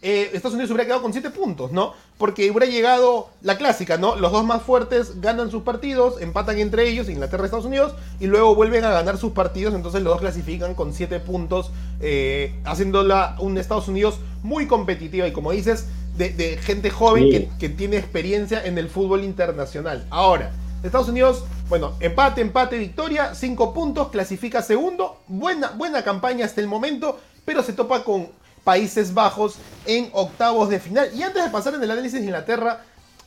eh, 0.00 0.30
Estados 0.32 0.54
Unidos 0.54 0.70
hubiera 0.70 0.84
quedado 0.84 1.02
con 1.02 1.12
7 1.12 1.30
puntos, 1.30 1.72
¿no? 1.72 1.94
Porque 2.18 2.50
hubiera 2.50 2.66
llegado 2.66 3.30
la 3.42 3.58
clásica, 3.58 3.98
¿no? 3.98 4.16
Los 4.16 4.32
dos 4.32 4.44
más 4.44 4.62
fuertes 4.62 5.20
ganan 5.20 5.50
sus 5.50 5.62
partidos, 5.62 6.20
empatan 6.20 6.58
entre 6.58 6.88
ellos, 6.88 7.08
Inglaterra 7.08 7.42
y 7.42 7.46
Estados 7.46 7.66
Unidos, 7.66 7.94
y 8.20 8.26
luego 8.26 8.54
vuelven 8.54 8.84
a 8.84 8.90
ganar 8.90 9.18
sus 9.18 9.32
partidos, 9.32 9.74
entonces 9.74 10.02
los 10.02 10.14
dos 10.14 10.20
clasifican 10.20 10.74
con 10.74 10.92
7 10.92 11.20
puntos, 11.20 11.70
eh, 12.00 12.60
haciéndola 12.64 13.36
un 13.38 13.58
Estados 13.58 13.88
Unidos 13.88 14.18
muy 14.42 14.66
competitiva 14.66 15.26
y 15.26 15.32
como 15.32 15.52
dices, 15.52 15.86
de, 16.16 16.58
gente 16.62 16.90
joven 16.90 17.30
que, 17.30 17.48
que 17.58 17.68
tiene 17.68 17.96
experiencia 17.96 18.64
en 18.64 18.78
el 18.78 18.88
fútbol 18.88 19.24
internacional. 19.24 20.06
Ahora, 20.10 20.52
Estados 20.82 21.08
Unidos, 21.08 21.44
bueno, 21.68 21.94
empate, 22.00 22.40
empate, 22.40 22.76
victoria, 22.76 23.34
cinco 23.34 23.72
puntos, 23.72 24.08
clasifica 24.08 24.62
segundo, 24.62 25.20
buena, 25.28 25.70
buena 25.70 26.02
campaña 26.02 26.44
hasta 26.44 26.60
el 26.60 26.66
momento, 26.66 27.18
pero 27.44 27.62
se 27.62 27.72
topa 27.72 28.02
con 28.02 28.28
Países 28.64 29.14
Bajos 29.14 29.56
en 29.86 30.10
octavos 30.12 30.68
de 30.68 30.80
final. 30.80 31.08
Y 31.14 31.22
antes 31.22 31.44
de 31.44 31.50
pasar 31.50 31.74
en 31.74 31.82
el 31.82 31.90
análisis 31.90 32.20
de 32.20 32.26
Inglaterra, 32.26 32.82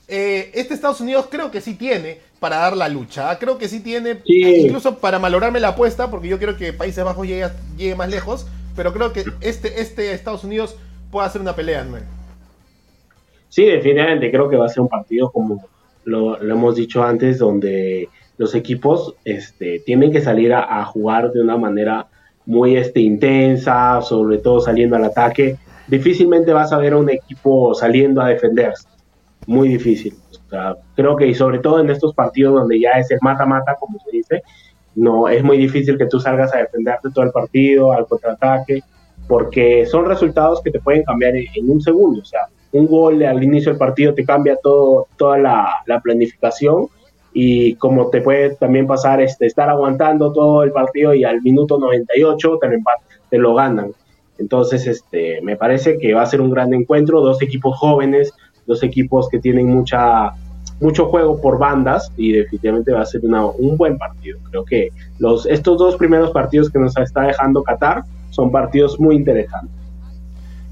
eh, 0.08 0.52
este 0.54 0.74
Estados 0.74 1.02
Unidos 1.02 1.28
creo 1.32 1.50
que 1.50 1.62
sí 1.62 1.76
tiene 1.76 2.20
para 2.40 2.58
dar 2.58 2.78
la 2.78 2.90
lucha. 2.90 3.32
¿ah? 3.32 3.40
Creo 3.40 3.58
que 3.58 3.68
sí 3.68 3.80
tiene, 3.80 4.22
incluso 4.26 4.98
para 5.00 5.18
malograrme 5.18 5.60
la 5.60 5.70
apuesta, 5.70 6.12
porque 6.12 6.28
yo 6.28 6.38
quiero 6.38 6.58
que 6.58 6.74
Países 6.74 7.04
Bajos 7.04 7.26
llegue, 7.26 7.50
llegue 7.78 7.96
más 7.96 8.10
lejos, 8.10 8.46
pero 8.76 8.94
creo 8.94 9.14
que 9.14 9.26
este, 9.42 9.82
este 9.82 10.14
Estados 10.14 10.44
Unidos 10.44 10.76
puede 11.10 11.28
hacer 11.28 11.42
una 11.42 11.56
pelea. 11.56 11.84
¿no? 11.84 11.98
Sí, 13.50 13.66
definitivamente 13.66 14.32
creo 14.32 14.50
que 14.50 14.58
va 14.58 14.66
a 14.66 14.70
ser 14.70 14.82
un 14.82 14.90
partido 14.90 15.32
como 15.32 15.64
lo, 16.06 16.42
hemos 16.42 16.76
dicho 16.76 17.04
antes, 17.04 17.40
donde 17.40 18.10
los 18.38 18.56
equipos 18.56 19.16
este, 19.26 19.80
tienen 19.80 20.12
que 20.12 20.22
salir 20.22 20.54
a, 20.54 20.84
jugar 20.86 21.32
de 21.32 21.42
una 21.42 21.58
manera 21.58 22.08
muy 22.46 22.78
este, 22.78 23.02
intensa, 23.02 24.02
sobre 24.02 24.38
todo 24.38 24.60
saliendo 24.60 24.96
al 24.96 25.06
ataque. 25.06 25.58
Difícilmente 25.88 26.54
vas 26.54 26.72
a 26.72 26.78
ver 26.78 26.94
a 26.94 26.98
un 26.98 27.10
equipo 27.10 27.74
saliendo 27.74 28.22
a 28.22 28.30
defenderse. 28.30 28.88
Muy 29.48 29.70
difícil. 29.70 30.16
creo 30.96 31.16
que 31.16 31.28
y 31.28 31.36
sobre 31.36 31.60
todo 31.60 31.80
en 31.80 31.90
estos 31.90 32.14
partidos 32.14 32.56
donde 32.56 32.80
ya 32.80 32.92
es 32.92 33.10
el 33.12 33.20
mata-mata, 33.22 33.76
como 33.80 34.00
se 34.00 34.12
dice, 34.12 34.44
no 34.96 35.28
es 35.28 35.44
muy 35.44 35.58
difícil 35.58 35.98
que 35.98 36.06
tú 36.08 36.20
salgas 36.20 36.54
a 36.54 36.60
defenderte 36.60 37.10
todo 37.14 37.26
el 37.26 37.32
partido, 37.32 37.94
al 37.94 38.08
contraataque, 38.08 38.82
porque 39.28 39.86
son 39.86 40.06
resultados 40.06 40.62
que 40.62 40.72
te 40.72 40.80
pueden 40.80 41.04
cambiar 41.04 41.36
en, 41.36 41.46
en 41.56 41.70
un 41.70 41.82
segundo. 41.82 42.22
O 42.22 42.26
sea, 42.26 42.42
un 42.76 42.88
gol 42.88 43.24
al 43.24 43.42
inicio 43.42 43.72
del 43.72 43.80
partido 43.80 44.14
te 44.14 44.26
cambia 44.26 44.58
todo, 44.62 45.08
toda 45.18 45.38
la, 45.38 46.02
planificación 46.04 46.88
y 47.34 47.76
como 47.76 48.10
te 48.10 48.22
puede 48.22 48.56
también 48.56 48.86
pasar 48.86 49.22
este, 49.22 49.46
estar 49.46 49.70
aguantando 49.70 50.32
todo 50.34 50.64
el 50.64 50.72
partido 50.72 51.14
y 51.14 51.24
al 51.24 51.42
minuto 51.42 51.80
98 51.80 52.58
te 52.60 52.68
lo, 52.68 52.78
te 53.30 53.38
lo 53.38 53.56
ganan. 53.56 53.92
Entonces, 54.38 54.88
este, 54.88 55.42
me 55.42 55.56
parece 55.56 55.98
que 55.98 56.14
va 56.14 56.24
a 56.24 56.26
ser 56.26 56.42
un 56.42 56.50
gran 56.50 56.74
encuentro, 56.74 57.22
dos 57.22 57.42
equipos 57.42 57.78
jóvenes, 57.78 58.34
dos 58.66 58.84
equipos 58.84 59.30
que 59.30 59.40
tienen 59.40 59.68
mucha, 59.68 60.32
mucho 60.82 61.06
juego 61.06 61.40
por 61.40 61.58
bandas 61.58 62.12
y 62.18 62.34
definitivamente 62.34 62.92
va 62.92 63.02
a 63.02 63.06
ser 63.06 63.22
una, 63.24 63.46
un 63.46 63.78
buen 63.78 63.98
partido. 63.98 64.38
Creo 64.50 64.66
que 64.66 64.90
los, 65.20 65.46
estos 65.46 65.78
dos 65.78 65.96
primeros 65.96 66.32
partidos 66.32 66.70
que 66.70 66.80
nos 66.80 66.98
está 66.98 67.22
dejando 67.22 67.64
Qatar 67.64 68.04
son 68.32 68.52
partidos 68.52 69.00
muy 69.00 69.16
interesantes. 69.16 69.85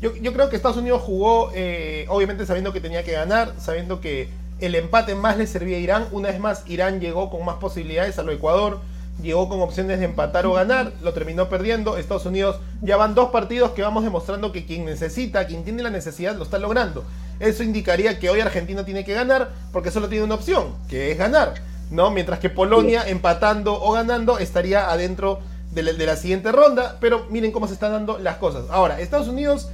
Yo, 0.03 0.33
creo 0.33 0.49
que 0.49 0.57
Estados 0.57 0.75
Unidos 0.75 1.01
jugó, 1.01 1.49
eh, 1.55 2.05
obviamente 2.09 2.45
sabiendo 2.45 2.73
que 2.73 2.81
tenía 2.81 3.05
que 3.05 3.13
ganar, 3.13 3.53
sabiendo 3.57 4.01
que 4.01 4.27
el 4.59 4.75
empate 4.75 5.15
más 5.15 5.37
le 5.37 5.47
servía 5.47 5.77
a 5.77 5.79
Irán. 5.79 6.07
Una 6.11 6.27
vez 6.27 6.41
más, 6.41 6.63
Irán 6.67 6.99
llegó 6.99 7.29
con 7.29 7.45
más 7.45 7.55
posibilidades 7.55 8.19
a 8.19 8.23
lo 8.23 8.33
Ecuador, 8.33 8.81
llegó 9.21 9.47
con 9.47 9.61
opciones 9.61 9.99
de 9.99 10.05
empatar 10.05 10.45
o 10.45 10.51
ganar, 10.51 10.91
lo 11.01 11.13
terminó 11.13 11.47
perdiendo. 11.47 11.95
Estados 11.95 12.25
Unidos 12.25 12.57
ya 12.81 12.97
van 12.97 13.15
dos 13.15 13.29
partidos 13.29 13.71
que 13.71 13.81
vamos 13.81 14.03
demostrando 14.03 14.51
que 14.51 14.65
quien 14.65 14.83
necesita, 14.83 15.47
quien 15.47 15.63
tiene 15.63 15.83
la 15.83 15.89
necesidad, 15.89 16.35
lo 16.35 16.43
está 16.43 16.59
logrando. 16.59 17.05
Eso 17.39 17.63
indicaría 17.63 18.19
que 18.19 18.29
hoy 18.29 18.41
Argentina 18.41 18.83
tiene 18.83 19.05
que 19.05 19.13
ganar 19.13 19.51
porque 19.71 19.89
solo 19.89 20.09
tiene 20.09 20.25
una 20.25 20.35
opción, 20.35 20.75
que 20.89 21.13
es 21.13 21.17
ganar. 21.17 21.53
¿no? 21.91 22.11
Mientras 22.11 22.39
que 22.39 22.49
Polonia, 22.49 23.07
empatando 23.07 23.81
o 23.81 23.93
ganando, 23.93 24.37
estaría 24.37 24.91
adentro 24.91 25.39
de 25.71 25.83
la 25.83 26.17
siguiente 26.17 26.51
ronda. 26.51 26.97
Pero 26.99 27.25
miren 27.29 27.53
cómo 27.53 27.67
se 27.67 27.73
están 27.73 27.93
dando 27.93 28.19
las 28.19 28.35
cosas. 28.35 28.65
Ahora, 28.69 28.99
Estados 28.99 29.29
Unidos 29.29 29.69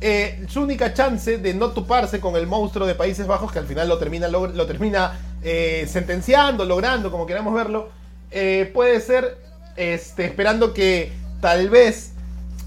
eh, 0.00 0.44
su 0.48 0.60
única 0.60 0.92
chance 0.92 1.38
de 1.38 1.54
no 1.54 1.70
toparse 1.70 2.20
con 2.20 2.36
el 2.36 2.46
monstruo 2.46 2.86
de 2.86 2.94
Países 2.94 3.26
Bajos, 3.26 3.50
que 3.50 3.58
al 3.58 3.66
final 3.66 3.88
lo 3.88 3.98
termina, 3.98 4.28
lo, 4.28 4.66
termina 4.66 5.18
eh, 5.42 5.86
sentenciando, 5.88 6.64
logrando, 6.64 7.10
como 7.10 7.26
queramos 7.26 7.54
verlo, 7.54 7.88
eh, 8.30 8.70
puede 8.74 9.00
ser 9.00 9.38
este, 9.76 10.26
esperando 10.26 10.74
que 10.74 11.12
tal 11.40 11.70
vez 11.70 12.12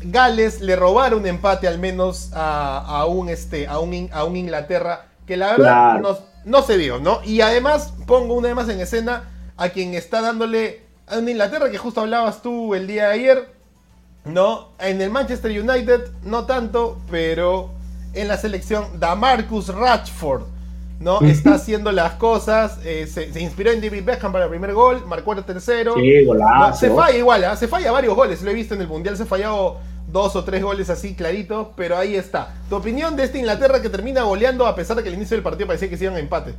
Gales 0.01 0.61
le 0.61 0.75
robara 0.75 1.15
un 1.15 1.27
empate 1.27 1.67
al 1.67 1.77
menos 1.77 2.31
a, 2.33 3.05
un, 3.07 3.29
este, 3.29 3.67
a, 3.67 3.79
un, 3.79 4.09
a 4.11 4.23
un 4.23 4.35
Inglaterra, 4.35 5.05
que 5.27 5.37
la 5.37 5.51
verdad 5.51 6.01
no, 6.45 6.61
se 6.63 6.77
dio, 6.77 6.99
¿no? 6.99 7.19
Y 7.23 7.41
además 7.41 7.93
pongo 8.07 8.33
una 8.33 8.47
vez 8.47 8.55
más 8.55 8.69
en 8.69 8.79
escena 8.79 9.29
a 9.57 9.69
quien 9.69 9.93
está 9.93 10.21
dándole 10.21 10.81
a 11.05 11.17
un 11.17 11.29
Inglaterra, 11.29 11.69
que 11.69 11.77
justo 11.77 12.01
hablabas 12.01 12.41
tú 12.41 12.73
el 12.73 12.87
día 12.87 13.09
de 13.09 13.13
ayer, 13.13 13.49
no, 14.25 14.69
en 14.79 15.01
el 15.01 15.09
Manchester 15.09 15.51
United 15.51 16.11
no 16.23 16.45
tanto, 16.45 16.97
pero 17.09 17.69
en 18.13 18.27
la 18.27 18.37
selección 18.37 18.99
Damarcus 18.99 19.73
Ratchford, 19.73 20.43
¿no? 20.99 21.21
Está 21.21 21.55
haciendo 21.55 21.91
las 21.91 22.13
cosas, 22.13 22.79
eh, 22.83 23.07
se, 23.07 23.39
inspiró 23.39 23.71
en 23.71 23.81
David 23.81 24.03
Beckham 24.03 24.31
para 24.31 24.45
el 24.45 24.49
primer 24.49 24.73
gol, 24.73 25.03
marcó 25.07 25.33
el 25.33 25.43
tercero. 25.43 25.95
Sí, 25.95 26.25
golazo. 26.25 26.79
se 26.79 26.89
falla 26.89 27.17
igual, 27.17 27.43
¿ah? 27.45 27.55
se 27.55 27.67
falla 27.67 27.91
varios 27.91 28.15
goles, 28.15 28.41
lo 28.41 28.51
he 28.51 28.53
visto 28.53 28.75
en 28.75 28.81
el 28.81 28.87
Mundial, 28.87 29.15
se 29.15 29.23
ha 29.23 29.25
fallado 29.25 29.77
dos 30.11 30.35
o 30.35 30.43
tres 30.43 30.63
goles 30.63 30.89
así 30.89 31.15
claritos, 31.15 31.67
pero 31.75 31.97
ahí 31.97 32.15
está. 32.15 32.55
¿Tu 32.69 32.75
opinión 32.75 33.15
de 33.15 33.23
esta 33.23 33.37
Inglaterra 33.37 33.81
que 33.81 33.89
termina 33.89 34.23
goleando 34.23 34.65
a 34.65 34.75
pesar 34.75 34.97
de 34.97 35.03
que 35.03 35.09
el 35.09 35.15
inicio 35.15 35.37
del 35.37 35.43
partido 35.43 35.67
parecía 35.67 35.89
que 35.89 35.97
se 35.97 36.05
iban 36.05 36.17
a 36.17 36.19
empate? 36.19 36.53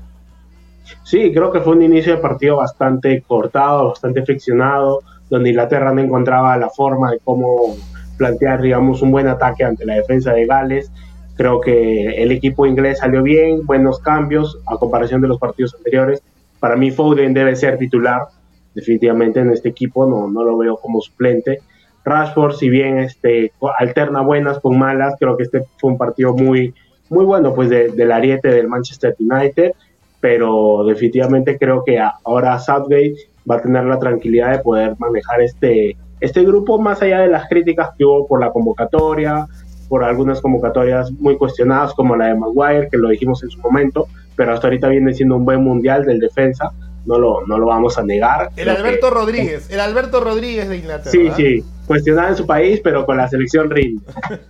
Sí, 1.04 1.32
creo 1.32 1.52
que 1.52 1.60
fue 1.60 1.74
un 1.74 1.82
inicio 1.82 2.16
de 2.16 2.22
partido 2.22 2.56
bastante 2.56 3.22
cortado, 3.22 3.88
bastante 3.88 4.24
friccionado 4.24 5.02
donde 5.30 5.50
Inglaterra 5.50 5.94
no 5.94 6.00
encontraba 6.00 6.56
la 6.58 6.68
forma 6.68 7.12
de 7.12 7.20
cómo 7.24 7.76
plantear, 8.18 8.60
digamos, 8.60 9.00
un 9.00 9.10
buen 9.10 9.28
ataque 9.28 9.64
ante 9.64 9.86
la 9.86 9.94
defensa 9.94 10.32
de 10.34 10.44
Gales. 10.44 10.92
Creo 11.36 11.60
que 11.60 12.22
el 12.22 12.32
equipo 12.32 12.66
inglés 12.66 12.98
salió 12.98 13.22
bien, 13.22 13.64
buenos 13.64 14.00
cambios 14.00 14.58
a 14.66 14.76
comparación 14.76 15.22
de 15.22 15.28
los 15.28 15.38
partidos 15.38 15.74
anteriores. 15.74 16.22
Para 16.58 16.76
mí 16.76 16.90
Foden 16.90 17.32
debe 17.32 17.56
ser 17.56 17.78
titular 17.78 18.26
definitivamente 18.74 19.40
en 19.40 19.50
este 19.50 19.70
equipo, 19.70 20.06
no, 20.06 20.28
no 20.28 20.44
lo 20.44 20.58
veo 20.58 20.76
como 20.76 21.00
suplente. 21.00 21.60
Rashford, 22.04 22.56
si 22.56 22.68
bien 22.68 22.98
este, 22.98 23.52
alterna 23.78 24.20
buenas 24.20 24.58
con 24.58 24.78
malas, 24.78 25.14
creo 25.18 25.36
que 25.36 25.44
este 25.44 25.62
fue 25.78 25.92
un 25.92 25.98
partido 25.98 26.34
muy, 26.34 26.74
muy 27.08 27.24
bueno 27.24 27.54
pues 27.54 27.70
del 27.70 28.12
ariete 28.12 28.48
del 28.48 28.68
Manchester 28.68 29.16
United, 29.18 29.72
pero 30.20 30.84
definitivamente 30.84 31.58
creo 31.58 31.82
que 31.84 31.98
ahora 31.98 32.58
Southgate 32.58 33.16
va 33.50 33.56
a 33.56 33.62
tener 33.62 33.84
la 33.84 33.98
tranquilidad 33.98 34.52
de 34.52 34.58
poder 34.60 34.94
manejar 34.98 35.40
este, 35.40 35.96
este 36.20 36.44
grupo 36.44 36.78
más 36.78 37.02
allá 37.02 37.20
de 37.20 37.28
las 37.28 37.48
críticas 37.48 37.90
que 37.96 38.04
hubo 38.04 38.26
por 38.26 38.40
la 38.40 38.50
convocatoria, 38.50 39.46
por 39.88 40.04
algunas 40.04 40.40
convocatorias 40.40 41.10
muy 41.12 41.36
cuestionadas 41.36 41.92
como 41.94 42.14
la 42.16 42.26
de 42.26 42.36
Maguire, 42.36 42.88
que 42.88 42.96
lo 42.96 43.08
dijimos 43.08 43.42
en 43.42 43.50
su 43.50 43.58
momento, 43.60 44.06
pero 44.36 44.52
hasta 44.52 44.68
ahorita 44.68 44.88
viene 44.88 45.12
siendo 45.12 45.36
un 45.36 45.44
buen 45.44 45.62
mundial 45.62 46.04
del 46.04 46.20
defensa, 46.20 46.70
no 47.06 47.18
lo, 47.18 47.46
no 47.46 47.58
lo 47.58 47.66
vamos 47.66 47.98
a 47.98 48.04
negar. 48.04 48.50
El 48.56 48.68
Alberto 48.68 49.10
Rodríguez, 49.10 49.68
el 49.70 49.80
Alberto 49.80 50.20
Rodríguez 50.20 50.68
de 50.68 50.76
Inglaterra. 50.76 51.10
Sí, 51.10 51.30
sí, 51.36 51.64
cuestionado 51.86 52.28
en 52.28 52.36
su 52.36 52.46
país, 52.46 52.80
pero 52.84 53.04
con 53.04 53.16
la 53.16 53.28
selección 53.28 53.68
rinde. 53.70 54.02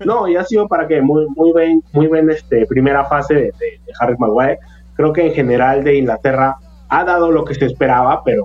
No, 0.05 0.29
y 0.29 0.37
ha 0.37 0.45
sido 0.45 0.69
para 0.69 0.87
que 0.87 1.01
muy, 1.01 1.27
muy 1.35 1.53
bien, 1.55 1.83
muy 1.93 2.09
bien 2.09 2.29
este, 2.31 2.67
primera 2.67 3.05
fase 3.07 3.35
de, 3.35 3.41
de, 3.41 3.81
Harry 3.99 4.17
Maguire. 4.19 4.59
Creo 4.95 5.13
que 5.13 5.27
en 5.27 5.33
general 5.33 5.83
de 5.85 5.97
Inglaterra 5.97 6.57
ha 6.89 7.05
dado 7.05 7.31
lo 7.31 7.45
que 7.45 7.55
se 7.55 7.65
esperaba, 7.65 8.23
pero 8.25 8.43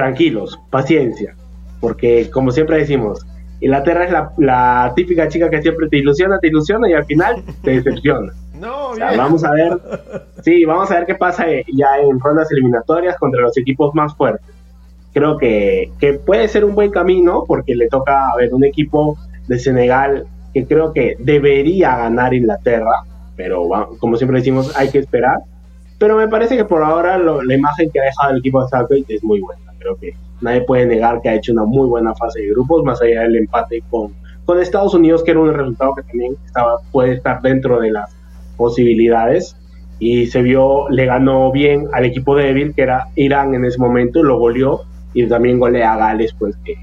tranquilos, 0.00 0.58
paciencia, 0.70 1.34
porque 1.78 2.30
como 2.30 2.50
siempre 2.52 2.78
decimos, 2.78 3.26
Inglaterra 3.60 4.06
es 4.06 4.12
la, 4.12 4.32
la 4.38 4.92
típica 4.96 5.28
chica 5.28 5.50
que 5.50 5.60
siempre 5.60 5.88
te 5.88 5.98
ilusiona, 5.98 6.38
te 6.38 6.48
ilusiona 6.48 6.88
y 6.88 6.94
al 6.94 7.04
final 7.04 7.42
te 7.62 7.72
decepciona. 7.72 8.32
No, 8.60 8.90
vamos 9.16 9.42
a 9.42 9.52
ver, 9.52 9.78
sí, 10.42 10.66
vamos 10.66 10.90
a 10.90 10.96
ver 10.96 11.06
qué 11.06 11.14
pasa 11.14 11.46
ya 11.72 11.96
en 11.98 12.20
rondas 12.20 12.52
eliminatorias 12.52 13.16
contra 13.16 13.40
los 13.40 13.56
equipos 13.56 13.94
más 13.94 14.14
fuertes. 14.14 14.54
Creo 15.14 15.38
que, 15.38 15.90
que 15.98 16.14
puede 16.18 16.46
ser 16.46 16.66
un 16.66 16.74
buen 16.74 16.90
camino 16.90 17.44
porque 17.48 17.74
le 17.74 17.88
toca 17.88 18.28
a 18.28 18.36
ver 18.36 18.52
un 18.52 18.62
equipo 18.62 19.16
de 19.48 19.58
Senegal 19.58 20.26
que 20.52 20.66
creo 20.66 20.92
que 20.92 21.16
debería 21.18 21.96
ganar 21.96 22.34
Inglaterra, 22.34 23.02
pero 23.34 23.66
como 23.98 24.18
siempre 24.18 24.40
decimos, 24.40 24.76
hay 24.76 24.90
que 24.90 24.98
esperar. 24.98 25.38
Pero 25.98 26.18
me 26.18 26.28
parece 26.28 26.54
que 26.54 26.66
por 26.66 26.82
ahora 26.82 27.16
la 27.16 27.54
imagen 27.54 27.90
que 27.90 27.98
ha 27.98 28.04
dejado 28.04 28.32
el 28.32 28.40
equipo 28.40 28.62
de 28.62 28.68
Southgate 28.68 29.14
es 29.14 29.24
muy 29.24 29.40
buena. 29.40 29.69
Creo 29.80 29.96
que 29.96 30.14
nadie 30.40 30.60
puede 30.62 30.86
negar 30.86 31.20
que 31.20 31.28
ha 31.28 31.34
hecho 31.34 31.52
una 31.52 31.64
muy 31.64 31.88
buena 31.88 32.14
fase 32.14 32.40
de 32.40 32.50
grupos, 32.50 32.84
más 32.84 33.02
allá 33.02 33.22
del 33.22 33.36
empate 33.36 33.82
con, 33.90 34.12
con 34.44 34.60
Estados 34.60 34.94
Unidos, 34.94 35.24
que 35.24 35.32
era 35.32 35.40
un 35.40 35.52
resultado 35.52 35.94
que 35.96 36.02
también 36.02 36.36
estaba, 36.46 36.76
puede 36.92 37.14
estar 37.14 37.42
dentro 37.42 37.80
de 37.80 37.90
las 37.90 38.14
posibilidades. 38.56 39.56
Y 39.98 40.28
se 40.28 40.40
vio, 40.40 40.88
le 40.88 41.04
ganó 41.04 41.50
bien 41.52 41.88
al 41.92 42.04
equipo 42.06 42.34
débil 42.36 42.74
que 42.74 42.82
era 42.82 43.08
Irán 43.16 43.54
en 43.54 43.64
ese 43.64 43.78
momento, 43.78 44.22
lo 44.22 44.38
goleó 44.38 44.82
y 45.12 45.26
también 45.26 45.58
golea 45.58 45.94
a 45.94 45.96
Gales, 45.96 46.34
pues 46.38 46.56
que, 46.64 46.74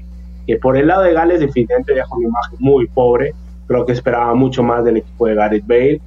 que 0.46 0.56
por 0.56 0.76
el 0.76 0.86
lado 0.86 1.02
de 1.02 1.14
Gales 1.14 1.40
definitivamente 1.40 1.94
dejó 1.94 2.16
una 2.16 2.28
imagen 2.28 2.58
muy 2.60 2.86
pobre, 2.86 3.32
creo 3.66 3.84
que 3.86 3.92
esperaba 3.92 4.34
mucho 4.34 4.62
más 4.62 4.84
del 4.84 4.98
equipo 4.98 5.26
de 5.26 5.34
Gareth 5.34 5.66
Bale, 5.66 6.00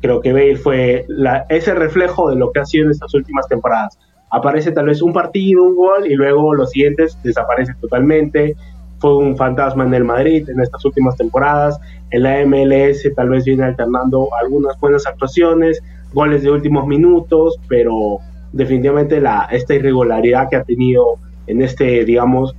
creo 0.00 0.20
que 0.20 0.32
Bale 0.32 0.56
fue 0.56 1.04
la, 1.08 1.46
ese 1.48 1.74
reflejo 1.74 2.30
de 2.30 2.36
lo 2.36 2.52
que 2.52 2.60
ha 2.60 2.64
sido 2.64 2.86
en 2.86 2.92
estas 2.92 3.12
últimas 3.14 3.48
temporadas. 3.48 3.98
Aparece 4.30 4.72
tal 4.72 4.86
vez 4.86 5.02
un 5.02 5.12
partido, 5.12 5.62
un 5.64 5.76
gol 5.76 6.06
y 6.06 6.14
luego 6.14 6.54
los 6.54 6.70
siguientes 6.70 7.18
desaparecen 7.22 7.76
totalmente. 7.80 8.56
Fue 8.98 9.16
un 9.16 9.36
fantasma 9.36 9.84
en 9.84 9.94
el 9.94 10.04
Madrid 10.04 10.48
en 10.48 10.60
estas 10.60 10.84
últimas 10.84 11.16
temporadas. 11.16 11.78
En 12.10 12.22
la 12.24 12.44
MLS 12.44 13.08
tal 13.14 13.30
vez 13.30 13.44
viene 13.44 13.64
alternando 13.64 14.28
algunas 14.42 14.78
buenas 14.80 15.06
actuaciones, 15.06 15.82
goles 16.12 16.42
de 16.42 16.50
últimos 16.50 16.86
minutos, 16.86 17.58
pero 17.68 18.18
definitivamente 18.52 19.20
la, 19.20 19.48
esta 19.50 19.74
irregularidad 19.74 20.48
que 20.48 20.56
ha 20.56 20.64
tenido 20.64 21.16
en 21.46 21.62
este, 21.62 22.04
digamos, 22.04 22.54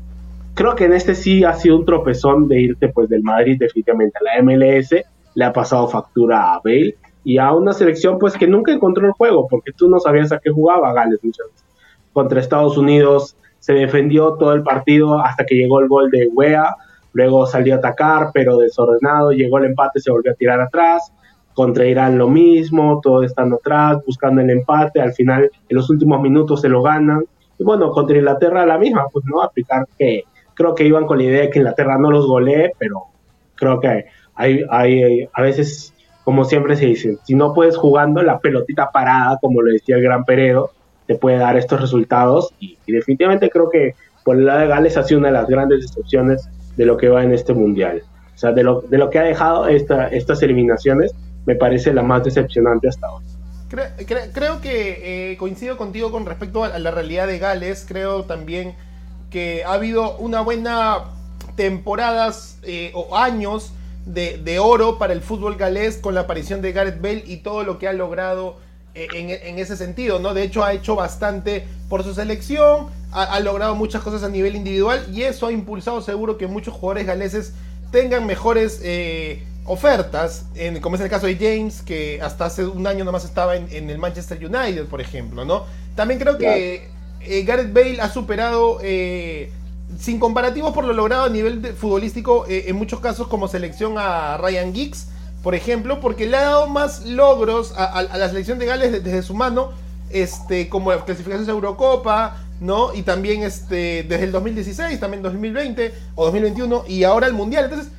creo 0.53 0.75
que 0.75 0.86
en 0.86 0.93
este 0.93 1.15
sí 1.15 1.43
ha 1.43 1.53
sido 1.53 1.77
un 1.77 1.86
tropezón 1.86 2.47
de 2.47 2.62
irte 2.62 2.89
pues 2.89 3.10
del 3.10 3.21
Madrid 3.23 3.58
definitivamente 3.60 4.17
a 4.19 4.23
la 4.23 4.43
MLS, 4.43 4.95
le 5.36 5.45
ha 5.45 5.53
pasado 5.53 5.88
factura 5.88 6.53
a 6.53 6.62
Bale 6.63 6.95
y 7.23 7.38
a 7.38 7.51
una 7.53 7.73
selección 7.73 8.17
pues 8.17 8.38
que 8.38 8.47
nunca 8.47 8.71
encontró 8.71 9.05
el 9.05 9.13
juego 9.13 9.47
porque 9.47 9.71
tú 9.71 9.89
no 9.89 9.99
sabías 9.99 10.32
a 10.32 10.39
qué 10.39 10.49
jugaba 10.49 10.93
Gales 10.93 11.19
muchas 11.23 11.47
veces. 11.47 11.65
Contra 12.13 12.39
Estados 12.39 12.77
Unidos 12.77 13.36
se 13.60 13.73
defendió 13.73 14.34
todo 14.34 14.53
el 14.53 14.63
partido 14.63 15.19
hasta 15.19 15.45
que 15.45 15.55
llegó 15.55 15.79
el 15.79 15.88
gol 15.88 16.10
de 16.10 16.29
Wea 16.34 16.75
luego 17.13 17.45
salió 17.45 17.75
a 17.75 17.77
atacar, 17.77 18.32
pero 18.34 18.58
desordenado, 18.58 19.32
llegó 19.32 19.58
el 19.58 19.65
empate, 19.65 19.99
se 19.99 20.12
volvió 20.12 20.32
a 20.32 20.36
tirar 20.36 20.62
atrás, 20.62 21.12
contra 21.53 21.86
Irán 21.86 22.17
lo 22.17 22.29
mismo, 22.29 22.99
todo 23.01 23.23
estando 23.23 23.58
atrás, 23.58 23.97
buscando 24.05 24.41
el 24.41 24.49
empate, 24.49 25.01
al 25.01 25.13
final 25.13 25.49
en 25.67 25.75
los 25.75 25.89
últimos 25.89 26.21
minutos 26.21 26.62
se 26.62 26.69
lo 26.69 26.82
ganan, 26.82 27.25
y 27.58 27.63
bueno, 27.63 27.91
contra 27.91 28.17
Inglaterra 28.17 28.65
la 28.65 28.77
misma, 28.77 29.08
pues 29.12 29.25
no, 29.25 29.41
aplicar 29.41 29.86
que 29.97 30.23
creo 30.53 30.75
que 30.75 30.86
iban 30.86 31.05
con 31.05 31.17
la 31.17 31.25
idea 31.25 31.41
de 31.41 31.49
que 31.49 31.60
Inglaterra 31.60 31.97
no 31.97 32.12
los 32.12 32.27
golee, 32.27 32.71
pero 32.77 33.03
creo 33.55 33.79
que 33.79 34.05
hay, 34.36 34.63
hay, 34.69 35.27
a 35.34 35.41
veces, 35.41 35.93
como 36.29 36.45
siempre 36.45 36.75
se 36.75 36.85
dice, 36.85 37.17
si 37.23 37.33
no 37.33 37.55
puedes 37.55 37.75
jugando 37.75 38.21
la 38.21 38.37
pelotita 38.37 38.91
parada, 38.91 39.39
como 39.41 39.63
lo 39.63 39.71
decía 39.71 39.95
el 39.95 40.03
gran 40.03 40.25
Peredo, 40.25 40.69
te 41.07 41.15
puede 41.15 41.39
dar 41.39 41.57
estos 41.57 41.81
resultados, 41.81 42.53
y, 42.59 42.77
y 42.85 42.91
definitivamente 42.91 43.49
creo 43.49 43.67
que 43.67 43.95
por 44.23 44.35
el 44.37 44.45
lado 44.45 44.59
de 44.59 44.67
Gales 44.67 44.95
ha 44.95 45.01
sido 45.01 45.21
una 45.21 45.29
de 45.29 45.33
las 45.33 45.47
grandes 45.47 45.81
decepciones 45.81 46.47
de 46.77 46.85
lo 46.85 46.97
que 46.97 47.09
va 47.09 47.23
en 47.23 47.33
este 47.33 47.55
mundial. 47.55 48.03
O 48.35 48.37
sea, 48.37 48.51
de 48.51 48.61
lo, 48.61 48.81
de 48.81 48.99
lo 48.99 49.09
que 49.09 49.17
ha 49.17 49.23
dejado 49.23 49.67
esta, 49.67 50.07
estas 50.09 50.43
eliminaciones, 50.43 51.15
me 51.47 51.55
parece 51.55 51.91
la 51.95 52.03
más 52.03 52.23
decepcionante 52.23 52.89
hasta 52.89 53.07
ahora. 53.07 53.25
Creo, 53.67 54.61
que 54.61 55.31
eh, 55.31 55.37
coincido 55.37 55.77
contigo 55.77 56.11
con 56.11 56.27
respecto 56.27 56.63
a 56.63 56.77
la 56.77 56.91
realidad 56.91 57.25
de 57.25 57.39
Gales. 57.39 57.85
Creo 57.87 58.25
también 58.25 58.75
que 59.31 59.63
ha 59.63 59.73
habido 59.73 60.15
una 60.17 60.41
buena 60.41 61.05
temporadas 61.55 62.59
eh, 62.61 62.91
o 62.93 63.17
años 63.17 63.73
de, 64.13 64.38
de, 64.38 64.60
oro 64.60 64.98
para 64.98 65.13
el 65.13 65.22
fútbol 65.22 65.56
galés 65.56 65.98
con 65.98 66.15
la 66.15 66.22
aparición 66.22 66.62
de 66.62 66.72
Gareth 66.72 67.02
Bale 67.02 67.24
y 67.26 67.38
todo 67.38 67.63
lo 67.63 67.78
que 67.80 67.88
ha 67.88 67.93
logrado 67.93 68.58
eh, 68.95 69.39
en, 69.45 69.60
ese 69.60 69.78
sentido, 69.78 70.19
¿no? 70.19 70.34
De 70.34 70.41
hecho, 70.41 70.63
ha 70.63 70.74
hecho 70.74 70.95
bastante 70.95 71.63
por 71.89 72.04
su 72.04 72.15
selección, 72.15 72.88
ha, 73.12 73.39
logrado 73.39 73.76
muchas 73.76 74.02
cosas 74.02 74.24
a 74.24 74.30
nivel 74.30 74.56
individual 74.56 75.06
y 75.13 75.22
eso 75.22 75.45
ha 75.45 75.52
impulsado 75.52 76.02
seguro 76.02 76.38
que 76.38 76.48
muchos 76.48 76.74
jugadores 76.74 77.06
galeses 77.06 77.54
tengan 77.91 78.26
mejores 78.26 78.82
eh, 78.84 79.43
ofertas, 79.65 80.48
en, 80.56 80.82
como 80.82 80.95
es 80.95 81.02
el 81.02 81.10
caso 81.10 81.28
de 81.28 81.36
James, 81.36 81.84
que 81.84 82.19
hasta 82.22 82.45
hace 82.45 82.65
un 82.65 82.88
año 82.88 83.06
nomás 83.06 83.26
estaba 83.26 83.56
en, 83.56 83.89
el 83.89 83.98
Manchester 84.00 84.38
United, 84.43 84.86
por 84.88 85.02
ejemplo, 85.02 85.45
¿no? 85.45 85.65
También 85.95 86.19
creo 86.19 86.39
que 86.39 86.89
eh, 87.22 87.43
Gareth 87.43 87.72
Bale 87.72 88.02
ha 88.02 88.10
superado, 88.10 88.80
sin 89.97 90.19
comparativos 90.19 90.73
por 90.73 90.86
lo 90.86 90.93
logrado 90.93 91.23
a 91.23 91.30
nivel 91.30 91.73
futbolístico, 91.73 92.45
en 92.47 92.75
muchos 92.75 92.99
casos 92.99 93.28
como 93.28 93.47
selección 93.47 93.95
a 93.97 94.38
Ryan 94.38 94.73
Giggs, 94.73 95.08
por 95.43 95.56
ejemplo, 95.56 96.02
porque 96.02 96.28
le 96.28 96.38
ha 96.38 96.41
dado 96.41 96.67
más 96.67 97.05
logros 97.05 97.74
a, 97.78 98.03
la 98.03 98.28
selección 98.28 98.59
de 98.59 98.66
Gales 98.66 99.03
desde, 99.03 99.24
su 99.24 99.34
mano, 99.34 99.72
este, 100.09 100.68
como 100.68 100.91
clasificaciones 100.91 101.47
de 101.47 101.53
Eurocopa, 101.53 102.38
¿no? 102.59 102.93
Y 102.93 103.03
también 103.03 103.43
este, 103.43 104.03
desde 104.03 104.26
el 104.26 104.32
2016, 104.34 104.99
también 104.99 105.24
2020 105.24 105.93
o 106.16 106.26
2021 106.26 106.84
y 106.88 107.03
ahora 107.03 107.28
el 107.28 107.34
Mundial. 107.34 107.66
Entonces, 107.66 107.89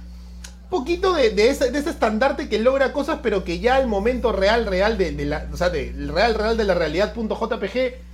poquito 0.68 1.14
de, 1.14 1.30
de, 1.30 1.48
ese, 1.48 1.70
de 1.70 1.78
estandarte 1.78 2.48
que 2.48 2.58
logra 2.58 2.92
cosas, 2.92 3.20
pero 3.22 3.42
que 3.42 3.58
ya 3.58 3.78
el 3.78 3.86
momento 3.86 4.32
real, 4.32 4.66
real 4.66 4.98
de, 4.98 5.12
la, 5.24 5.48
o 5.50 5.56
sea, 5.56 5.70
del 5.70 6.08
real, 6.08 6.34
real 6.34 6.56
de 6.58 6.64
la 6.64 6.74
realidad.jpg 6.74 8.09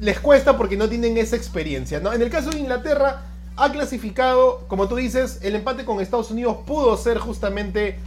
les 0.00 0.20
cuesta 0.20 0.56
porque 0.56 0.76
no 0.76 0.88
tienen 0.88 1.16
esa 1.16 1.36
experiencia, 1.36 2.00
¿no? 2.00 2.12
En 2.12 2.22
el 2.22 2.30
caso 2.30 2.50
de 2.50 2.58
Inglaterra, 2.58 3.22
ha 3.56 3.72
clasificado, 3.72 4.64
como 4.68 4.88
tú 4.88 4.96
dices, 4.96 5.40
el 5.42 5.56
empate 5.56 5.84
con 5.84 6.00
Estados 6.00 6.30
Unidos 6.30 6.58
pudo 6.64 6.96
ser 6.96 7.18
justamente 7.18 7.98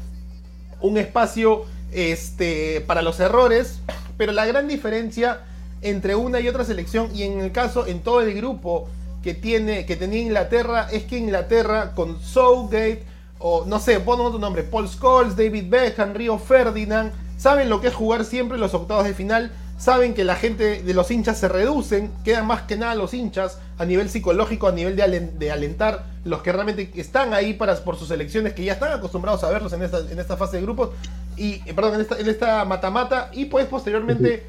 un 0.80 0.98
espacio 0.98 1.66
este, 1.92 2.82
para 2.82 3.02
los 3.02 3.20
errores, 3.20 3.80
pero 4.18 4.32
la 4.32 4.46
gran 4.46 4.68
diferencia 4.68 5.42
entre 5.82 6.16
una 6.16 6.40
y 6.40 6.48
otra 6.48 6.64
selección, 6.64 7.10
y 7.14 7.24
en 7.24 7.42
el 7.42 7.52
caso, 7.52 7.86
en 7.86 8.02
todo 8.02 8.22
el 8.22 8.34
grupo 8.34 8.88
que, 9.24 9.34
tiene, 9.34 9.86
que 9.86 9.96
tenía 9.96 10.22
Inglaterra, 10.22 10.88
es 10.92 11.04
que 11.04 11.18
Inglaterra 11.18 11.94
con 11.96 12.22
Southgate, 12.22 13.04
o 13.40 13.66
no 13.66 13.80
sé, 13.80 14.00
pon 14.00 14.22
otro 14.22 14.40
nombre, 14.40 14.64
Paul 14.64 14.88
Scholes, 14.88 15.36
David 15.36 15.66
Beckham, 15.70 16.14
Rio 16.14 16.38
Ferdinand, 16.38 17.12
saben 17.38 17.70
lo 17.70 17.82
que 17.82 17.88
es 17.88 17.94
jugar 17.94 18.24
siempre 18.24 18.58
los 18.58 18.74
octavos 18.74 19.04
de 19.04 19.14
final, 19.14 19.52
saben 19.82 20.14
que 20.14 20.24
la 20.24 20.36
gente 20.36 20.84
de 20.84 20.94
los 20.94 21.10
hinchas 21.10 21.40
se 21.40 21.48
reducen, 21.48 22.12
quedan 22.24 22.46
más 22.46 22.62
que 22.62 22.78
nada 22.78 22.94
los 22.94 23.16
hinchas 23.16 23.58
a 23.80 23.86
nivel 23.86 24.10
psicológico, 24.10 24.68
a 24.68 24.72
nivel 24.72 24.96
de, 24.96 25.52
alentar 25.52 26.06
los 26.24 26.44
que 26.44 26.52
realmente 26.52 26.92
están 26.98 27.34
ahí 27.34 27.56
para, 27.56 27.76
por 27.78 27.98
sus 27.98 28.12
elecciones, 28.12 28.54
que 28.54 28.64
ya 28.64 28.74
están 28.74 28.92
acostumbrados 28.92 29.44
a 29.44 29.50
verlos 29.50 29.74
en 29.74 29.82
esta, 29.82 30.00
en 30.00 30.20
esta 30.20 30.38
fase 30.38 30.58
de 30.58 30.64
grupos, 30.64 30.92
y 31.36 31.64
eh, 31.66 31.74
perdón, 31.74 32.06
en 32.20 32.30
esta 32.30 32.64
mata-mata, 32.64 33.32
y 33.34 33.46
pues 33.46 33.66
posteriormente 33.66 34.46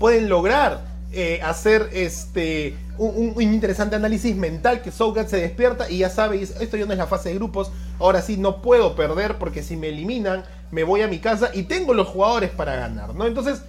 pueden 0.00 0.28
lograr 0.28 0.80
eh, 1.12 1.38
hacer 1.44 1.90
este 1.92 2.74
un, 2.98 3.40
interesante 3.40 3.94
análisis 3.94 4.34
mental 4.34 4.82
que 4.82 4.90
Southgate 4.90 5.28
se 5.28 5.36
despierta 5.36 5.88
y 5.88 5.98
ya 5.98 6.10
sabe, 6.10 6.42
esto 6.42 6.76
ya 6.76 6.86
no 6.86 6.92
es 6.92 6.98
la 6.98 7.06
fase 7.06 7.28
de 7.28 7.36
grupos, 7.36 7.70
ahora 8.00 8.20
sí 8.20 8.36
no 8.36 8.62
puedo 8.62 8.96
perder 8.96 9.36
porque 9.38 9.62
si 9.62 9.76
me 9.76 9.90
eliminan 9.90 10.42
me 10.72 10.82
voy 10.82 11.02
a 11.02 11.06
mi 11.06 11.20
casa 11.20 11.50
y 11.54 11.64
tengo 11.64 11.94
los 11.94 12.08
jugadores 12.08 12.50
para 12.50 12.74
ganar, 12.74 13.14
¿no? 13.14 13.26
Entonces, 13.26 13.62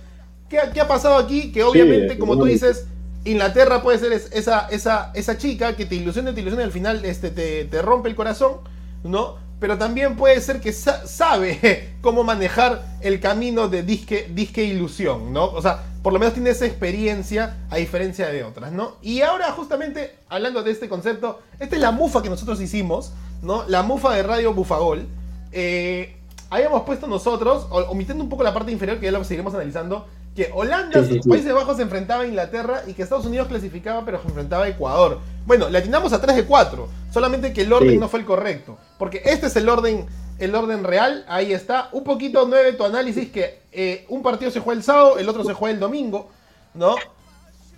¿qué, 0.49 0.81
ha 0.81 0.87
pasado 0.87 1.17
aquí? 1.17 1.51
Que 1.51 1.63
obviamente, 1.63 2.17
como 2.17 2.37
tú 2.37 2.45
dices, 2.45 2.85
Inglaterra 3.25 3.81
puede 3.81 3.97
ser 3.97 4.13
esa, 4.13 4.67
esa, 4.69 5.11
esa 5.13 5.37
chica 5.37 5.75
que 5.75 5.85
te 5.85 5.95
ilusiona, 5.95 6.33
te 6.33 6.41
ilusiona 6.41 6.63
y 6.63 6.65
al 6.65 6.71
final 6.71 7.03
este, 7.05 7.31
te, 7.31 7.81
rompe 7.81 8.09
el 8.09 8.15
corazón, 8.15 8.57
¿no? 9.03 9.43
Pero 9.59 9.77
también 9.77 10.15
puede 10.15 10.39
ser 10.41 10.59
que 10.59 10.71
sabe 10.73 11.95
cómo 12.01 12.23
manejar 12.23 12.85
el 13.01 13.19
camino 13.19 13.67
de 13.67 13.83
disque, 13.83 14.29
disque 14.33 14.63
ilusión, 14.63 15.33
¿no? 15.33 15.45
O 15.45 15.61
sea, 15.61 15.83
por 16.03 16.13
lo 16.13 16.19
menos 16.19 16.35
tiene 16.35 16.51
esa 16.51 16.65
experiencia 16.67 17.57
a 17.71 17.77
diferencia 17.77 18.27
de 18.27 18.43
otras, 18.43 18.71
¿no? 18.71 18.97
Y 19.01 19.21
ahora 19.21 19.51
justamente, 19.53 20.15
hablando 20.29 20.61
de 20.61 20.71
este 20.71 20.87
concepto, 20.87 21.39
esta 21.59 21.75
es 21.75 21.81
la 21.81 21.91
mufa 21.91 22.21
que 22.21 22.29
nosotros 22.29 22.61
hicimos, 22.61 23.11
¿no? 23.41 23.63
La 23.67 23.81
mufa 23.81 24.13
de 24.13 24.21
Radio 24.21 24.53
Bufagol. 24.53 25.07
eh, 25.51 26.15
habíamos 26.49 26.83
puesto 26.83 27.07
nosotros, 27.07 27.67
omitiendo 27.89 28.23
un 28.23 28.29
poco 28.29 28.43
la 28.43 28.53
parte 28.53 28.71
inferior 28.71 28.99
que 28.99 29.05
ya 29.05 29.11
lo 29.11 29.23
seguiremos 29.23 29.53
analizando, 29.55 30.05
que 30.35 30.49
Holanda, 30.53 31.01
Países 31.27 31.53
Bajos 31.53 31.77
se 31.77 31.83
enfrentaba 31.83 32.23
a 32.23 32.27
Inglaterra 32.27 32.81
y 32.85 32.93
que 32.93 33.03
Estados 33.03 33.25
Unidos 33.25 33.47
clasificaba 33.47 34.03
pero 34.03 34.21
se 34.21 34.27
enfrentaba 34.27 34.65
a 34.65 34.67
Ecuador. 34.67 35.19
Bueno, 35.45 35.69
le 35.69 35.77
atinamos 35.77 36.11
a 36.11 36.21
3 36.21 36.35
de 36.35 36.45
4, 36.45 36.87
solamente 37.11 37.53
que 37.53 37.61
el 37.61 37.71
orden 37.71 37.99
no 37.99 38.09
fue 38.09 38.19
el 38.19 38.25
correcto, 38.25 38.77
porque 38.97 39.21
este 39.25 39.47
es 39.47 39.55
el 39.55 39.69
orden 39.69 40.05
el 40.37 40.53
orden 40.53 40.83
real, 40.83 41.23
ahí 41.27 41.53
está. 41.53 41.87
Un 41.93 42.03
poquito 42.03 42.45
nueve 42.47 42.73
tu 42.73 42.83
análisis 42.83 43.31
que 43.31 43.59
eh, 43.71 44.05
un 44.09 44.21
partido 44.21 44.51
se 44.51 44.59
juega 44.59 44.77
el 44.77 44.83
sábado, 44.83 45.17
el 45.17 45.29
otro 45.29 45.43
se 45.45 45.53
juega 45.53 45.73
el 45.73 45.79
domingo, 45.79 46.29
¿no? 46.73 46.95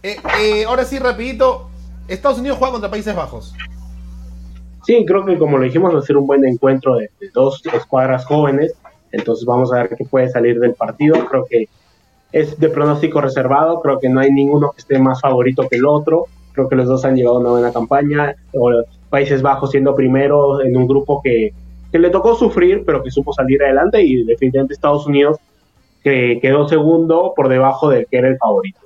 Eh, 0.02 0.18
eh, 0.40 0.66
ahora 0.66 0.84
sí, 0.84 0.98
rapidito, 0.98 1.70
Estados 2.08 2.40
Unidos 2.40 2.58
juega 2.58 2.72
contra 2.72 2.90
Países 2.90 3.16
Bajos. 3.16 3.54
Sí, 4.86 5.06
creo 5.06 5.26
que 5.26 5.38
como 5.38 5.58
lo 5.58 5.66
dijimos, 5.66 5.94
va 5.94 6.00
a 6.00 6.02
ser 6.02 6.18
un 6.18 6.26
buen 6.26 6.46
encuentro 6.46 6.96
de, 6.96 7.12
de 7.20 7.30
dos 7.32 7.62
escuadras 7.74 8.26
jóvenes, 8.26 8.74
entonces 9.12 9.46
vamos 9.46 9.72
a 9.72 9.84
ver 9.84 9.96
qué 9.96 10.06
puede 10.06 10.30
salir 10.30 10.60
del 10.60 10.74
partido. 10.74 11.26
Creo 11.28 11.46
que 11.46 11.68
es 12.32 12.60
de 12.60 12.70
pronóstico 12.70 13.22
reservado, 13.22 13.82
creo 13.82 14.00
que 14.00 14.10
no 14.10 14.20
hay 14.20 14.32
ninguno 14.32 14.72
que 14.72 14.80
esté 14.80 15.00
más 15.00 15.22
favorito 15.22 15.68
que 15.68 15.78
el 15.78 15.86
otro, 15.86 16.26
creo 16.54 16.68
que 16.68 16.76
los 16.76 16.88
dos 16.88 17.06
han 17.06 17.16
llevado 17.16 17.40
una 17.40 17.52
buena 17.52 17.72
campaña, 17.72 18.36
Países 19.10 19.42
Bajos 19.42 19.72
siendo 19.72 19.96
primero 19.96 20.62
en 20.62 20.76
un 20.76 20.88
grupo 20.88 21.22
que, 21.24 21.54
le 21.94 22.10
tocó 22.12 22.36
sufrir, 22.36 22.84
pero 22.86 23.02
que 23.02 23.10
supo 23.10 23.34
salir 23.34 23.64
adelante 23.64 24.04
y 24.04 24.24
definitivamente 24.24 24.76
Estados 24.76 25.08
Unidos 25.08 25.40
que 26.04 26.38
quedó 26.40 26.68
segundo 26.68 27.34
por 27.36 27.50
debajo 27.50 27.90
del 27.90 28.06
que 28.06 28.18
era 28.18 28.28
el 28.28 28.38
favorito. 28.38 28.82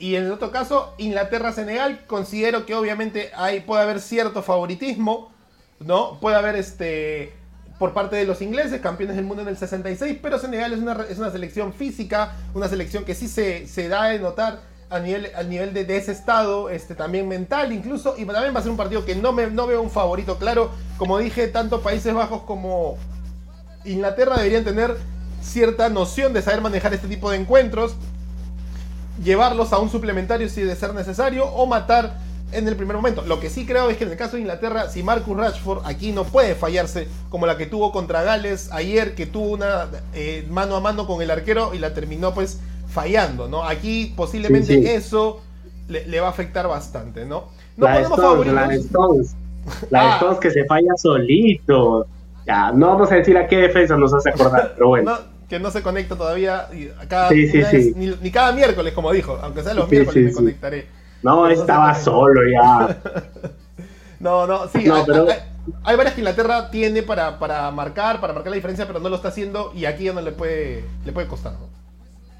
Y 0.00 0.16
en 0.16 0.24
el 0.24 0.32
otro 0.32 0.50
caso, 0.50 0.92
Inglaterra-Senegal, 0.98 2.00
considero 2.08 2.66
que 2.66 2.74
obviamente 2.74 3.30
hay, 3.36 3.60
puede 3.60 3.82
haber 3.82 4.00
cierto 4.00 4.42
favoritismo, 4.42 5.30
¿no? 5.78 6.18
Puede 6.20 6.36
haber 6.36 6.56
este 6.56 7.32
por 7.84 7.92
parte 7.92 8.16
de 8.16 8.24
los 8.24 8.40
ingleses, 8.40 8.80
campeones 8.80 9.14
del 9.14 9.26
mundo 9.26 9.42
en 9.42 9.48
el 9.48 9.58
66, 9.58 10.16
pero 10.22 10.38
Senegal 10.38 10.72
es 10.72 10.78
una, 10.78 11.04
es 11.06 11.18
una 11.18 11.30
selección 11.30 11.74
física, 11.74 12.32
una 12.54 12.66
selección 12.66 13.04
que 13.04 13.14
sí 13.14 13.28
se, 13.28 13.66
se 13.66 13.88
da 13.88 14.04
de 14.04 14.18
notar 14.18 14.62
a 14.88 15.00
nivel, 15.00 15.30
al 15.36 15.50
nivel 15.50 15.74
de, 15.74 15.94
ese 15.94 16.12
estado, 16.12 16.70
este, 16.70 16.94
también 16.94 17.28
mental. 17.28 17.74
Incluso, 17.74 18.14
y 18.16 18.24
también 18.24 18.54
va 18.54 18.60
a 18.60 18.62
ser 18.62 18.70
un 18.70 18.78
partido 18.78 19.04
que 19.04 19.14
no, 19.14 19.34
me, 19.34 19.48
no 19.48 19.66
veo 19.66 19.82
un 19.82 19.90
favorito 19.90 20.38
claro, 20.38 20.70
como 20.96 21.18
dije, 21.18 21.46
tanto 21.48 21.82
Países 21.82 22.14
Bajos 22.14 22.44
como 22.44 22.96
Inglaterra 23.84 24.38
deberían 24.38 24.64
tener 24.64 24.96
cierta 25.42 25.90
noción 25.90 26.32
de 26.32 26.40
saber 26.40 26.62
manejar 26.62 26.94
este 26.94 27.06
tipo 27.08 27.30
de 27.30 27.36
encuentros, 27.36 27.96
llevarlos 29.22 29.74
a 29.74 29.78
un 29.78 29.90
suplementario 29.90 30.48
si 30.48 30.62
de 30.62 30.74
ser 30.74 30.94
necesario, 30.94 31.44
o 31.48 31.66
matar 31.66 32.14
en 32.54 32.68
el 32.68 32.76
primer 32.76 32.96
momento. 32.96 33.22
Lo 33.26 33.40
que 33.40 33.50
sí 33.50 33.66
creo 33.66 33.90
es 33.90 33.96
que 33.96 34.04
en 34.04 34.10
el 34.10 34.16
caso 34.16 34.36
de 34.36 34.42
Inglaterra, 34.42 34.88
si 34.88 35.02
Marcus 35.02 35.36
Rashford 35.36 35.84
aquí 35.84 36.12
no 36.12 36.24
puede 36.24 36.54
fallarse 36.54 37.08
como 37.28 37.46
la 37.46 37.56
que 37.56 37.66
tuvo 37.66 37.92
contra 37.92 38.22
Gales 38.22 38.70
ayer, 38.72 39.14
que 39.14 39.26
tuvo 39.26 39.52
una 39.52 39.88
eh, 40.14 40.46
mano 40.50 40.76
a 40.76 40.80
mano 40.80 41.06
con 41.06 41.20
el 41.22 41.30
arquero 41.30 41.74
y 41.74 41.78
la 41.78 41.94
terminó 41.94 42.32
pues 42.34 42.60
fallando, 42.88 43.48
¿no? 43.48 43.64
Aquí 43.64 44.12
posiblemente 44.16 44.94
eso 44.94 45.40
le, 45.88 46.20
va 46.20 46.28
a 46.28 46.30
afectar 46.30 46.68
bastante, 46.68 47.24
¿no? 47.26 47.48
No 47.76 47.86
la 47.86 47.94
podemos 47.94 48.20
favoritos. 48.20 48.54
La 48.54 48.74
Stones, 48.74 49.36
la 49.90 50.14
Stones 50.16 50.38
que 50.38 50.50
se 50.50 50.64
falla 50.64 50.92
solito. 50.96 52.06
Ya, 52.46 52.72
no 52.72 52.88
vamos 52.88 53.10
a 53.10 53.16
decir 53.16 53.36
a 53.36 53.46
qué 53.46 53.56
defensa 53.56 53.96
nos 53.96 54.14
hace 54.14 54.30
acordar, 54.30 54.72
pero 54.74 54.88
bueno. 54.88 55.18
que 55.48 55.58
no 55.58 55.70
se 55.70 55.82
conecta 55.82 56.16
todavía 56.16 56.68
cada, 57.08 57.30
ni, 57.30 58.30
cada 58.30 58.52
miércoles, 58.52 58.92
como 58.92 59.12
dijo, 59.12 59.38
aunque 59.42 59.62
sea 59.62 59.74
los 59.74 59.90
miércoles 59.90 60.24
me 60.24 60.32
conectaré. 60.32 61.03
No, 61.24 61.48
estaba 61.48 61.94
solo 61.94 62.42
ya. 62.52 62.98
no, 64.20 64.46
no, 64.46 64.68
sí, 64.68 64.84
hay, 65.82 65.96
varias 65.96 66.14
que 66.14 66.20
Inglaterra 66.20 66.70
tiene 66.70 67.02
para, 67.02 67.38
para 67.38 67.70
marcar, 67.70 68.20
para 68.20 68.34
marcar 68.34 68.50
la 68.50 68.56
diferencia, 68.56 68.86
pero 68.86 69.00
no 69.00 69.08
lo 69.08 69.16
está 69.16 69.28
haciendo 69.28 69.72
y 69.74 69.86
aquí 69.86 70.04
no 70.12 70.20
le 70.20 70.32
puede, 70.32 70.84
le 71.02 71.12
puede 71.12 71.26
costar. 71.26 71.54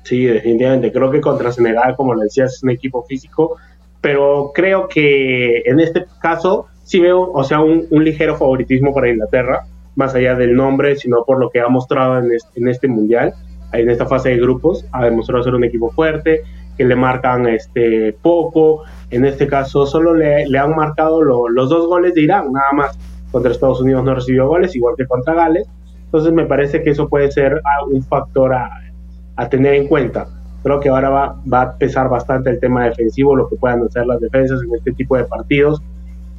Sí, 0.02 0.26
definitivamente. 0.26 0.92
Creo 0.92 1.10
que 1.10 1.22
contra 1.22 1.50
Senegal, 1.50 1.96
como 1.96 2.14
le 2.14 2.24
decías, 2.24 2.56
es 2.56 2.62
un 2.62 2.70
equipo 2.70 3.02
físico, 3.04 3.56
pero 4.02 4.52
creo 4.54 4.86
que 4.86 5.62
en 5.64 5.80
este 5.80 6.04
caso 6.20 6.66
sí 6.82 7.00
veo, 7.00 7.32
o 7.32 7.42
sea, 7.42 7.60
un, 7.60 7.88
ligero 7.90 8.36
favoritismo 8.36 8.92
para 8.92 9.08
Inglaterra, 9.08 9.64
más 9.96 10.14
allá 10.14 10.34
del 10.34 10.54
nombre, 10.54 10.96
sino 10.96 11.24
por 11.24 11.40
lo 11.40 11.48
que 11.48 11.60
ha 11.60 11.68
mostrado 11.68 12.18
en 12.18 12.34
este, 12.34 12.60
en 12.60 12.68
este 12.68 12.86
mundial, 12.86 13.32
en 13.72 13.88
esta 13.88 14.04
fase 14.04 14.28
de 14.28 14.36
grupos, 14.36 14.84
ha 14.92 15.06
demostrado 15.06 15.42
ser 15.42 15.54
un 15.54 15.64
equipo 15.64 15.90
fuerte, 15.90 16.42
que 16.76 16.84
le 16.84 16.96
marcan 16.96 17.46
este 17.46 18.16
poco. 18.22 18.82
En 19.10 19.24
este 19.24 19.46
caso 19.46 19.86
solo 19.86 20.14
le, 20.14 20.46
le 20.46 20.58
han 20.58 20.74
marcado 20.74 21.22
los 21.22 21.68
dos 21.68 21.86
goles 21.86 22.14
de 22.14 22.22
Irán, 22.22 22.52
nada 22.52 22.72
más. 22.72 22.98
Contra 23.30 23.50
Estados 23.50 23.80
Unidos 23.80 24.04
no 24.04 24.14
recibió 24.14 24.46
goles, 24.46 24.76
igual 24.76 24.94
que 24.96 25.06
contra 25.06 25.34
Gales. 25.34 25.66
Entonces 26.04 26.32
me 26.32 26.46
parece 26.46 26.82
que 26.82 26.90
eso 26.90 27.08
puede 27.08 27.32
ser 27.32 27.60
un 27.90 28.02
factor 28.04 28.54
a, 28.54 28.70
a 29.36 29.48
tener 29.48 29.74
en 29.74 29.88
cuenta. 29.88 30.28
Creo 30.62 30.80
que 30.80 30.88
ahora 30.88 31.10
va, 31.10 31.36
va, 31.52 31.62
a 31.62 31.76
pesar 31.76 32.08
bastante 32.08 32.50
el 32.50 32.60
tema 32.60 32.84
defensivo, 32.84 33.34
lo 33.36 33.48
que 33.48 33.56
puedan 33.56 33.82
hacer 33.82 34.06
las 34.06 34.20
defensas 34.20 34.60
en 34.62 34.74
este 34.74 34.92
tipo 34.92 35.16
de 35.16 35.24
partidos. 35.24 35.82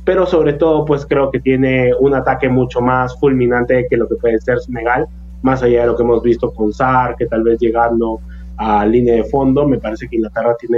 Pero 0.05 0.25
sobre 0.25 0.53
todo, 0.53 0.85
pues 0.85 1.05
creo 1.05 1.31
que 1.31 1.39
tiene 1.39 1.91
un 1.99 2.15
ataque 2.15 2.47
mucho 2.47 2.79
más 2.79 3.19
fulminante 3.19 3.87
que 3.89 3.97
lo 3.97 4.07
que 4.07 4.15
puede 4.15 4.39
ser 4.39 4.59
Senegal, 4.59 5.07
más 5.41 5.61
allá 5.63 5.81
de 5.81 5.87
lo 5.87 5.95
que 5.95 6.03
hemos 6.03 6.23
visto 6.23 6.51
con 6.53 6.71
SAR, 6.71 7.15
que 7.17 7.25
tal 7.25 7.43
vez 7.43 7.59
llegando 7.59 8.19
a 8.57 8.85
línea 8.85 9.15
de 9.15 9.23
fondo. 9.25 9.67
Me 9.67 9.77
parece 9.77 10.07
que 10.07 10.17
Inglaterra 10.17 10.55
tiene 10.59 10.77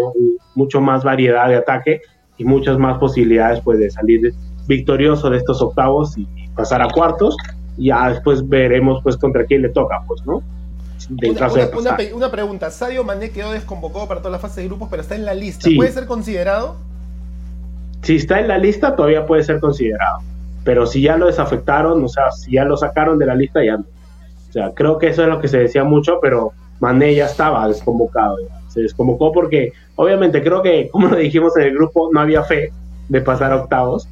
mucho 0.56 0.82
más 0.82 1.04
variedad 1.04 1.48
de 1.48 1.56
ataque 1.56 2.02
y 2.38 2.46
muchas 2.46 2.78
más 2.78 2.98
posibilidades 2.98 3.62
pues, 3.62 3.80
de 3.80 3.90
salir 3.90 4.34
victorioso 4.68 5.30
de 5.30 5.38
estos 5.38 5.62
octavos 5.62 6.18
y 6.18 6.28
pasar 6.56 6.82
a 6.82 6.90
cuartos. 6.90 7.36
Ya 7.78 8.10
después 8.10 8.48
veremos 8.48 9.02
pues 9.04 9.18
contra 9.18 9.46
quién 9.46 9.62
le 9.62 9.70
toca, 9.70 10.04
pues, 10.08 10.26
¿no? 10.26 10.44
una, 12.14 12.32
pregunta, 12.32 12.72
Sadio 12.72 13.04
Mané 13.04 13.30
quedó 13.30 13.52
desconvocado 13.52 14.08
para 14.08 14.20
toda 14.20 14.32
la 14.32 14.40
fase 14.40 14.62
de 14.62 14.68
grupos, 14.68 14.90
pero 14.90 15.02
está 15.02 15.16
en 15.16 15.26
la 15.26 15.34
lista. 15.34 15.70
¿Puede 15.76 15.92
ser 15.92 16.06
considerado? 16.06 16.76
Si 18.02 18.16
está 18.16 18.40
en 18.40 18.48
la 18.48 18.58
lista, 18.58 18.96
todavía 18.96 19.26
puede 19.26 19.44
ser 19.44 19.60
considerado. 19.60 20.20
Pero 20.64 20.86
si 20.86 21.02
ya 21.02 21.16
lo 21.18 21.28
desafectaron, 21.28 22.04
o 22.04 22.08
sea, 22.08 22.32
si 22.32 22.54
ya 22.54 22.66
lo 22.66 22.76
sacaron 22.76 23.18
de 23.20 23.26
la 23.26 23.36
lista, 23.36 23.64
ya 23.64 23.78
no. 23.78 23.86
O 24.50 24.52
sea, 24.52 24.74
creo 24.74 24.98
que 24.98 25.08
eso 25.08 25.24
es 25.24 25.30
lo 25.30 25.40
que 25.40 25.48
se 25.48 25.60
decía 25.60 25.84
mucho, 25.84 26.20
pero 26.22 26.52
Mané 26.80 27.16
ya 27.16 27.26
estaba 27.26 27.68
desconvocado. 27.68 28.38
Se 28.68 28.82
desconvocó 28.82 29.32
porque, 29.32 29.74
obviamente, 29.96 30.44
creo 30.44 30.62
que, 30.62 30.90
como 30.92 31.08
lo 31.08 31.16
dijimos 31.16 31.56
en 31.58 31.64
el 31.64 31.74
grupo, 31.76 32.10
no 32.12 32.20
había 32.20 32.44
fe 32.44 32.72
de 33.10 33.22
pasar 33.22 33.52
a 33.52 33.58
octavos, 33.58 34.08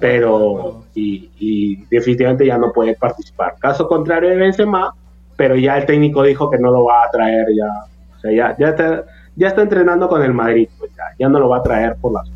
pero 0.00 0.84
y, 0.94 1.84
definitivamente 1.90 2.46
ya 2.46 2.58
no 2.58 2.72
puede 2.72 2.94
participar. 2.94 3.54
Caso 3.58 3.86
contrario 3.86 4.30
de 4.30 4.36
Benzema, 4.36 4.92
pero 5.36 5.56
ya 5.56 5.76
el 5.78 5.86
técnico 5.86 6.22
dijo 6.22 6.50
que 6.50 6.58
no 6.58 6.70
lo 6.70 6.84
va 6.84 7.04
a 7.04 7.10
traer 7.10 7.46
ya. 7.56 7.84
O 8.16 8.20
sea, 8.20 8.32
ya, 8.32 8.56
ya, 8.58 8.68
está, 8.70 9.04
ya 9.36 9.48
está 9.48 9.62
entrenando 9.62 10.08
con 10.08 10.22
el 10.22 10.32
Madrid, 10.32 10.68
pues 10.78 10.90
ya, 10.96 11.04
ya 11.18 11.28
no 11.28 11.38
lo 11.38 11.48
va 11.48 11.58
a 11.58 11.62
traer 11.62 11.96
por 12.00 12.12
las 12.12 12.28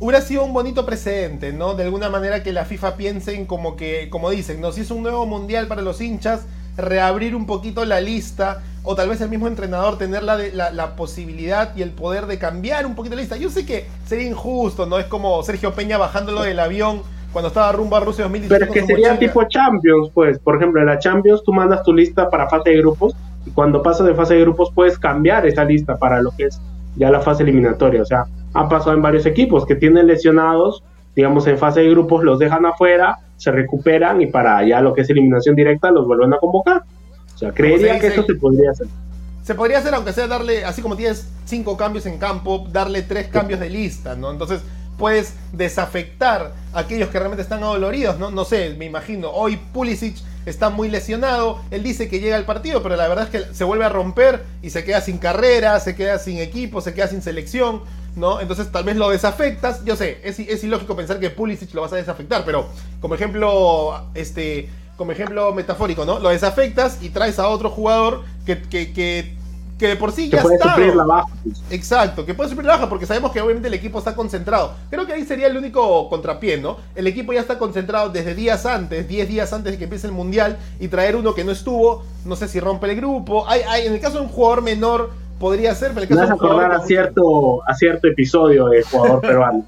hubiera 0.00 0.20
sido 0.20 0.44
un 0.44 0.52
bonito 0.52 0.84
precedente, 0.84 1.52
¿no? 1.52 1.74
De 1.74 1.84
alguna 1.84 2.10
manera 2.10 2.42
que 2.42 2.52
la 2.52 2.64
FIFA 2.64 2.96
piensen 2.96 3.46
como 3.46 3.74
que, 3.74 4.10
como 4.10 4.28
dicen, 4.28 4.60
¿no? 4.60 4.72
Si 4.72 4.82
es 4.82 4.90
un 4.90 5.02
nuevo 5.02 5.24
mundial 5.24 5.66
para 5.66 5.80
los 5.80 6.00
hinchas, 6.00 6.46
reabrir 6.76 7.34
un 7.34 7.46
poquito 7.46 7.84
la 7.84 8.00
lista 8.00 8.62
o 8.84 8.94
tal 8.94 9.08
vez 9.08 9.20
el 9.22 9.30
mismo 9.30 9.48
entrenador 9.48 9.96
tener 9.96 10.22
la, 10.22 10.36
la, 10.70 10.94
posibilidad 10.94 11.74
y 11.74 11.80
el 11.80 11.90
poder 11.90 12.26
de 12.26 12.38
cambiar 12.38 12.84
un 12.84 12.94
poquito 12.94 13.16
la 13.16 13.22
lista. 13.22 13.36
Yo 13.38 13.48
sé 13.48 13.64
que 13.64 13.86
sería 14.04 14.28
injusto, 14.28 14.84
¿no? 14.84 14.98
Es 14.98 15.06
como 15.06 15.42
Sergio 15.42 15.72
Peña 15.72 15.96
bajándolo 15.96 16.42
del 16.42 16.60
avión 16.60 17.02
cuando 17.32 17.48
estaba 17.48 17.72
rumbo 17.72 17.96
a 17.96 18.00
Rusia 18.00 18.24
2018. 18.24 18.54
Pero 18.54 18.64
es 18.66 18.70
que 18.70 18.86
sería 18.86 19.18
tipo 19.18 19.42
Champions, 19.48 20.10
pues. 20.12 20.38
Por 20.38 20.56
ejemplo, 20.56 20.82
en 20.82 20.86
la 20.86 20.98
Champions 20.98 21.42
tú 21.42 21.52
mandas 21.52 21.82
tu 21.82 21.94
lista 21.94 22.28
para 22.28 22.48
fase 22.48 22.70
de 22.70 22.76
grupos 22.76 23.16
y 23.46 23.50
cuando 23.50 23.82
pasas 23.82 24.06
de 24.06 24.14
fase 24.14 24.34
de 24.34 24.42
grupos 24.42 24.70
puedes 24.74 24.98
cambiar 24.98 25.46
esa 25.46 25.64
lista 25.64 25.96
para 25.96 26.20
lo 26.20 26.30
que 26.36 26.44
es 26.44 26.60
ya 26.96 27.10
la 27.10 27.20
fase 27.20 27.42
eliminatoria. 27.42 28.02
O 28.02 28.04
sea, 28.04 28.26
ha 28.52 28.68
pasado 28.68 28.94
en 28.94 29.02
varios 29.02 29.24
equipos 29.24 29.64
que 29.64 29.76
tienen 29.76 30.06
lesionados, 30.06 30.84
digamos, 31.16 31.46
en 31.46 31.56
fase 31.56 31.80
de 31.80 31.90
grupos 31.90 32.22
los 32.22 32.38
dejan 32.38 32.66
afuera, 32.66 33.18
se 33.36 33.50
recuperan 33.50 34.20
y 34.20 34.26
para 34.26 34.62
ya 34.66 34.80
lo 34.80 34.94
que 34.94 35.00
es 35.00 35.10
eliminación 35.10 35.56
directa 35.56 35.90
los 35.90 36.06
vuelven 36.06 36.34
a 36.34 36.38
convocar. 36.38 36.82
O 37.34 37.38
sea, 37.38 37.52
creería 37.52 37.98
que 37.98 38.08
eso 38.08 38.24
se 38.24 38.34
podría 38.34 38.70
hacer. 38.70 38.86
Se 39.42 39.54
podría 39.54 39.78
hacer, 39.78 39.94
aunque 39.94 40.12
sea 40.12 40.26
darle, 40.26 40.64
así 40.64 40.80
como 40.80 40.96
tienes 40.96 41.28
cinco 41.44 41.76
cambios 41.76 42.06
en 42.06 42.18
campo, 42.18 42.66
darle 42.70 43.02
tres 43.02 43.28
cambios 43.28 43.60
de 43.60 43.68
lista, 43.68 44.14
¿no? 44.14 44.30
Entonces 44.30 44.62
puedes 44.96 45.34
desafectar 45.52 46.52
a 46.72 46.78
aquellos 46.78 47.08
que 47.10 47.18
realmente 47.18 47.42
están 47.42 47.62
adoloridos, 47.62 48.18
¿no? 48.18 48.30
No 48.30 48.44
sé, 48.44 48.74
me 48.78 48.86
imagino, 48.86 49.30
hoy 49.30 49.58
Pulisic 49.72 50.16
está 50.46 50.70
muy 50.70 50.88
lesionado, 50.88 51.60
él 51.70 51.82
dice 51.82 52.08
que 52.08 52.20
llega 52.20 52.36
al 52.36 52.44
partido, 52.44 52.82
pero 52.82 52.96
la 52.96 53.08
verdad 53.08 53.24
es 53.24 53.30
que 53.30 53.54
se 53.54 53.64
vuelve 53.64 53.84
a 53.84 53.88
romper 53.88 54.42
y 54.62 54.70
se 54.70 54.84
queda 54.84 55.00
sin 55.00 55.18
carrera, 55.18 55.80
se 55.80 55.94
queda 55.94 56.18
sin 56.18 56.38
equipo, 56.38 56.80
se 56.80 56.94
queda 56.94 57.08
sin 57.08 57.22
selección, 57.22 57.82
¿no? 58.16 58.40
Entonces 58.40 58.70
tal 58.70 58.84
vez 58.84 58.96
lo 58.96 59.10
desafectas, 59.10 59.84
yo 59.84 59.96
sé, 59.96 60.20
es, 60.22 60.38
es 60.38 60.62
ilógico 60.64 60.96
pensar 60.96 61.18
que 61.18 61.30
Pulisic 61.30 61.74
lo 61.74 61.82
vas 61.82 61.92
a 61.92 61.96
desafectar, 61.96 62.44
pero 62.44 62.68
como 63.00 63.14
ejemplo, 63.14 64.08
este 64.14 64.68
como 64.96 65.12
ejemplo 65.12 65.52
metafórico, 65.52 66.04
¿no? 66.04 66.18
Lo 66.18 66.28
desafectas 66.28 67.02
y 67.02 67.10
traes 67.10 67.38
a 67.38 67.48
otro 67.48 67.70
jugador 67.70 68.22
que, 68.46 68.60
que 68.62 69.88
de 69.88 69.96
por 69.96 70.12
sí 70.12 70.30
Que 70.30 70.36
ya 70.36 70.42
puede 70.42 70.56
está. 70.56 70.76
la 70.78 71.04
baja. 71.04 71.28
pues. 71.42 71.62
Exacto, 71.70 72.24
que 72.24 72.34
puede 72.34 72.48
suplir 72.50 72.66
la 72.66 72.74
baja 72.74 72.88
porque 72.88 73.06
sabemos 73.06 73.32
que 73.32 73.40
obviamente 73.40 73.68
el 73.68 73.74
equipo 73.74 73.98
está 73.98 74.14
concentrado. 74.14 74.72
Creo 74.90 75.06
que 75.06 75.12
ahí 75.12 75.24
sería 75.24 75.46
el 75.48 75.56
único 75.56 76.08
contrapié, 76.08 76.58
¿no? 76.58 76.78
El 76.94 77.06
equipo 77.06 77.32
ya 77.32 77.40
está 77.40 77.58
concentrado 77.58 78.08
desde 78.10 78.34
días 78.34 78.66
antes, 78.66 79.08
10 79.08 79.28
días 79.28 79.52
antes 79.52 79.72
de 79.72 79.78
que 79.78 79.84
empiece 79.84 80.06
el 80.06 80.12
mundial 80.12 80.58
y 80.80 80.88
traer 80.88 81.16
uno 81.16 81.34
que 81.34 81.44
no 81.44 81.52
estuvo, 81.52 82.04
no 82.24 82.36
sé 82.36 82.48
si 82.48 82.60
rompe 82.60 82.90
el 82.90 82.96
grupo. 82.96 83.48
Hay, 83.48 83.60
hay, 83.68 83.86
en 83.86 83.94
el 83.94 84.00
caso 84.00 84.18
de 84.18 84.22
un 84.24 84.28
jugador 84.28 84.62
menor 84.62 85.10
podría 85.38 85.74
ser, 85.74 85.92
pero 85.92 86.06
en 86.06 86.12
el 86.12 86.16
Me 86.16 86.16
caso 86.16 86.22
hace 86.22 86.28
de 86.28 86.34
un 86.34 86.38
jugador 86.38 86.64
acordar 86.64 86.80
a 86.82 86.86
cierto, 86.86 87.68
a 87.68 87.74
cierto 87.74 88.08
episodio 88.08 88.66
del 88.68 88.84
jugador 88.84 89.20
peruano. 89.26 89.64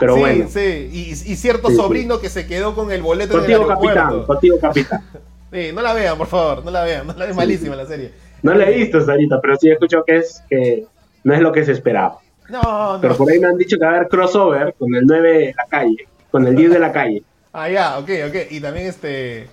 Pero 0.00 0.14
sí, 0.14 0.20
bueno, 0.20 0.46
sí, 0.48 0.88
y, 0.92 1.10
y 1.10 1.14
cierto 1.36 1.68
Sí, 1.68 1.74
sí. 1.76 1.80
sobrino 1.80 2.18
que 2.20 2.28
se 2.30 2.46
quedó 2.46 2.74
con 2.74 2.90
el 2.90 3.02
boleto 3.02 3.34
en 3.44 3.50
el 3.50 3.58
contigo 3.58 3.68
capitán, 3.68 3.98
aeropuerto. 3.98 4.26
contigo 4.26 4.58
capitán. 4.60 5.04
Sí, 5.52 5.70
no 5.74 5.82
la 5.82 5.92
vean, 5.94 6.16
por 6.16 6.28
favor, 6.28 6.64
no 6.64 6.70
la 6.70 6.84
vean, 6.84 7.08
no 7.08 7.12
la 7.12 7.24
es 7.28 7.34
malísima 7.34 7.74
la 7.74 7.84
serie. 7.84 8.12
No 8.40 8.54
la 8.54 8.70
he 8.70 8.72
visto, 8.76 9.04
Sarita, 9.04 9.40
pero 9.40 9.56
sí 9.56 9.68
he 9.68 9.72
escuchado 9.72 10.04
que 10.04 10.18
es 10.18 10.42
que 10.48 10.86
no 11.24 11.34
es 11.34 11.40
lo 11.40 11.50
que 11.50 11.64
se 11.64 11.72
esperaba. 11.72 12.18
No, 12.48 12.62
no. 12.94 13.00
Pero 13.00 13.16
por 13.16 13.28
ahí 13.28 13.40
me 13.40 13.48
han 13.48 13.56
dicho 13.56 13.76
que 13.76 13.84
va 13.84 13.90
a 13.90 13.96
haber 13.96 14.08
crossover 14.08 14.74
con 14.78 14.94
el 14.94 15.04
9 15.04 15.38
de 15.38 15.54
la 15.56 15.66
calle, 15.68 16.06
con 16.30 16.46
el 16.46 16.54
10 16.54 16.70
de 16.70 16.78
la 16.78 16.92
calle. 16.92 17.24
Ah, 17.52 17.68
ya, 17.68 17.98
ok, 17.98 18.08
ok. 18.28 18.36
Y 18.52 18.60
también 18.60 18.86
este, 18.86 19.48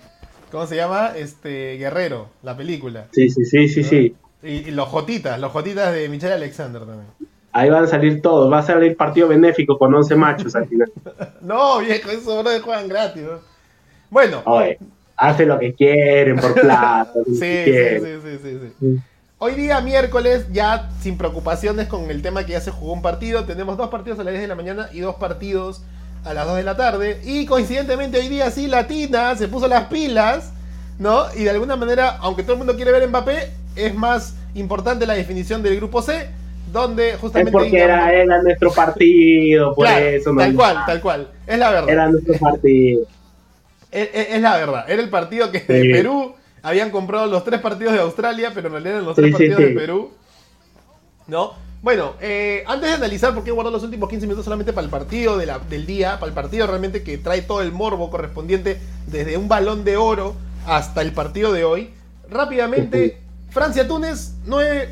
¿cómo 0.52 0.68
se 0.68 0.76
llama? 0.76 1.14
Este, 1.16 1.76
Guerrero, 1.78 2.28
la 2.44 2.56
película. 2.56 3.06
Sí, 3.10 3.28
sí, 3.28 3.44
sí, 3.44 3.66
sí, 3.68 3.82
sí. 3.82 4.14
Y, 4.40 4.48
y 4.68 4.70
los 4.70 4.86
Jotitas, 4.88 5.40
los 5.40 5.50
Jotitas 5.50 5.92
de 5.92 6.08
Michelle 6.08 6.34
Alexander 6.34 6.82
también. 6.82 7.08
Ahí 7.52 7.70
van 7.70 7.84
a 7.84 7.86
salir 7.86 8.20
todos, 8.20 8.52
va 8.52 8.58
a 8.58 8.62
salir 8.62 8.96
partido 8.96 9.28
benéfico 9.28 9.78
con 9.78 9.94
11 9.94 10.14
machos 10.16 10.54
al 10.54 10.68
final. 10.68 10.90
No, 11.40 11.78
viejo, 11.78 12.10
eso 12.10 12.42
no 12.42 12.50
juegan 12.62 12.88
gratis. 12.88 13.22
¿no? 13.22 13.40
Bueno, 14.10 14.42
Oye, 14.44 14.78
hace 15.16 15.46
lo 15.46 15.58
que 15.58 15.72
quieren 15.74 16.36
por 16.36 16.54
plata. 16.60 17.12
sí, 17.26 17.34
sí, 17.34 17.72
sí, 18.00 18.18
sí, 18.22 18.38
sí, 18.42 18.72
sí. 18.80 18.98
Hoy 19.40 19.54
día, 19.54 19.80
miércoles, 19.80 20.46
ya 20.50 20.90
sin 21.00 21.16
preocupaciones 21.16 21.86
con 21.86 22.10
el 22.10 22.22
tema 22.22 22.44
que 22.44 22.52
ya 22.52 22.60
se 22.60 22.72
jugó 22.72 22.92
un 22.92 23.02
partido. 23.02 23.44
Tenemos 23.44 23.76
dos 23.76 23.88
partidos 23.88 24.18
a 24.18 24.24
las 24.24 24.32
10 24.32 24.42
de 24.42 24.48
la 24.48 24.56
mañana 24.56 24.88
y 24.92 24.98
dos 25.00 25.14
partidos 25.14 25.82
a 26.24 26.34
las 26.34 26.44
2 26.46 26.56
de 26.56 26.62
la 26.64 26.76
tarde. 26.76 27.20
Y 27.24 27.46
coincidentemente 27.46 28.18
hoy 28.18 28.28
día 28.28 28.50
sí, 28.50 28.66
Latina 28.66 29.36
se 29.36 29.46
puso 29.46 29.68
las 29.68 29.84
pilas, 29.84 30.52
¿no? 30.98 31.26
Y 31.36 31.44
de 31.44 31.50
alguna 31.50 31.76
manera, 31.76 32.16
aunque 32.20 32.42
todo 32.42 32.54
el 32.54 32.58
mundo 32.58 32.74
quiere 32.74 32.90
ver 32.90 33.08
Mbappé, 33.08 33.52
es 33.76 33.94
más 33.94 34.34
importante 34.54 35.06
la 35.06 35.14
definición 35.14 35.62
del 35.62 35.76
grupo 35.76 36.02
C, 36.02 36.28
donde 36.72 37.10
Es 37.10 37.16
justamente... 37.18 37.52
porque 37.52 37.78
era, 37.78 38.12
era 38.12 38.42
nuestro 38.42 38.72
partido, 38.72 39.74
por 39.74 39.86
Claro, 39.86 40.04
eso. 40.06 40.32
no- 40.32 40.40
tal 40.40 40.54
cual, 40.54 40.76
tal 40.86 41.00
cual. 41.00 41.28
Es 41.46 41.58
la 41.58 41.70
verdad. 41.70 41.90
Era 41.90 42.08
nuestro 42.10 42.34
partido. 42.38 43.02
Es, 43.90 44.08
es- 44.12 44.28
es 44.34 44.40
la 44.42 44.56
verdad. 44.56 44.90
Era 44.90 45.02
el 45.02 45.08
partido 45.10 45.50
que 45.50 45.60
Sí. 45.60 45.66
de 45.72 45.90
Perú 45.92 46.34
habían 46.62 46.90
comprado 46.90 47.26
los 47.26 47.44
tres 47.44 47.60
partidos 47.60 47.92
de 47.94 48.00
Australia, 48.00 48.50
pero 48.54 48.66
en 48.68 48.72
realidad 48.74 48.94
eran 48.94 49.06
los 49.06 49.14
tres 49.16 49.26
sí, 49.28 49.32
partidos 49.32 49.56
sí. 49.58 49.64
de 49.64 49.70
Perú. 49.74 50.10
¿No? 51.26 51.52
Bueno, 51.80 52.14
eh, 52.20 52.64
antes 52.66 52.88
de 52.90 52.96
analizar 52.96 53.32
por 53.34 53.44
qué 53.44 53.50
guardó 53.52 53.70
los 53.70 53.84
últimos 53.84 54.08
15 54.08 54.26
minutos 54.26 54.44
solamente 54.44 54.72
para 54.72 54.84
el 54.84 54.90
partido 54.90 55.38
de 55.38 55.46
la- 55.46 55.60
del 55.60 55.86
día, 55.86 56.18
para 56.18 56.28
el 56.28 56.34
partido 56.34 56.66
realmente 56.66 57.02
que 57.04 57.18
trae 57.18 57.42
todo 57.42 57.62
el 57.62 57.70
morbo 57.70 58.10
correspondiente 58.10 58.80
desde 59.06 59.36
un 59.36 59.46
balón 59.48 59.84
de 59.84 59.96
oro 59.96 60.34
hasta 60.66 61.02
el 61.02 61.12
partido 61.12 61.52
de 61.52 61.64
hoy, 61.64 61.90
rápidamente, 62.28 63.20
Francia-Túnez 63.50 64.32
no 64.44 64.60
es- 64.60 64.88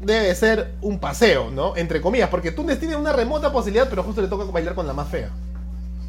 debe 0.00 0.34
ser 0.34 0.68
un 0.80 0.98
paseo, 0.98 1.50
¿no? 1.50 1.76
Entre 1.76 2.00
comillas, 2.00 2.28
porque 2.28 2.52
Túnez 2.52 2.78
tiene 2.78 2.96
una 2.96 3.12
remota 3.12 3.50
posibilidad, 3.52 3.88
pero 3.90 4.02
justo 4.02 4.22
le 4.22 4.28
toca 4.28 4.44
bailar 4.50 4.74
con 4.74 4.86
la 4.86 4.92
más 4.92 5.08
fea. 5.08 5.28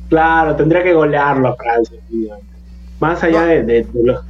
Claro, 0.10 0.56
tendría 0.56 0.84
que 0.84 0.94
golearlo 0.94 1.50
a 1.50 1.56
Francia. 1.56 2.00
tío. 2.10 2.36
Más 3.00 3.24
allá 3.24 3.42
No. 3.42 3.46
de, 3.48 3.64
de- 3.64 3.84
de 3.84 4.04
lo, 4.04 4.22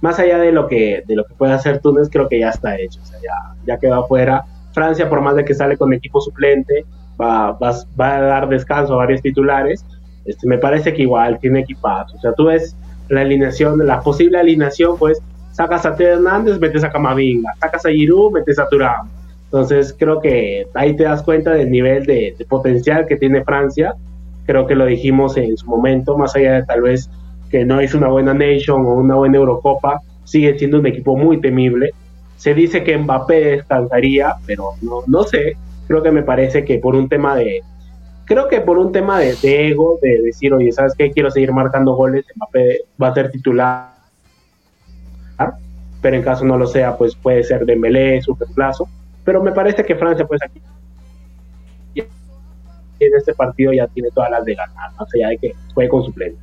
más 0.00 0.18
allá 0.18 0.38
de 0.38 0.52
lo 0.52 0.66
que 0.66 1.02
de 1.06 1.14
lo 1.14 1.24
que 1.26 1.34
puede 1.34 1.52
hacer 1.52 1.80
Túnez, 1.80 2.08
creo 2.10 2.28
que 2.28 2.40
ya 2.40 2.50
está 2.50 2.76
hecho. 2.78 3.00
O 3.02 3.06
sea, 3.06 3.18
ya, 3.22 3.54
ya 3.66 3.78
quedó 3.78 3.96
afuera. 4.04 4.44
Francia, 4.72 5.08
por 5.08 5.20
más 5.20 5.34
de 5.36 5.44
que 5.44 5.52
sale 5.54 5.76
con 5.76 5.92
equipo 5.92 6.20
suplente, 6.20 6.84
va, 7.20 7.52
va, 7.52 7.74
va 8.00 8.16
a 8.16 8.20
dar 8.20 8.48
descanso 8.48 8.94
a 8.94 8.98
varios 8.98 9.20
titulares. 9.20 9.84
Este, 10.24 10.46
me 10.46 10.58
parece 10.58 10.94
que 10.94 11.02
igual 11.02 11.38
tiene 11.40 11.60
equipazo. 11.60 12.16
O 12.16 12.20
sea, 12.20 12.32
tú 12.32 12.44
ves 12.46 12.76
la 13.08 13.22
alineación, 13.22 13.84
la 13.86 14.00
posible 14.00 14.38
alineación, 14.38 14.96
pues 14.96 15.20
sacas 15.52 15.86
a 15.86 15.94
Teo 15.94 16.14
Hernández, 16.14 16.58
metes 16.58 16.84
a 16.84 16.90
Camavinga, 16.90 17.52
sacas 17.60 17.86
a 17.86 17.90
Giroud, 17.90 18.32
metes 18.32 18.58
a 18.58 18.68
Thuram. 18.68 19.08
Entonces 19.44 19.94
creo 19.98 20.20
que 20.20 20.66
ahí 20.74 20.94
te 20.94 21.04
das 21.04 21.22
cuenta 21.22 21.52
del 21.52 21.70
nivel 21.70 22.06
de, 22.06 22.34
de 22.38 22.44
potencial 22.44 23.06
que 23.06 23.16
tiene 23.16 23.44
Francia. 23.44 23.94
Creo 24.46 24.66
que 24.66 24.74
lo 24.74 24.86
dijimos 24.86 25.36
en 25.36 25.56
su 25.56 25.66
momento, 25.66 26.16
más 26.16 26.34
allá 26.36 26.54
de 26.54 26.62
tal 26.64 26.82
vez 26.82 27.10
que 27.50 27.64
no 27.64 27.80
es 27.80 27.94
una 27.94 28.08
buena 28.08 28.32
Nation 28.32 28.86
o 28.86 28.94
una 28.94 29.16
buena 29.16 29.38
Eurocopa, 29.38 30.00
sigue 30.24 30.56
siendo 30.58 30.78
un 30.78 30.86
equipo 30.86 31.16
muy 31.16 31.40
temible. 31.40 31.90
Se 32.36 32.54
dice 32.54 32.84
que 32.84 32.96
Mbappé 32.96 33.56
descansaría, 33.56 34.36
pero 34.46 34.70
no, 34.82 35.02
no 35.06 35.24
sé. 35.24 35.56
Creo 35.88 36.02
que 36.02 36.12
me 36.12 36.22
parece 36.22 36.64
que 36.64 36.78
por 36.78 36.94
un 36.94 37.08
tema 37.08 37.34
de, 37.34 37.62
creo 38.24 38.48
que 38.48 38.60
por 38.60 38.78
un 38.78 38.92
tema 38.92 39.18
de, 39.18 39.34
de 39.42 39.68
ego, 39.68 39.98
de 40.00 40.22
decir, 40.22 40.54
oye, 40.54 40.70
¿sabes 40.70 40.94
qué? 40.96 41.10
Quiero 41.10 41.30
seguir 41.30 41.52
marcando 41.52 41.94
goles, 41.94 42.24
Mbappé 42.36 42.82
va 43.02 43.08
a 43.08 43.14
ser 43.14 43.32
titular. 43.32 43.99
Pero 46.00 46.16
en 46.16 46.22
caso 46.22 46.44
no 46.44 46.56
lo 46.56 46.66
sea, 46.66 46.96
pues 46.96 47.14
puede 47.14 47.42
ser 47.44 47.66
Dembélé, 47.66 48.22
su 48.22 48.34
reemplazo. 48.34 48.88
Pero 49.24 49.42
me 49.42 49.52
parece 49.52 49.84
que 49.84 49.96
Francia, 49.96 50.26
pues 50.26 50.40
aquí 50.42 50.60
en 53.00 53.16
este 53.16 53.34
partido 53.34 53.72
ya 53.72 53.86
tiene 53.88 54.10
todas 54.14 54.30
las 54.30 54.44
de 54.44 54.54
ganar, 54.54 54.92
más 54.98 55.08
allá 55.14 55.28
de 55.28 55.38
que 55.38 55.54
juegue 55.74 55.88
con 55.88 56.04
suplentes. 56.04 56.40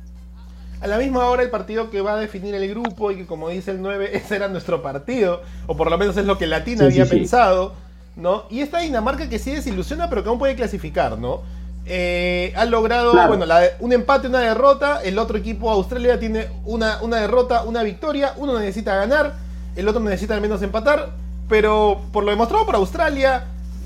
A 0.80 0.86
la 0.86 0.98
misma 0.98 1.26
hora 1.26 1.42
el 1.42 1.50
partido 1.50 1.90
que 1.90 2.00
va 2.00 2.14
a 2.14 2.16
definir 2.16 2.54
el 2.54 2.68
grupo 2.68 3.10
y 3.10 3.16
que 3.16 3.26
como 3.26 3.48
dice 3.48 3.70
el 3.72 3.82
9, 3.82 4.10
ese 4.16 4.36
era 4.36 4.48
nuestro 4.48 4.82
partido, 4.82 5.42
o 5.66 5.76
por 5.76 5.90
lo 5.90 5.98
menos 5.98 6.16
es 6.16 6.26
lo 6.26 6.38
que 6.38 6.46
Latina 6.46 6.80
Sí, 6.80 6.84
había 6.86 7.04
sí, 7.04 7.10
sí. 7.10 7.16
pensado, 7.16 7.74
¿no? 8.16 8.44
Y 8.50 8.60
esta 8.60 8.80
Dinamarca 8.80 9.28
que 9.28 9.38
sí 9.38 9.52
desilusiona, 9.52 10.08
pero 10.08 10.22
que 10.22 10.28
aún 10.28 10.38
puede 10.38 10.56
clasificar, 10.56 11.18
¿no? 11.18 11.42
Eh, 11.90 12.52
ha 12.54 12.64
logrado, 12.66 13.12
Claro. 13.12 13.28
bueno, 13.28 13.46
la- 13.46 13.62
un 13.80 13.92
empate, 13.94 14.28
una 14.28 14.40
derrota, 14.40 15.00
el 15.02 15.18
otro 15.18 15.38
equipo 15.38 15.70
Australia 15.70 16.18
tiene 16.20 16.48
una, 16.66 16.98
una 17.02 17.16
derrota, 17.16 17.62
una 17.62 17.82
victoria, 17.82 18.34
uno 18.36 18.58
necesita 18.58 18.94
ganar, 18.94 19.32
el 19.74 19.88
otro 19.88 20.00
necesita 20.00 20.34
al 20.34 20.42
menos 20.42 20.60
empatar, 20.62 21.10
pero 21.48 22.02
por 22.12 22.24
lo 22.24 22.30
demostrado 22.30 22.66
por 22.66 22.74
Australia, 22.74 23.44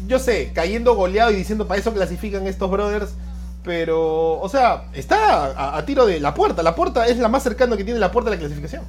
yo 0.09 0.19
sé, 0.19 0.51
cayendo 0.53 0.97
goleado 0.97 1.31
y 1.31 1.37
diciendo 1.37 1.69
para 1.69 1.79
eso 1.81 1.93
clasifican 1.93 2.47
estos 2.49 2.69
brothers, 2.69 3.15
pero, 3.63 4.41
o 4.41 4.49
sea, 4.49 4.85
está 4.95 5.45
a, 5.57 5.77
a 5.79 5.85
tiro 5.87 6.05
de 6.05 6.19
la 6.19 6.35
puerta. 6.35 6.65
La 6.65 6.75
puerta 6.75 7.07
es 7.07 7.19
la 7.19 7.29
más 7.29 7.45
cercana 7.45 7.77
que 7.77 7.85
tiene 7.85 8.01
la 8.01 8.11
puerta 8.11 8.31
de 8.31 8.37
la 8.37 8.41
clasificación. 8.41 8.83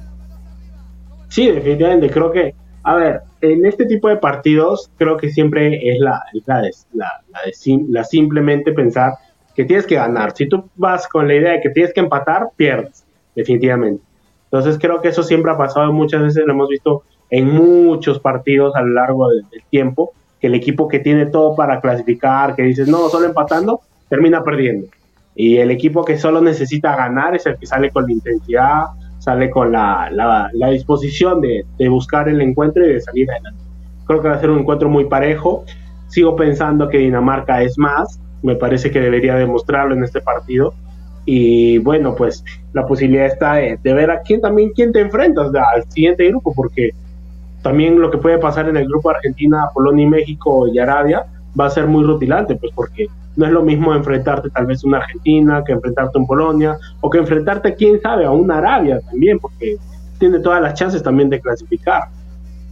Sí, 1.28 1.48
definitivamente, 1.50 2.10
creo 2.10 2.32
que, 2.32 2.54
a 2.84 2.94
ver, 2.96 3.20
en 3.40 3.64
este 3.64 3.86
tipo 3.86 4.08
de 4.08 4.18
partidos 4.18 4.90
creo 4.98 5.16
que 5.16 5.30
siempre 5.30 5.90
es 5.90 5.98
la, 5.98 6.22
la, 6.44 6.60
de, 6.60 6.70
la, 6.92 7.06
la 7.30 7.40
la 7.88 8.04
simplemente 8.04 8.72
pensar 8.72 9.14
que 9.54 9.64
tienes 9.64 9.86
que 9.86 9.94
ganar. 9.94 10.36
Si 10.36 10.46
tú 10.48 10.68
vas 10.76 11.08
con 11.08 11.26
la 11.26 11.34
idea 11.34 11.52
de 11.52 11.60
que 11.62 11.70
tienes 11.70 11.94
que 11.94 12.00
empatar, 12.00 12.50
pierdes, 12.56 13.04
definitivamente. 13.34 14.02
Entonces 14.44 14.78
creo 14.78 15.00
que 15.00 15.08
eso 15.08 15.22
siempre 15.22 15.50
ha 15.50 15.56
pasado 15.56 15.92
muchas 15.92 16.22
veces, 16.22 16.44
lo 16.44 16.52
hemos 16.52 16.68
visto 16.68 17.04
en 17.30 17.50
muchos 17.50 18.20
partidos 18.20 18.76
a 18.76 18.82
lo 18.82 18.92
largo 18.92 19.30
del, 19.30 19.48
del 19.50 19.62
tiempo, 19.70 20.12
que 20.38 20.48
el 20.48 20.54
equipo 20.54 20.86
que 20.86 20.98
tiene 20.98 21.26
todo 21.26 21.56
para 21.56 21.80
clasificar, 21.80 22.54
que 22.54 22.62
dices, 22.62 22.86
no, 22.86 23.08
solo 23.08 23.26
empatando, 23.26 23.80
termina 24.10 24.44
perdiendo. 24.44 24.88
Y 25.34 25.56
el 25.56 25.70
equipo 25.70 26.04
que 26.04 26.18
solo 26.18 26.42
necesita 26.42 26.94
ganar 26.94 27.34
es 27.34 27.46
el 27.46 27.56
que 27.56 27.66
sale 27.66 27.90
con 27.90 28.04
la 28.04 28.12
intensidad, 28.12 28.84
sale 29.24 29.48
con 29.48 29.72
la, 29.72 30.10
la, 30.12 30.50
la 30.52 30.68
disposición 30.68 31.40
de, 31.40 31.64
de 31.78 31.88
buscar 31.88 32.28
el 32.28 32.40
encuentro 32.42 32.84
y 32.84 32.92
de 32.92 33.00
salir 33.00 33.30
adelante. 33.30 33.60
Creo 34.06 34.20
que 34.20 34.28
va 34.28 34.34
a 34.34 34.40
ser 34.40 34.50
un 34.50 34.58
encuentro 34.58 34.88
muy 34.90 35.06
parejo. 35.06 35.64
Sigo 36.08 36.36
pensando 36.36 36.88
que 36.90 36.98
Dinamarca 36.98 37.62
es 37.62 37.78
más. 37.78 38.20
Me 38.42 38.54
parece 38.54 38.90
que 38.90 39.00
debería 39.00 39.34
demostrarlo 39.34 39.94
en 39.94 40.04
este 40.04 40.20
partido. 40.20 40.74
Y 41.24 41.78
bueno, 41.78 42.14
pues 42.14 42.44
la 42.74 42.86
posibilidad 42.86 43.24
está 43.24 43.54
de, 43.54 43.78
de 43.82 43.94
ver 43.94 44.10
a 44.10 44.20
quién 44.20 44.42
también 44.42 44.72
quién 44.74 44.92
te 44.92 45.00
enfrentas 45.00 45.50
al 45.54 45.90
siguiente 45.90 46.28
grupo, 46.28 46.52
porque 46.54 46.90
también 47.62 47.98
lo 47.98 48.10
que 48.10 48.18
puede 48.18 48.36
pasar 48.36 48.68
en 48.68 48.76
el 48.76 48.86
grupo 48.86 49.08
Argentina, 49.08 49.64
Polonia 49.72 50.04
y 50.04 50.10
México 50.10 50.68
y 50.68 50.78
Arabia 50.78 51.24
va 51.58 51.66
a 51.66 51.70
ser 51.70 51.86
muy 51.86 52.04
rutilante, 52.04 52.56
pues 52.56 52.72
porque 52.74 53.06
no 53.36 53.46
es 53.46 53.52
lo 53.52 53.62
mismo 53.62 53.94
enfrentarte 53.94 54.50
tal 54.50 54.66
vez 54.66 54.84
a 54.84 54.88
una 54.88 54.98
Argentina 54.98 55.62
que 55.64 55.72
enfrentarte 55.72 56.18
a 56.18 56.20
un 56.20 56.26
Polonia 56.26 56.76
o 57.00 57.10
que 57.10 57.18
enfrentarte, 57.18 57.74
quién 57.74 58.00
sabe, 58.00 58.24
a 58.24 58.30
una 58.30 58.58
Arabia 58.58 59.00
también, 59.00 59.38
porque 59.38 59.76
tiene 60.18 60.38
todas 60.40 60.62
las 60.62 60.74
chances 60.74 61.02
también 61.02 61.28
de 61.30 61.40
clasificar. 61.40 62.04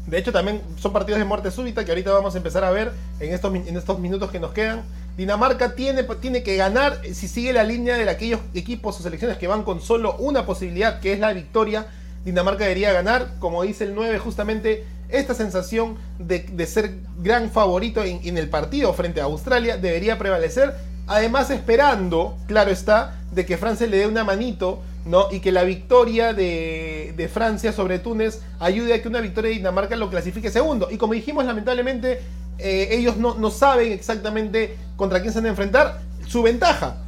De 0.06 0.18
hecho, 0.18 0.32
también 0.32 0.60
son 0.76 0.92
partidos 0.92 1.18
de 1.18 1.24
muerte 1.24 1.50
súbita 1.50 1.84
que 1.84 1.92
ahorita 1.92 2.12
vamos 2.12 2.34
a 2.34 2.38
empezar 2.38 2.64
a 2.64 2.70
ver 2.70 2.92
en 3.20 3.32
estos, 3.32 3.54
en 3.54 3.76
estos 3.76 3.98
minutos 3.98 4.30
que 4.30 4.40
nos 4.40 4.52
quedan. 4.52 4.82
Dinamarca 5.16 5.74
tiene, 5.74 6.04
tiene 6.20 6.42
que 6.42 6.56
ganar 6.56 7.00
si 7.12 7.28
sigue 7.28 7.52
la 7.52 7.64
línea 7.64 7.96
de 7.96 8.08
aquellos 8.08 8.40
equipos 8.54 8.98
o 8.98 9.02
selecciones 9.02 9.36
que 9.36 9.46
van 9.46 9.62
con 9.62 9.80
solo 9.80 10.16
una 10.18 10.46
posibilidad, 10.46 11.00
que 11.00 11.12
es 11.12 11.20
la 11.20 11.32
victoria. 11.32 11.86
Dinamarca 12.24 12.64
debería 12.64 12.92
ganar, 12.92 13.28
como 13.38 13.62
dice 13.62 13.84
el 13.84 13.94
9, 13.94 14.18
justamente 14.18 14.84
esta 15.12 15.34
sensación 15.34 15.96
de, 16.18 16.40
de 16.40 16.66
ser 16.66 16.94
gran 17.18 17.50
favorito 17.50 18.02
en, 18.02 18.36
el 18.36 18.48
partido 18.48 18.92
frente 18.92 19.20
a 19.20 19.24
Australia 19.24 19.76
debería 19.76 20.18
prevalecer. 20.18 20.74
Además, 21.06 21.50
esperando, 21.50 22.36
claro 22.46 22.70
está, 22.70 23.18
de 23.32 23.44
que 23.44 23.56
Francia 23.56 23.86
le 23.86 23.98
dé 23.98 24.06
una 24.06 24.24
manito 24.24 24.80
¿no? 25.04 25.26
Y 25.32 25.40
que 25.40 25.50
la 25.50 25.64
victoria 25.64 26.32
de, 26.32 27.12
de, 27.16 27.28
Francia 27.28 27.72
sobre 27.72 27.98
Túnez 27.98 28.40
ayude 28.60 28.94
a 28.94 29.02
que 29.02 29.08
una 29.08 29.20
victoria 29.20 29.50
de 29.50 29.56
Dinamarca 29.56 29.96
lo 29.96 30.08
clasifique 30.08 30.48
segundo. 30.48 30.88
Y 30.92 30.96
como 30.96 31.12
dijimos, 31.12 31.44
lamentablemente, 31.44 32.20
eh, 32.58 32.88
ellos 32.92 33.16
no, 33.16 33.34
no, 33.34 33.50
saben 33.50 33.90
exactamente 33.90 34.76
contra 34.96 35.20
quién 35.20 35.32
se 35.32 35.40
van 35.40 35.46
a 35.46 35.48
enfrentar. 35.48 36.00
Su 36.28 36.42
ventaja, 36.44 36.98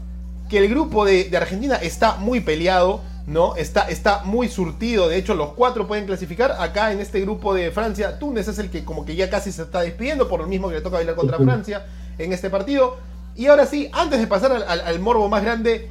que 0.49 0.59
el 0.59 0.69
grupo 0.69 1.05
de 1.05 1.31
Argentina 1.37 1.77
está 1.77 2.17
muy 2.17 2.41
peleado, 2.41 3.01
¿no? 3.27 3.57
Está, 3.57 3.89
está 3.89 4.23
muy 4.25 4.49
surtido. 4.49 5.09
De 5.09 5.17
hecho, 5.17 5.35
los 5.35 5.53
cuatro 5.53 5.87
pueden 5.87 6.07
clasificar. 6.07 6.57
Acá 6.59 6.93
en 6.93 7.01
este 7.01 7.21
grupo 7.21 7.55
de 7.55 7.71
Francia, 7.71 8.19
Túnez 8.19 8.49
es 8.49 8.59
el 8.59 8.71
que 8.71 8.85
como 8.85 9.05
que 9.05 9.17
ya 9.17 9.31
casi 9.31 9.53
se 9.53 9.63
está 9.63 9.81
despidiendo, 9.81 10.29
por 10.29 10.41
lo 10.41 10.47
mismo 10.47 10.69
que 10.69 10.75
le 10.75 10.81
toca 10.81 10.97
bailar 10.97 11.15
contra 11.15 11.39
Francia 11.39 11.87
en 12.19 12.33
este 12.33 12.51
partido. 12.51 12.97
Y 13.37 13.47
ahora 13.47 13.67
sí, 13.67 13.89
antes 13.93 14.21
de 14.21 14.27
pasar 14.27 14.53
al, 14.53 14.81
al 14.81 14.99
morbo 15.01 15.29
más 15.29 15.43
grande, 15.43 15.91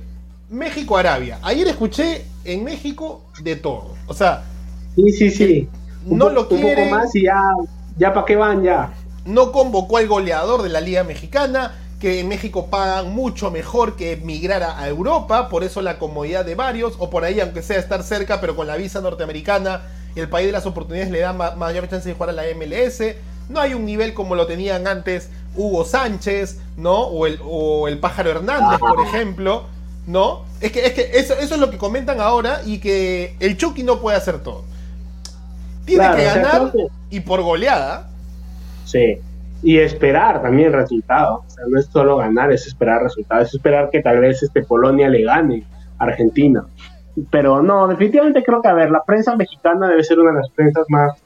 México-Arabia. 0.49 1.39
Ayer 1.41 1.67
escuché 1.67 2.25
en 2.45 2.63
México 2.63 3.23
de 3.41 3.55
todo. 3.55 3.95
O 4.07 4.13
sea. 4.13 4.43
Sí, 4.95 5.11
sí, 5.11 5.31
sí. 5.31 5.69
No 6.05 6.29
lo 6.29 6.47
quiere. 6.47 6.83
Un 6.83 6.89
poco 6.89 7.01
más 7.01 7.15
y 7.15 7.23
ya. 7.23 7.39
Ya 7.97 8.13
para 8.13 8.25
qué 8.25 8.35
van 8.35 8.63
ya. 8.63 8.93
No 9.25 9.51
convocó 9.51 9.97
al 9.97 10.07
goleador 10.07 10.61
de 10.63 10.69
la 10.69 10.81
Liga 10.81 11.03
Mexicana. 11.03 11.73
Que 12.03 12.19
en 12.19 12.27
México 12.27 12.67
pagan 12.67 13.13
mucho 13.15 13.49
mejor 13.49 13.95
que 13.95 14.11
emigrar 14.11 14.61
a 14.61 14.85
Europa. 14.89 15.47
Por 15.47 15.63
eso 15.63 15.81
la 15.81 15.97
comodidad 15.99 16.43
de 16.43 16.53
varios. 16.53 16.95
O 16.99 17.09
por 17.09 17.23
ahí, 17.23 17.39
aunque 17.39 17.61
sea 17.61 17.79
estar 17.79 18.03
cerca, 18.03 18.41
pero 18.41 18.57
con 18.57 18.67
la 18.67 18.75
visa 18.75 18.99
norteamericana. 18.99 19.83
El 20.13 20.27
país 20.27 20.47
de 20.47 20.51
las 20.51 20.65
oportunidades 20.65 21.11
le 21.11 21.19
da 21.19 21.31
mayor 21.31 21.87
chance 21.87 22.09
de 22.09 22.13
jugar 22.13 22.31
a 22.31 22.33
la 22.33 22.43
MLS. 22.57 23.15
No 23.47 23.61
hay 23.61 23.73
un 23.73 23.85
nivel 23.85 24.13
como 24.13 24.35
lo 24.35 24.45
tenían 24.47 24.85
antes 24.85 25.29
Hugo 25.55 25.85
Sánchez, 25.85 26.59
¿no? 26.75 27.03
O 27.03 27.25
el, 27.25 27.39
o 27.41 27.87
el 27.87 27.97
Pájaro 27.99 28.31
Hernández, 28.31 28.79
por 28.79 28.99
ejemplo 29.07 29.67
¿no? 30.05 30.43
Es 30.59 30.71
que, 30.73 30.85
es 30.85 30.93
que 30.93 31.11
eso, 31.13 31.33
eso, 31.35 31.55
es 31.55 31.59
lo 31.61 31.69
que 31.69 31.77
comentan 31.77 32.19
ahora 32.19 32.61
y 32.65 32.79
que 32.79 33.35
el 33.39 33.57
Chucky 33.57 33.83
no 33.83 34.01
puede 34.01 34.17
hacer 34.17 34.39
todo. 34.39 34.65
Tiene 35.85 36.15
que 36.15 36.23
ganar 36.23 36.73
y 37.09 37.19
por 37.21 37.41
goleada. 37.41 38.09
Sí. 38.85 39.19
Y 39.63 39.79
esperar 39.79 40.41
también 40.41 40.67
el 40.67 40.73
resultado. 40.73 41.43
O 41.47 41.49
sea, 41.49 41.63
no 41.67 41.79
es 41.79 41.85
solo 41.87 42.17
ganar, 42.17 42.51
es 42.51 42.67
esperar 42.67 43.01
resultados. 43.01 43.47
Es 43.47 43.55
esperar 43.55 43.89
que 43.89 44.01
tal 44.01 44.19
vez 44.19 44.43
este 44.43 44.63
Polonia 44.63 45.09
le 45.09 45.23
gane 45.23 45.63
a 45.97 46.03
Argentina. 46.03 46.65
Pero 47.31 47.61
no, 47.61 47.87
definitivamente 47.87 48.43
creo 48.43 48.61
que, 48.61 48.67
a 48.67 48.73
ver, 48.73 48.91
la 48.91 49.03
prensa 49.03 49.35
mexicana 49.35 49.87
debe 49.87 50.03
ser 50.03 50.19
una 50.19 50.31
de 50.31 50.37
las 50.37 50.49
prensas 50.49 50.85
más, 50.89 51.23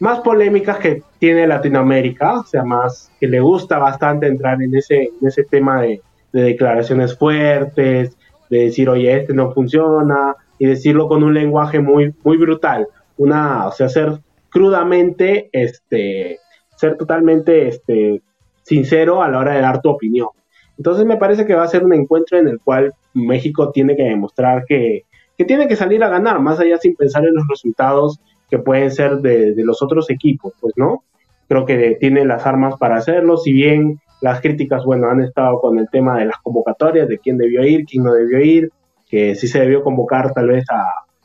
más 0.00 0.20
polémicas 0.20 0.78
que 0.78 1.02
tiene 1.18 1.46
Latinoamérica. 1.46 2.40
O 2.40 2.44
sea, 2.44 2.64
más 2.64 3.10
que 3.20 3.28
le 3.28 3.40
gusta 3.40 3.78
bastante 3.78 4.26
entrar 4.26 4.60
en 4.60 4.74
ese, 4.74 5.10
ese 5.22 5.44
tema 5.44 5.82
de, 5.82 6.02
de 6.32 6.42
declaraciones 6.42 7.16
fuertes, 7.16 8.16
de 8.50 8.58
decir, 8.58 8.88
oye, 8.88 9.16
este 9.16 9.34
no 9.34 9.52
funciona, 9.52 10.34
y 10.62 10.66
decirlo 10.66 11.08
con 11.08 11.24
un 11.24 11.34
lenguaje 11.34 11.80
muy, 11.80 12.14
muy 12.22 12.36
brutal. 12.36 12.86
Una, 13.16 13.66
o 13.66 13.72
sea, 13.72 13.88
ser 13.88 14.20
crudamente, 14.48 15.50
este, 15.52 16.38
ser 16.82 16.96
totalmente, 16.96 17.68
este, 17.68 18.22
sincero 18.62 19.22
a 19.22 19.28
la 19.28 19.38
hora 19.38 19.54
de 19.54 19.60
dar 19.60 19.80
tu 19.80 19.88
opinión. 19.88 20.28
Entonces 20.76 21.06
me 21.06 21.16
parece 21.16 21.46
que 21.46 21.54
va 21.54 21.64
a 21.64 21.68
ser 21.68 21.84
un 21.84 21.94
encuentro 21.94 22.38
en 22.38 22.48
el 22.48 22.60
cual 22.60 22.92
México 23.14 23.70
tiene 23.70 23.96
que 23.96 24.02
demostrar 24.02 24.64
que, 24.66 25.02
que 25.36 25.44
tiene 25.44 25.68
que 25.68 25.76
salir 25.76 26.02
a 26.04 26.08
ganar, 26.08 26.40
más 26.40 26.60
allá 26.60 26.78
sin 26.78 26.94
pensar 26.94 27.24
en 27.24 27.34
los 27.34 27.46
resultados 27.48 28.20
que 28.50 28.58
pueden 28.58 28.90
ser 28.90 29.18
de, 29.18 29.54
de 29.54 29.64
los 29.64 29.82
otros 29.82 30.10
equipos, 30.10 30.52
pues, 30.60 30.74
¿no? 30.76 31.04
Creo 31.48 31.64
que 31.64 31.96
tiene 32.00 32.24
las 32.24 32.46
armas 32.46 32.76
para 32.78 32.96
hacerlo, 32.96 33.36
si 33.36 33.52
bien 33.52 34.00
las 34.20 34.40
críticas, 34.40 34.84
bueno, 34.84 35.08
han 35.08 35.20
estado 35.20 35.60
con 35.60 35.78
el 35.78 35.88
tema 35.90 36.18
de 36.18 36.26
las 36.26 36.36
convocatorias, 36.42 37.08
de 37.08 37.18
quién 37.18 37.36
debió 37.38 37.64
ir, 37.64 37.84
quién 37.84 38.04
no 38.04 38.12
debió 38.12 38.40
ir, 38.40 38.70
que 39.08 39.34
si 39.34 39.48
se 39.48 39.60
debió 39.60 39.82
convocar 39.82 40.32
tal 40.32 40.48
vez 40.48 40.64
a, 40.70 40.82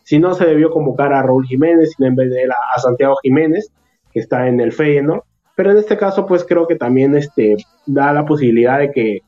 si 0.08 0.20
no 0.20 0.34
se 0.36 0.46
debió 0.46 0.72
convocar 0.72 1.12
a 1.12 1.22
Raúl 1.22 1.46
Jiménez, 1.46 1.92
sino 1.96 2.08
en 2.08 2.16
vez 2.16 2.30
de 2.30 2.44
él 2.44 2.52
a, 2.52 2.80
Santiago 2.80 3.18
Jiménez, 3.22 3.74
que 4.12 4.22
está 4.22 4.48
en 4.48 4.62
el 4.62 4.72
Feyenoord. 4.72 5.24
Pero 5.58 5.72
en 5.72 5.78
este 5.78 5.98
caso, 5.98 6.28
pues 6.28 6.46
creo 6.48 6.68
que 6.68 6.76
también 6.76 7.16
este, 7.18 7.58
da 7.88 8.14
la 8.14 8.24
posibilidad 8.26 8.78
de 8.78 8.92
que 8.92 9.24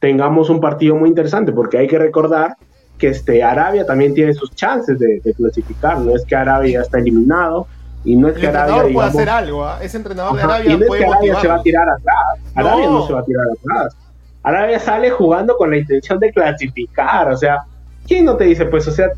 tengamos 0.00 0.48
un 0.48 0.58
partido 0.58 0.96
muy 0.96 1.10
interesante, 1.10 1.52
porque 1.52 1.76
hay 1.76 1.86
que 1.86 1.98
recordar 1.98 2.56
que 2.96 3.08
este, 3.08 3.42
Arabia 3.42 3.84
también 3.84 4.14
tiene 4.14 4.32
sus 4.32 4.54
chances 4.54 4.98
de, 4.98 5.20
de 5.22 5.34
clasificar, 5.34 5.98
no 5.98 6.16
es 6.16 6.24
que 6.24 6.34
Arabia 6.34 6.80
está 6.80 6.98
eliminado, 6.98 7.66
y 8.02 8.16
no 8.16 8.28
es 8.28 8.38
que 8.38 8.46
Arabia 8.46 8.92
puede 8.94 9.08
hacer 9.08 9.28
algo, 9.28 9.68
¿eh? 9.68 9.72
ese 9.82 9.98
entrenador 9.98 10.36
de 10.36 10.42
Arabia 10.42 10.72
y 10.72 10.78
no 10.78 10.86
puede 10.86 11.02
es 11.02 11.06
que 11.06 11.12
Arabia 11.12 11.40
se 11.40 11.48
va 11.48 11.54
a 11.56 11.62
tirar 11.62 11.88
atrás. 11.90 12.16
Arabia 12.54 12.86
no. 12.86 13.06
se 13.06 13.12
va 13.12 13.20
a 13.20 13.24
tirar 13.24 13.46
atrás. 13.52 13.96
Arabia 14.42 14.80
sale 14.80 15.10
jugando 15.10 15.54
con 15.58 15.70
la 15.70 15.76
intención 15.76 16.18
de 16.18 16.32
clasificar, 16.32 17.30
o 17.30 17.36
sea, 17.36 17.58
¿quién 18.06 18.24
no 18.24 18.38
te 18.38 18.44
dice? 18.44 18.64
Pues, 18.64 18.88
o 18.88 18.90
sea, 18.90 19.08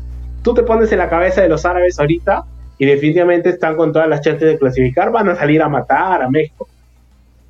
tú 0.41 0.53
te 0.53 0.63
pones 0.63 0.91
en 0.91 0.99
la 0.99 1.09
cabeza 1.09 1.41
de 1.41 1.47
los 1.47 1.65
árabes 1.65 1.97
ahorita 1.97 2.43
y 2.77 2.85
definitivamente 2.85 3.49
están 3.49 3.75
con 3.75 3.91
todas 3.91 4.07
las 4.07 4.21
chances 4.21 4.47
de 4.47 4.57
clasificar, 4.57 5.11
van 5.11 5.29
a 5.29 5.35
salir 5.35 5.61
a 5.61 5.69
matar 5.69 6.21
a 6.21 6.29
México. 6.29 6.67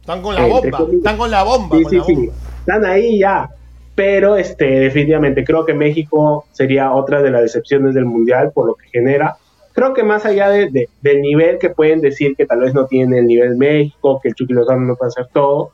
Están 0.01 0.21
con 0.21 0.36
la 0.36 0.45
bomba, 0.45 0.88
están 0.93 1.17
con 1.17 1.32
la 1.32 1.43
bomba. 1.43 1.78
Sí, 1.78 1.86
sí, 1.89 1.99
sí, 2.05 2.30
están 2.59 2.86
ahí 2.86 3.19
ya. 3.19 3.49
Pero 3.93 4.38
este, 4.38 4.65
definitivamente 4.65 5.43
creo 5.43 5.65
que 5.65 5.73
México 5.73 6.45
sería 6.51 6.93
otra 6.93 7.21
de 7.21 7.32
las 7.32 7.41
decepciones 7.41 7.95
del 7.95 8.05
Mundial 8.05 8.51
por 8.53 8.67
lo 8.67 8.75
que 8.75 8.88
genera 8.89 9.38
creo 9.78 9.93
que 9.93 10.03
más 10.03 10.25
allá 10.25 10.49
de, 10.49 10.89
del 11.03 11.21
nivel 11.21 11.59
que 11.59 11.69
pueden 11.69 12.01
decir 12.01 12.36
que 12.36 12.47
tal 12.47 12.61
vez 12.61 12.73
no 12.73 12.88
tiene 12.88 13.19
el 13.19 13.28
nivel 13.28 13.57
México, 13.57 14.19
que 14.19 14.30
el 14.30 14.34
Chucky 14.34 14.53
Lozano 14.53 14.82
no 14.82 14.95
puede 14.95 15.09
hacer 15.09 15.28
todo, 15.32 15.69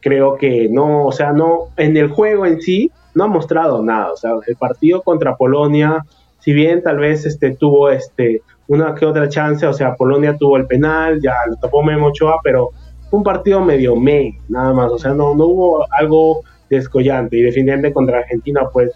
creo 0.00 0.36
que 0.36 0.68
no, 0.68 1.06
o 1.06 1.12
sea, 1.12 1.32
no, 1.32 1.68
en 1.78 1.96
el 1.96 2.08
juego 2.08 2.44
en 2.44 2.60
sí 2.60 2.90
no 3.14 3.24
ha 3.24 3.28
mostrado 3.28 3.82
nada, 3.82 4.12
o 4.12 4.16
sea, 4.18 4.32
el 4.46 4.56
partido 4.56 5.00
contra 5.00 5.36
Polonia, 5.36 6.04
si 6.38 6.52
bien 6.52 6.82
tal 6.82 6.98
vez 6.98 7.24
este 7.24 7.56
tuvo 7.56 7.88
este 7.88 8.42
una 8.68 8.94
que 8.94 9.06
otra 9.06 9.28
chance, 9.28 9.66
o 9.66 9.72
sea, 9.72 9.94
Polonia 9.94 10.36
tuvo 10.36 10.56
el 10.56 10.66
penal, 10.66 11.20
ya 11.20 11.34
lo 11.48 11.56
tapó 11.56 11.82
Memo 11.82 12.08
Ochoa, 12.08 12.40
pero 12.42 12.70
fue 13.10 13.18
un 13.18 13.24
partido 13.24 13.60
medio 13.60 13.96
me, 13.96 14.38
nada 14.48 14.72
más, 14.72 14.90
o 14.90 14.98
sea, 14.98 15.12
no, 15.12 15.34
no 15.34 15.46
hubo 15.46 15.86
algo 15.98 16.42
descollante 16.68 17.36
y 17.36 17.42
definitivamente 17.42 17.92
contra 17.92 18.18
Argentina 18.18 18.62
pues 18.72 18.90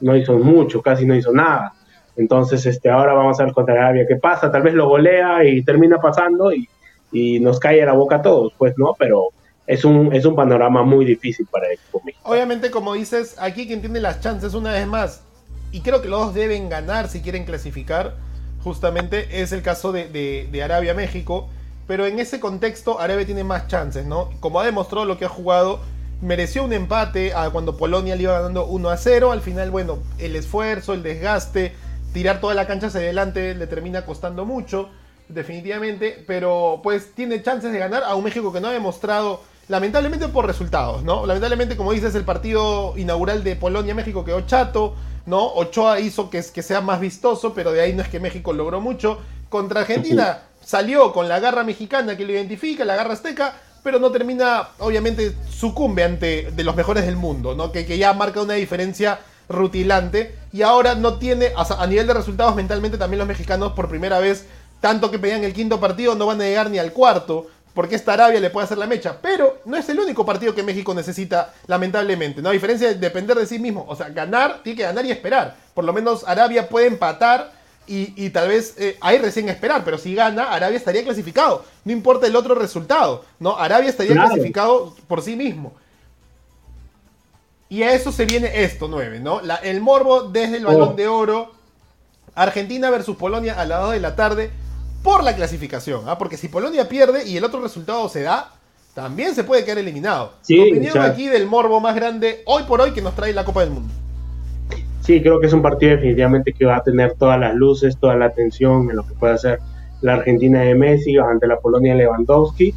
no 0.00 0.16
hizo 0.16 0.36
mucho, 0.38 0.82
casi 0.82 1.06
no 1.06 1.14
hizo 1.14 1.32
nada. 1.32 1.72
Entonces, 2.16 2.64
este, 2.66 2.90
ahora 2.90 3.12
vamos 3.12 3.38
a 3.38 3.44
ver 3.44 3.52
contra 3.52 3.74
Arabia 3.74 4.06
qué 4.08 4.16
pasa. 4.16 4.50
Tal 4.50 4.62
vez 4.62 4.74
lo 4.74 4.88
golea 4.88 5.44
y 5.44 5.62
termina 5.62 5.98
pasando 5.98 6.52
y, 6.52 6.68
y 7.12 7.40
nos 7.40 7.60
cae 7.60 7.82
a 7.82 7.86
la 7.86 7.92
boca 7.92 8.16
a 8.16 8.22
todos, 8.22 8.52
pues, 8.56 8.74
¿no? 8.78 8.94
Pero 8.98 9.28
es 9.66 9.84
un, 9.84 10.14
es 10.14 10.24
un 10.24 10.34
panorama 10.34 10.82
muy 10.82 11.04
difícil 11.04 11.46
para 11.50 11.66
el 11.66 11.74
equipo 11.74 12.00
mexicano. 12.04 12.34
Obviamente, 12.34 12.70
como 12.70 12.94
dices, 12.94 13.36
aquí 13.38 13.66
quien 13.66 13.80
tiene 13.80 14.00
las 14.00 14.20
chances 14.20 14.54
una 14.54 14.72
vez 14.72 14.86
más, 14.86 15.22
y 15.72 15.80
creo 15.80 16.00
que 16.00 16.08
los 16.08 16.20
dos 16.20 16.34
deben 16.34 16.68
ganar 16.68 17.08
si 17.08 17.20
quieren 17.20 17.44
clasificar, 17.44 18.14
justamente 18.66 19.42
es 19.42 19.52
el 19.52 19.62
caso 19.62 19.92
de, 19.92 20.60
Arabia-México. 20.64 21.48
Pero 21.86 22.04
en 22.04 22.18
ese 22.18 22.40
contexto, 22.40 22.98
Arabia 22.98 23.24
tiene 23.24 23.44
más 23.44 23.68
chances, 23.68 24.04
¿no? 24.04 24.30
Como 24.40 24.58
ha 24.58 24.66
demostrado 24.66 25.06
lo 25.06 25.18
que 25.18 25.24
ha 25.24 25.28
jugado, 25.28 25.78
mereció 26.20 26.64
un 26.64 26.72
empate 26.72 27.32
a 27.32 27.48
cuando 27.50 27.76
Polonia 27.76 28.16
le 28.16 28.24
iba 28.24 28.32
ganando 28.32 28.66
1 28.66 28.90
a 28.90 28.96
0. 28.96 29.30
Al 29.30 29.40
final, 29.40 29.70
bueno, 29.70 30.00
el 30.18 30.34
esfuerzo, 30.34 30.94
el 30.94 31.04
desgaste, 31.04 31.74
tirar 32.12 32.40
toda 32.40 32.54
la 32.54 32.66
cancha 32.66 32.88
hacia 32.88 32.98
adelante 32.98 33.54
le 33.54 33.68
termina 33.68 34.04
costando 34.04 34.44
mucho, 34.44 34.88
definitivamente, 35.28 36.24
pero 36.26 36.80
pues 36.82 37.12
tiene 37.14 37.40
chances 37.44 37.70
de 37.72 37.78
ganar 37.78 38.02
a 38.02 38.16
un 38.16 38.24
México 38.24 38.52
que 38.52 38.60
no 38.60 38.66
ha 38.66 38.72
demostrado, 38.72 39.42
lamentablemente 39.68 40.28
por 40.28 40.46
resultados, 40.46 41.02
¿no? 41.02 41.26
Lamentablemente, 41.26 41.76
como 41.76 41.92
dices, 41.92 42.14
el 42.14 42.24
partido 42.24 42.94
inaugural 42.96 43.42
de 43.42 43.56
Polonia-México 43.56 44.24
quedó 44.24 44.42
chato, 44.42 44.94
¿no? 45.26 45.44
Ochoa 45.44 46.00
hizo 46.00 46.30
que, 46.30 46.42
que 46.52 46.62
sea 46.62 46.80
más 46.80 47.00
vistoso, 47.00 47.52
pero 47.54 47.72
de 47.72 47.80
ahí 47.80 47.92
no 47.92 48.02
es 48.02 48.08
que 48.08 48.20
México 48.20 48.52
logró 48.52 48.80
mucho. 48.80 49.18
Contra 49.48 49.80
Argentina 49.80 50.42
salió 50.64 51.12
con 51.12 51.28
la 51.28 51.40
garra 51.40 51.64
mexicana 51.64 52.16
que 52.16 52.24
lo 52.24 52.32
identifica, 52.32 52.84
la 52.84 52.96
garra 52.96 53.14
azteca, 53.14 53.54
pero 53.82 53.98
no 53.98 54.10
termina, 54.10 54.68
obviamente, 54.78 55.34
sucumbe 55.48 56.02
ante 56.02 56.50
de 56.50 56.64
los 56.64 56.74
mejores 56.74 57.06
del 57.06 57.16
mundo, 57.16 57.54
¿no? 57.54 57.72
Que, 57.72 57.86
que 57.86 57.98
ya 57.98 58.12
marca 58.12 58.42
una 58.42 58.54
diferencia 58.54 59.20
rutilante. 59.48 60.34
Y 60.52 60.62
ahora 60.62 60.94
no 60.94 61.18
tiene, 61.18 61.52
a 61.56 61.86
nivel 61.86 62.06
de 62.06 62.14
resultados 62.14 62.56
mentalmente 62.56 62.98
también 62.98 63.18
los 63.18 63.28
mexicanos 63.28 63.72
por 63.72 63.88
primera 63.88 64.18
vez, 64.18 64.46
tanto 64.80 65.10
que 65.10 65.18
pedían 65.18 65.44
el 65.44 65.52
quinto 65.52 65.80
partido, 65.80 66.14
no 66.14 66.26
van 66.26 66.40
a 66.40 66.44
llegar 66.44 66.70
ni 66.70 66.78
al 66.78 66.92
cuarto. 66.92 67.46
Porque 67.76 67.94
esta 67.94 68.14
Arabia 68.14 68.40
le 68.40 68.48
puede 68.48 68.64
hacer 68.64 68.78
la 68.78 68.86
mecha. 68.86 69.18
Pero 69.20 69.58
no 69.66 69.76
es 69.76 69.86
el 69.90 70.00
único 70.00 70.24
partido 70.24 70.54
que 70.54 70.62
México 70.62 70.94
necesita, 70.94 71.52
lamentablemente. 71.66 72.40
¿no? 72.40 72.48
A 72.48 72.52
diferencia 72.52 72.88
de 72.88 72.94
depender 72.94 73.36
de 73.36 73.44
sí 73.44 73.58
mismo. 73.58 73.84
O 73.86 73.94
sea, 73.94 74.08
ganar, 74.08 74.62
tiene 74.62 74.78
que 74.78 74.82
ganar 74.84 75.04
y 75.04 75.10
esperar. 75.10 75.54
Por 75.74 75.84
lo 75.84 75.92
menos 75.92 76.26
Arabia 76.26 76.70
puede 76.70 76.86
empatar 76.86 77.52
y, 77.86 78.14
y 78.16 78.30
tal 78.30 78.48
vez 78.48 78.76
eh, 78.78 78.96
ahí 79.02 79.18
recién 79.18 79.50
esperar. 79.50 79.84
Pero 79.84 79.98
si 79.98 80.14
gana, 80.14 80.54
Arabia 80.54 80.78
estaría 80.78 81.04
clasificado. 81.04 81.66
No 81.84 81.92
importa 81.92 82.26
el 82.26 82.34
otro 82.34 82.54
resultado. 82.54 83.26
¿no? 83.38 83.58
Arabia 83.58 83.90
estaría 83.90 84.14
claro. 84.14 84.30
clasificado 84.30 84.96
por 85.06 85.20
sí 85.20 85.36
mismo. 85.36 85.74
Y 87.68 87.82
a 87.82 87.92
eso 87.92 88.10
se 88.10 88.24
viene 88.24 88.62
esto, 88.64 88.88
9, 88.88 89.20
¿no? 89.20 89.42
La, 89.42 89.56
el 89.56 89.82
morbo 89.82 90.22
desde 90.22 90.56
el 90.56 90.64
balón 90.64 90.92
oh. 90.92 90.94
de 90.94 91.08
oro. 91.08 91.52
Argentina 92.34 92.88
versus 92.88 93.18
Polonia 93.18 93.60
a 93.60 93.66
las 93.66 93.82
2 93.82 93.92
de 93.92 94.00
la 94.00 94.16
tarde 94.16 94.50
por 95.06 95.22
la 95.22 95.36
clasificación. 95.36 96.02
¿ah? 96.08 96.18
Porque 96.18 96.36
si 96.36 96.48
Polonia 96.48 96.88
pierde 96.88 97.24
y 97.28 97.36
el 97.36 97.44
otro 97.44 97.62
resultado 97.62 98.08
se 98.08 98.22
da, 98.22 98.50
también 98.92 99.36
se 99.36 99.44
puede 99.44 99.64
quedar 99.64 99.78
eliminado. 99.78 100.32
Sí, 100.42 100.58
opinión 100.58 100.98
aquí 100.98 101.28
del 101.28 101.46
morbo 101.46 101.78
más 101.78 101.94
grande 101.94 102.42
hoy 102.44 102.64
por 102.64 102.80
hoy 102.80 102.90
que 102.90 103.00
nos 103.00 103.14
trae 103.14 103.32
la 103.32 103.44
Copa 103.44 103.60
del 103.60 103.70
Mundo. 103.70 103.94
sí, 105.02 105.22
creo 105.22 105.38
que 105.38 105.46
es 105.46 105.52
un 105.52 105.62
partido 105.62 105.92
definitivamente 105.92 106.52
que 106.52 106.66
va 106.66 106.78
a 106.78 106.82
tener 106.82 107.14
todas 107.14 107.38
las 107.38 107.54
luces, 107.54 107.96
toda 107.98 108.16
la 108.16 108.24
atención 108.24 108.90
en 108.90 108.96
lo 108.96 109.06
que 109.06 109.14
puede 109.14 109.34
hacer 109.34 109.60
la 110.00 110.14
Argentina 110.14 110.62
de 110.62 110.74
Messi 110.74 111.16
ante 111.18 111.46
la 111.46 111.60
Polonia 111.60 111.92
de 111.92 112.00
Lewandowski, 112.00 112.74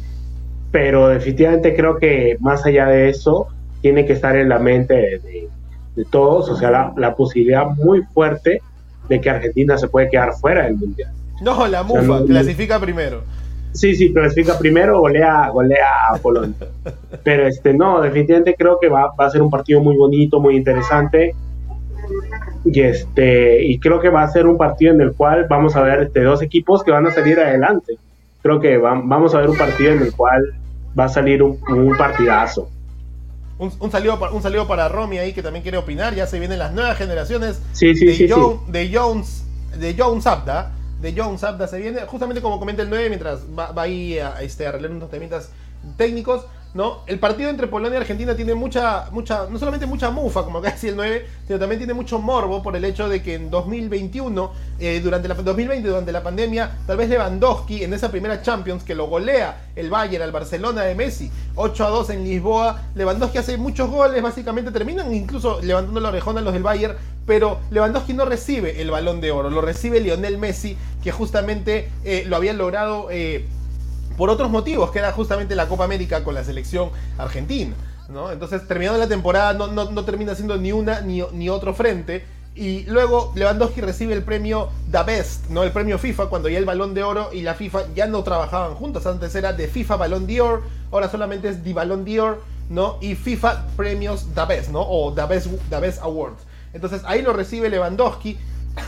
pero 0.70 1.08
definitivamente 1.08 1.74
creo 1.74 1.98
que 1.98 2.36
más 2.38 2.64
allá 2.64 2.86
de 2.86 3.08
eso, 3.08 3.48
tiene 3.80 4.06
que 4.06 4.12
estar 4.12 4.36
en 4.36 4.50
la 4.50 4.60
mente 4.60 4.94
de, 4.94 5.48
todos, 6.12 6.48
o 6.48 6.56
sea, 6.56 6.92
la, 6.96 7.16
posibilidad 7.16 7.66
muy 7.66 8.02
fuerte 8.14 8.62
de 9.08 9.20
que 9.20 9.30
Argentina 9.30 9.76
se 9.76 9.88
puede 9.88 10.08
quedar 10.08 10.32
fuera 10.34 10.64
del 10.64 10.76
Mundial. 10.76 11.12
No, 11.40 11.66
la 11.66 11.82
MUFA, 11.82 12.24
clasifica 12.26 12.78
primero. 12.78 13.22
Sí, 13.72 13.94
sí, 13.94 14.12
clasifica 14.12 14.58
primero, 14.58 15.00
golea, 15.00 15.48
golea 15.48 16.08
a 16.12 16.18
Polonia. 16.18 16.54
Pero 17.24 17.46
este, 17.46 17.72
no, 17.72 18.00
definitivamente 18.00 18.56
creo 18.58 18.78
que 18.80 18.88
va, 18.88 19.12
va 19.18 19.26
a 19.26 19.30
ser 19.30 19.42
un 19.42 19.50
partido 19.50 19.80
muy 19.80 19.96
bonito, 19.96 20.40
muy 20.40 20.56
interesante 20.56 21.34
y 22.64 22.80
este 22.80 23.64
y 23.64 23.78
creo 23.78 24.00
que 24.00 24.08
va 24.08 24.22
a 24.22 24.28
ser 24.28 24.46
un 24.46 24.58
partido 24.58 24.92
en 24.92 25.00
el 25.00 25.14
cual 25.14 25.46
vamos 25.48 25.76
a 25.76 25.82
ver 25.82 26.02
este, 26.02 26.22
dos 26.22 26.42
equipos 26.42 26.82
que 26.82 26.90
van 26.90 27.06
a 27.06 27.10
salir 27.10 27.38
adelante. 27.38 27.94
Creo 28.42 28.60
que 28.60 28.78
vamos 28.78 29.34
a 29.34 29.40
ver 29.40 29.50
un 29.50 29.56
partido 29.56 29.92
en 29.92 30.02
el 30.02 30.14
cual 30.14 30.54
va 30.98 31.04
a 31.04 31.08
salir 31.08 31.42
un, 31.42 31.58
partidazo. 31.96 32.70
Un, 33.58 33.70
un, 33.78 33.90
saludo 33.90 34.18
para, 34.18 34.32
un 34.32 34.42
saludo 34.42 34.66
para 34.66 34.88
Romy 34.88 35.18
ahí 35.18 35.34
que 35.34 35.42
también 35.42 35.62
quiere 35.62 35.76
opinar. 35.76 36.14
Ya 36.14 36.26
se 36.26 36.38
vienen 36.38 36.58
las 36.58 36.72
nuevas 36.72 36.96
generaciones 36.96 37.60
de, 37.78 38.58
de 38.68 38.90
Jones 38.92 39.44
de 39.78 39.94
Jones 39.96 40.26
Abda. 40.26 40.72
De 41.00 41.14
Jones 41.16 41.42
Abda 41.44 41.66
se 41.66 41.78
viene, 41.78 42.00
justamente 42.02 42.42
como 42.42 42.58
comenta 42.58 42.82
el 42.82 42.90
9, 42.90 43.08
mientras 43.08 43.40
va, 43.58 43.72
va 43.72 43.82
ahí 43.82 44.18
a, 44.18 44.40
este, 44.42 44.66
a 44.66 44.70
arreglar 44.70 44.90
unos 44.90 45.10
temitas 45.10 45.50
técnicos. 45.96 46.46
¿No? 46.74 47.00
El 47.06 47.18
partido 47.18 47.50
entre 47.50 47.66
Polonia 47.66 47.98
y 47.98 48.00
Argentina 48.00 48.34
tiene 48.36 48.54
mucha, 48.54 49.08
mucha, 49.10 49.46
no 49.50 49.58
solamente 49.58 49.86
mucha 49.86 50.10
mufa, 50.10 50.44
como 50.44 50.58
acá 50.58 50.70
decía 50.72 50.90
el 50.90 50.96
9, 50.96 51.26
sino 51.46 51.58
también 51.58 51.78
tiene 51.78 51.94
mucho 51.94 52.18
morbo 52.18 52.62
por 52.62 52.76
el 52.76 52.84
hecho 52.84 53.08
de 53.08 53.22
que 53.22 53.34
en 53.34 53.50
2021, 53.50 54.52
eh, 54.78 55.00
durante 55.02 55.28
la 55.28 55.34
2020, 55.34 55.88
durante 55.88 56.12
la 56.12 56.22
pandemia, 56.22 56.78
tal 56.86 56.96
vez 56.96 57.08
Lewandowski 57.08 57.82
en 57.82 57.92
esa 57.94 58.10
primera 58.10 58.42
Champions 58.42 58.84
que 58.84 58.94
lo 58.94 59.06
golea 59.06 59.70
el 59.74 59.90
Bayern 59.90 60.22
al 60.22 60.32
Barcelona 60.32 60.82
de 60.82 60.94
Messi, 60.94 61.30
8 61.56 61.86
a 61.86 61.88
2 61.88 62.10
en 62.10 62.24
Lisboa, 62.24 62.82
Lewandowski 62.94 63.38
hace 63.38 63.56
muchos 63.56 63.90
goles, 63.90 64.22
básicamente 64.22 64.70
terminan 64.70 65.12
incluso 65.14 65.60
levantando 65.62 66.00
la 66.00 66.10
orejona 66.10 66.40
a 66.40 66.42
los 66.42 66.52
del 66.52 66.62
Bayern, 66.62 66.96
pero 67.26 67.60
Lewandowski 67.70 68.12
no 68.12 68.24
recibe 68.24 68.80
el 68.80 68.90
balón 68.90 69.20
de 69.20 69.30
oro, 69.30 69.50
lo 69.50 69.60
recibe 69.60 70.00
Lionel 70.00 70.38
Messi, 70.38 70.76
que 71.02 71.12
justamente 71.12 71.88
eh, 72.04 72.24
lo 72.26 72.36
había 72.36 72.52
logrado... 72.52 73.08
Eh, 73.10 73.46
por 74.20 74.28
otros 74.28 74.50
motivos, 74.50 74.90
que 74.90 74.98
era 74.98 75.12
justamente 75.12 75.56
la 75.56 75.66
Copa 75.66 75.84
América 75.84 76.22
con 76.22 76.34
la 76.34 76.44
selección 76.44 76.90
argentina. 77.16 77.74
¿no? 78.10 78.30
Entonces, 78.30 78.68
terminando 78.68 78.98
la 78.98 79.08
temporada, 79.08 79.54
no, 79.54 79.68
no, 79.68 80.04
termina 80.04 80.34
siendo 80.34 80.58
ni 80.58 80.72
una 80.72 81.00
ni, 81.00 81.22
ni, 81.32 81.48
otro 81.48 81.72
frente. 81.72 82.26
Y 82.54 82.82
luego 82.82 83.32
Lewandowski 83.34 83.80
recibe 83.80 84.12
el 84.12 84.22
premio 84.22 84.68
The 84.92 85.04
Best, 85.04 85.48
¿no? 85.48 85.62
El 85.62 85.72
premio 85.72 85.98
FIFA, 85.98 86.26
cuando 86.26 86.50
ya 86.50 86.58
el 86.58 86.66
balón 86.66 86.92
de 86.92 87.02
oro 87.02 87.30
y 87.32 87.40
la 87.40 87.54
FIFA 87.54 87.94
ya 87.94 88.08
no 88.08 88.22
trabajaban 88.22 88.74
juntos. 88.74 89.06
Antes 89.06 89.34
era 89.34 89.54
de 89.54 89.68
FIFA 89.68 89.96
Balón 89.96 90.26
Dior, 90.26 90.64
ahora 90.92 91.08
solamente 91.08 91.48
es 91.48 91.64
The 91.64 91.72
Balón 91.72 92.04
Dior, 92.04 92.42
¿no? 92.68 92.98
Y 93.00 93.14
FIFA 93.14 93.68
Premios 93.74 94.26
The 94.34 94.44
Best, 94.44 94.68
¿no? 94.68 94.82
O 94.82 95.14
The 95.14 95.24
Best, 95.24 95.46
The 95.70 95.80
Best 95.80 96.02
Awards. 96.02 96.42
Entonces 96.74 97.00
ahí 97.06 97.22
lo 97.22 97.32
recibe 97.32 97.70
Lewandowski 97.70 98.38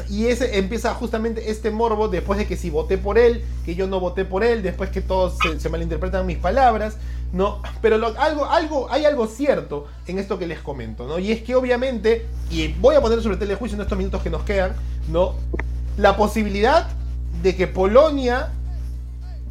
y 0.09 0.27
ese 0.27 0.59
empieza 0.59 0.95
justamente 0.95 1.51
este 1.51 1.71
morbo 1.71 2.09
después 2.09 2.39
de 2.39 2.47
que 2.47 2.57
si 2.57 2.71
voté 2.71 2.99
por 2.99 3.19
él, 3.19 3.45
que 3.65 3.75
yo 3.75 3.87
no 3.87 4.01
voté 4.01 4.25
por 4.25 4.45
él, 4.45 4.63
después 4.63 4.91
que 4.91 5.01
todos 5.01 5.37
se, 5.59 5.69
malinterpretan 5.69 6.27
mis 6.27 6.39
palabras, 6.39 6.97
¿no? 7.33 7.63
Pero 7.81 7.97
algo, 7.97 8.45
algo, 8.47 8.89
hay 8.91 9.05
algo 9.05 9.27
cierto 9.27 9.87
en 10.07 10.19
esto 10.19 10.39
que 10.39 10.47
les 10.47 10.61
comento, 10.61 11.07
¿no? 11.07 11.19
Y 11.19 11.33
es 11.33 11.43
que 11.43 11.55
obviamente, 11.55 12.27
y 12.51 12.69
voy 12.69 12.95
a 12.95 13.01
poner 13.01 13.23
sobre 13.23 13.37
telejuicio 13.37 13.77
en 13.77 13.83
estos 13.83 13.99
minutos 13.99 14.23
que 14.23 14.31
nos 14.31 14.43
quedan, 14.43 14.75
¿no? 15.09 15.35
La 15.97 16.17
posibilidad 16.17 16.89
de 17.43 17.57
que 17.57 17.67
Polonia 17.67 18.51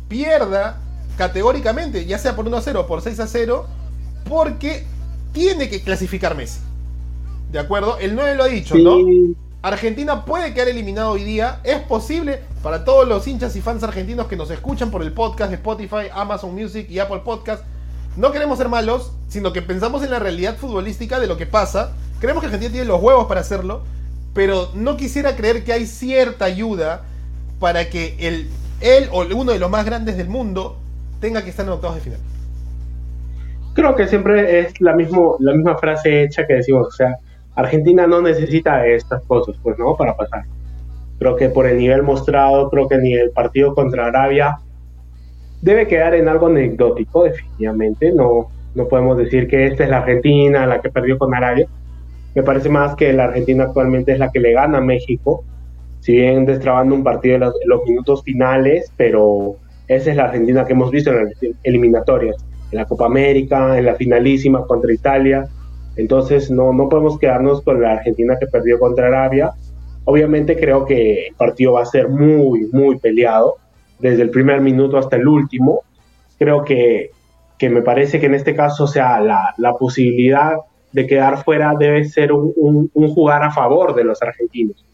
pierda 0.08 0.80
categóricamente, 1.18 2.06
ya 2.06 2.18
sea 2.18 2.36
por 2.36 2.48
1 2.48 2.58
a 2.58 2.62
0 2.62 2.82
o 2.82 2.88
por 2.88 3.02
6 3.02 3.20
a 3.20 3.28
0, 3.28 3.66
porque 4.30 4.86
tiene 5.34 5.70
que 5.70 5.82
clasificar 5.82 6.36
Messi. 6.36 6.60
¿De 7.52 7.60
acuerdo? 7.60 7.98
El 8.00 8.16
9 8.16 8.36
lo 8.36 8.44
ha 8.44 8.48
dicho, 8.48 8.76
¿no? 8.76 8.98
Argentina 9.62 10.26
puede 10.26 10.54
quedar 10.54 10.70
eliminado 10.70 11.12
hoy 11.12 11.24
día. 11.24 11.60
Es 11.64 11.80
posible 11.82 12.40
para 12.64 12.84
todos 12.84 13.08
los 13.08 13.28
hinchas 13.28 13.56
y 13.56 13.62
fans 13.62 13.84
argentinos 13.84 14.28
que 14.28 14.36
nos 14.36 14.50
escuchan 14.50 14.90
por 14.90 15.04
el 15.04 15.14
podcast 15.14 15.52
de 15.52 15.58
Spotify, 15.58 16.10
Amazon 16.12 16.56
Music 16.56 16.90
y 16.90 16.98
Apple 16.98 17.22
Podcast. 17.24 17.64
No 18.18 18.32
queremos 18.32 18.58
ser 18.58 18.70
malos, 18.70 19.14
sino 19.28 19.54
que 19.54 19.62
pensamos 19.62 20.04
en 20.04 20.10
la 20.10 20.20
realidad 20.20 20.58
futbolística 20.58 21.20
de 21.20 21.28
lo 21.28 21.38
que 21.38 21.46
pasa. 21.46 21.92
Creemos 22.20 22.42
que 22.42 22.48
Argentina 22.48 22.72
tiene 22.72 22.88
los 22.88 23.02
huevos 23.02 23.28
para 23.28 23.42
hacerlo, 23.42 23.84
pero 24.34 24.70
no 24.74 24.98
quisiera 24.98 25.36
creer 25.36 25.64
que 25.64 25.74
hay 25.74 25.86
cierta 25.86 26.46
ayuda 26.46 27.04
para 27.60 27.90
que 27.90 28.16
el, 28.20 28.50
él 28.82 29.10
o 29.12 29.22
uno 29.22 29.52
de 29.52 29.60
los 29.60 29.70
más 29.70 29.86
grandes 29.86 30.18
del 30.18 30.28
mundo 30.28 30.78
tenga 31.20 31.44
que 31.44 31.52
estar 31.52 31.66
en 31.68 31.74
octavos 31.74 31.98
de 31.98 32.02
final. 32.02 32.20
Creo 33.76 33.96
que 33.96 34.08
siempre 34.08 34.60
es 34.60 34.82
la, 34.82 34.94
mismo, 34.94 35.38
la 35.40 35.54
misma 35.54 35.78
frase 35.78 36.24
hecha 36.24 36.48
que 36.48 36.56
decimos, 36.56 36.88
o 36.88 36.92
sea, 36.92 37.16
Argentina 37.62 38.08
no 38.08 38.22
necesita 38.22 38.86
estas 38.86 39.24
cosas, 39.26 39.56
pues, 39.62 39.78
¿no? 39.80 39.96
Para 39.96 40.16
pasar. 40.16 40.44
Creo 41.20 41.36
que 41.36 41.50
por 41.50 41.68
el 41.68 41.78
nivel 41.78 42.04
mostrado, 42.04 42.70
creo 42.70 42.88
que 42.88 42.98
ni 42.98 43.14
el 43.14 43.32
partido 43.32 43.74
contra 43.76 44.08
Arabia 44.08 44.60
debe 45.62 45.88
quedar 45.88 46.16
en 46.16 46.28
algo 46.28 46.48
anecdótico, 46.48 47.24
definitivamente. 47.24 48.12
No, 48.12 48.48
no 48.74 48.88
podemos 48.88 49.18
decir 49.18 49.48
que 49.48 49.68
esta 49.68 49.84
es 49.84 49.90
la 49.90 49.98
Argentina, 49.98 50.66
la 50.66 50.82
que 50.82 50.90
perdió 50.90 51.18
con 51.18 51.34
Arabia. 51.34 51.68
Me 52.34 52.44
parece 52.44 52.70
más 52.70 52.96
que 52.96 53.14
la 53.14 53.26
Argentina 53.26 53.66
actualmente 53.66 54.14
es 54.14 54.20
la 54.20 54.32
que 54.32 54.40
le 54.40 54.54
gana 54.54 54.80
a 54.80 54.82
México, 54.82 55.44
si 56.00 56.14
bien 56.14 56.46
destrabando 56.46 56.96
un 56.96 57.04
partido 57.04 57.36
en 57.36 57.42
los, 57.42 57.62
en 57.62 57.70
los 57.70 57.84
minutos 57.86 58.24
finales, 58.24 58.92
pero 58.98 59.56
esa 59.88 60.12
es 60.12 60.16
la 60.16 60.24
Argentina 60.24 60.66
que 60.66 60.74
hemos 60.74 60.90
visto 60.90 61.12
en 61.12 61.26
las 61.26 61.34
eliminatorias, 61.64 62.38
en 62.72 62.78
la 62.78 62.86
Copa 62.86 63.06
América, 63.06 63.78
en 63.78 63.86
la 63.86 63.96
finalísima 63.96 64.66
contra 64.66 64.92
Italia 64.94 65.48
entonces 65.96 66.50
no, 66.50 66.74
no 66.74 66.90
podemos 66.90 67.20
quedarnos 67.20 67.62
con 67.62 67.82
la 67.82 67.94
Argentina 67.94 68.38
que 68.40 68.48
perdió 68.48 68.80
contra 68.80 69.08
Arabia. 69.08 69.52
Obviamente 70.06 70.58
creo 70.58 70.86
que 70.86 71.28
el 71.28 71.36
partido 71.36 71.74
va 71.74 71.82
a 71.82 71.86
ser 71.86 72.10
muy, 72.10 72.70
muy 72.72 72.98
peleado, 72.98 73.58
desde 74.00 74.24
el 74.24 74.30
primer 74.30 74.62
minuto 74.62 74.98
hasta 74.98 75.16
el 75.16 75.28
último. 75.28 75.82
Creo 76.40 76.64
que, 76.64 77.12
que 77.60 77.70
me 77.70 77.82
parece 77.82 78.20
que 78.20 78.26
en 78.26 78.36
este 78.36 78.56
caso, 78.56 78.86
o 78.86 78.88
sea, 78.88 79.20
la, 79.22 79.54
la 79.58 79.74
posibilidad 79.74 80.56
de 80.92 81.08
quedar 81.08 81.44
fuera 81.44 81.74
debe 81.78 82.04
ser 82.06 82.34
un, 82.34 82.90
un, 82.94 83.14
jugar 83.14 83.44
a 83.44 83.52
favor 83.52 83.96
de 83.96 84.04
los 84.04 84.22
argentinos. 84.22 84.86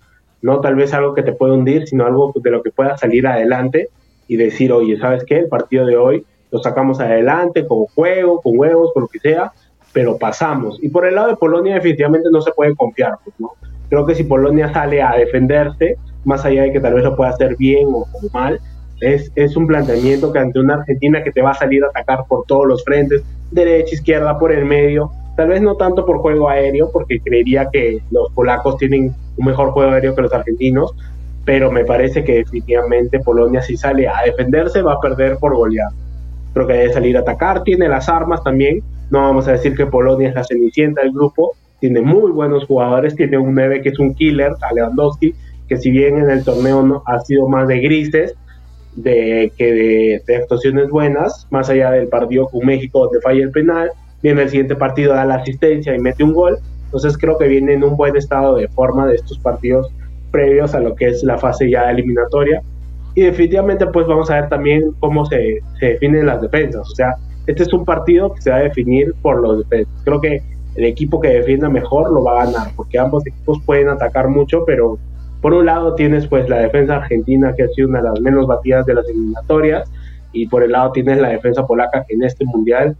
No 0.42 0.60
tal 0.60 0.76
vez 0.76 0.94
algo 0.94 1.14
que 1.14 1.24
te 1.24 1.32
pueda 1.32 1.54
hundir, 1.54 1.88
sino 1.88 2.06
algo 2.06 2.32
de 2.36 2.52
lo 2.52 2.62
que 2.62 2.72
pueda 2.72 2.98
salir 2.98 3.26
adelante 3.26 3.90
y 4.28 4.36
decir, 4.36 4.72
oye, 4.72 4.98
¿sabes 4.98 5.24
qué? 5.26 5.40
El 5.40 5.48
partido 5.48 5.86
de 5.86 5.98
hoy 5.98 6.26
lo 6.52 6.60
sacamos 6.60 7.00
adelante 7.00 7.66
con 7.66 7.86
juego, 7.86 8.42
con 8.42 8.58
huevos, 8.58 8.92
con 8.94 9.04
lo 9.04 9.08
que 9.08 9.20
sea, 9.20 9.52
pero 9.98 10.16
pasamos. 10.16 10.78
Y 10.84 10.90
por 10.90 11.08
el 11.08 11.16
lado 11.16 11.30
de 11.30 11.38
Polonia 11.38 11.74
definitivamente 11.74 12.30
no 12.32 12.40
se 12.40 12.52
puede 12.52 12.76
confiar, 12.76 13.18
pues, 13.24 13.36
¿no? 13.40 13.54
Creo 13.90 14.06
que 14.06 14.14
si 14.14 14.26
Polonia 14.26 14.72
sale 14.72 15.02
a 15.02 15.16
defenderse, 15.16 15.98
más 16.24 16.46
allá 16.46 16.62
de 16.62 16.72
que 16.72 16.80
tal 16.80 16.94
vez 16.94 17.04
lo 17.04 17.16
pueda 17.16 17.32
hacer 17.32 17.56
bien 17.58 17.88
o, 17.92 18.06
mal, 18.32 18.60
es, 19.02 19.32
es, 19.34 19.58
un 19.58 19.66
planteamiento 19.66 20.32
que 20.32 20.38
ante 20.38 20.60
una 20.60 20.76
Argentina 20.76 21.24
que 21.24 21.32
te 21.32 21.42
va 21.42 21.50
a 21.50 21.54
salir 21.56 21.84
a 21.84 21.88
atacar 21.88 22.26
por 22.30 22.46
todos 22.46 22.68
los 22.68 22.84
frentes, 22.84 23.24
derecha, 23.50 23.96
izquierda, 23.96 24.38
por 24.38 24.52
el 24.52 24.66
medio, 24.66 25.10
tal 25.36 25.48
vez 25.48 25.64
no 25.64 25.78
tanto 25.78 26.06
por 26.06 26.20
juego 26.20 26.48
aéreo, 26.48 26.92
porque 26.94 27.20
creería 27.20 27.68
que 27.74 28.00
los 28.12 28.32
polacos 28.34 28.78
tienen 28.78 29.16
un 29.36 29.46
mejor 29.48 29.72
juego 29.72 29.94
aéreo 29.94 30.14
que 30.14 30.22
los 30.22 30.34
argentinos, 30.34 30.94
pero 31.44 31.72
me 31.72 31.86
parece 31.86 32.24
que 32.24 32.36
definitivamente 32.36 33.20
Polonia 33.20 33.64
si 33.64 33.76
sale 33.76 34.08
a 34.08 34.22
defenderse 34.26 34.84
va 34.84 34.94
a 34.94 35.00
perder 35.00 35.38
por 35.38 35.56
golear. 35.56 35.90
Creo 36.54 36.68
que 36.68 36.74
debe 36.74 36.94
salir 36.94 37.18
a 37.18 37.22
atacar, 37.22 37.64
tiene 37.64 37.90
las 37.90 38.08
armas 38.08 38.44
también, 38.44 38.84
no 39.10 39.22
vamos 39.22 39.48
a 39.48 39.54
decir 39.54 39.76
que 39.76 39.86
Polonia 39.86 40.30
es 40.30 40.36
la 40.36 40.44
cenicienta 40.44 41.02
del 41.02 41.12
grupo, 41.12 41.56
tiene 41.80 42.02
muy 42.02 42.32
buenos 42.32 42.66
jugadores, 42.66 43.16
tiene 43.16 43.38
un 43.38 43.54
9 43.54 43.82
que 43.82 43.90
es 43.90 44.00
un 44.00 44.14
killer, 44.14 44.52
a 44.62 44.74
Lewandowski, 44.74 45.34
que 45.68 45.78
si 45.78 45.92
bien 45.92 46.18
en 46.18 46.30
el 46.30 46.44
torneo 46.44 46.82
no, 46.82 47.04
ha 47.06 47.20
sido 47.20 47.48
más 47.48 47.68
de 47.68 47.80
grises 47.80 48.36
de, 48.96 49.52
que 49.58 50.22
de, 50.26 50.36
actuaciones 50.36 50.90
buenas, 50.90 51.48
más 51.52 51.70
allá 51.70 51.92
del 51.92 52.08
partido 52.08 52.48
con 52.48 52.66
México 52.66 53.04
donde 53.04 53.22
falla 53.22 53.44
el 53.44 53.52
penal, 53.52 53.92
viene 54.24 54.42
el 54.42 54.50
siguiente 54.50 54.76
partido, 54.76 55.14
da 55.14 55.26
la 55.26 55.36
asistencia 55.36 55.96
y 55.96 56.00
mete 56.00 56.24
un 56.24 56.34
gol, 56.34 56.58
entonces 56.86 57.18
creo 57.18 57.38
que 57.38 57.48
viene 57.48 57.74
en 57.74 57.84
un 57.84 57.96
buen 57.96 58.16
estado 58.16 58.56
de 58.56 58.68
forma 58.70 59.06
de 59.06 59.16
estos 59.16 59.38
partidos 59.40 59.88
previos 60.32 60.74
a 60.74 60.80
lo 60.80 60.96
que 60.96 61.08
es 61.08 61.24
la 61.24 61.38
fase 61.38 61.70
ya 61.70 61.90
eliminatoria. 61.92 62.62
Y 63.14 63.22
definitivamente 63.22 63.86
pues 63.88 64.08
vamos 64.08 64.30
a 64.30 64.42
ver 64.42 64.50
también 64.50 64.92
cómo 65.00 65.26
se, 65.26 65.60
se 65.80 65.86
definen 65.86 66.26
las 66.26 66.42
defensas, 66.42 66.82
o 66.82 66.96
sea, 66.96 67.16
este 67.48 67.64
es 67.64 67.74
un 67.74 67.86
partido 67.86 68.34
que 68.34 68.42
se 68.42 68.52
va 68.52 68.58
a 68.58 68.62
definir 68.62 69.16
por 69.22 69.42
los 69.42 69.60
defensas. 69.60 70.04
Creo 70.04 70.22
que 70.22 70.42
el 70.76 70.86
equipo 70.86 71.20
que 71.20 71.30
defienda 71.30 71.70
mejor 71.70 72.12
lo 72.12 72.24
va 72.24 72.42
a 72.42 72.46
ganar, 72.46 72.72
porque 72.76 73.00
ambos 73.00 73.26
equipos 73.26 73.60
pueden 73.66 73.90
atacar 73.90 74.28
mucho, 74.28 74.64
pero 74.66 75.00
por 75.42 75.54
un 75.54 75.66
lado 75.66 75.96
tienes 75.96 76.28
pues 76.28 76.48
la 76.50 76.60
defensa 76.60 76.98
argentina, 76.98 77.54
que 77.56 77.64
ha 77.64 77.68
sido 77.70 77.88
una 77.88 78.02
de 78.02 78.10
las 78.10 78.20
menos 78.22 78.48
batidas 78.48 78.86
de 78.86 78.94
las 78.94 79.08
eliminatorias, 79.08 79.90
y 80.34 80.48
por 80.48 80.62
el 80.62 80.74
lado 80.74 80.92
tienes 80.92 81.20
la 81.20 81.30
defensa 81.30 81.66
polaca, 81.66 82.06
que 82.08 82.16
en 82.16 82.24
este 82.24 82.46
mundial 82.46 82.96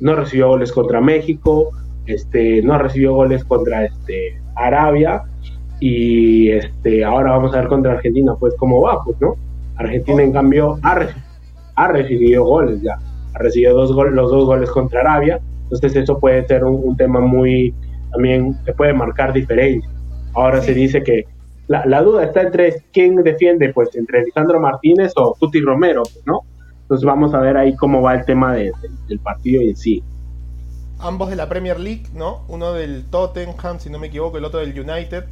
no 0.00 0.16
recibió 0.16 0.48
goles 0.48 0.72
contra 0.72 1.00
México, 1.00 1.70
este, 2.06 2.62
no 2.62 2.78
recibió 2.78 3.14
goles 3.14 3.44
contra 3.44 3.84
este, 3.84 4.40
Arabia 4.56 5.22
y 5.78 6.50
este, 6.50 7.04
ahora 7.04 7.32
vamos 7.32 7.54
a 7.54 7.58
ver 7.58 7.68
contra 7.68 7.92
Argentina, 7.92 8.34
pues 8.38 8.54
cómo 8.56 8.80
va, 8.82 9.04
pues, 9.04 9.20
¿no? 9.20 9.34
Argentina, 9.76 10.22
en 10.22 10.32
cambio, 10.32 10.78
ha, 10.82 11.06
ha 11.76 11.88
recibido 11.88 12.44
goles 12.44 12.82
ya, 12.82 12.98
ha 13.34 13.38
recibido 13.38 13.74
dos 13.74 13.92
gol, 13.92 14.14
los 14.14 14.30
dos 14.30 14.44
goles 14.46 14.70
contra 14.70 15.00
Arabia, 15.00 15.40
entonces 15.64 15.94
eso 15.96 16.18
puede 16.18 16.46
ser 16.46 16.64
un, 16.64 16.96
tema 16.96 17.20
muy, 17.20 17.74
también 18.10 18.56
se 18.64 18.72
puede 18.72 18.92
marcar 18.92 19.32
diferencia. 19.32 19.88
Ahora 20.34 20.60
se 20.60 20.74
dice 20.74 21.02
que 21.02 21.26
la, 21.68 21.84
la, 21.86 22.02
duda 22.02 22.24
está 22.24 22.42
entre 22.42 22.82
quién 22.92 23.16
defiende, 23.16 23.72
pues 23.72 23.94
entre 23.94 24.24
Lisandro 24.24 24.60
Martínez 24.60 25.12
o 25.16 25.36
Tuti 25.38 25.60
Romero, 25.60 26.02
pues, 26.02 26.26
¿no? 26.26 26.40
Entonces 26.82 27.04
vamos 27.04 27.34
a 27.34 27.40
ver 27.40 27.56
ahí 27.56 27.76
cómo 27.76 28.02
va 28.02 28.14
el 28.14 28.24
tema 28.24 28.54
del 28.54 29.20
partido 29.22 29.62
en 29.62 29.76
sí 29.76 30.02
ambos 31.00 31.30
de 31.30 31.36
la 31.36 31.48
Premier 31.48 31.80
League, 31.80 32.04
¿no? 32.14 32.44
Uno 32.48 32.72
del 32.72 33.04
Tottenham, 33.10 33.80
si 33.80 33.90
no 33.90 33.98
me 33.98 34.08
equivoco, 34.08 34.38
el 34.38 34.44
otro 34.44 34.60
del 34.60 34.78
United. 34.78 35.24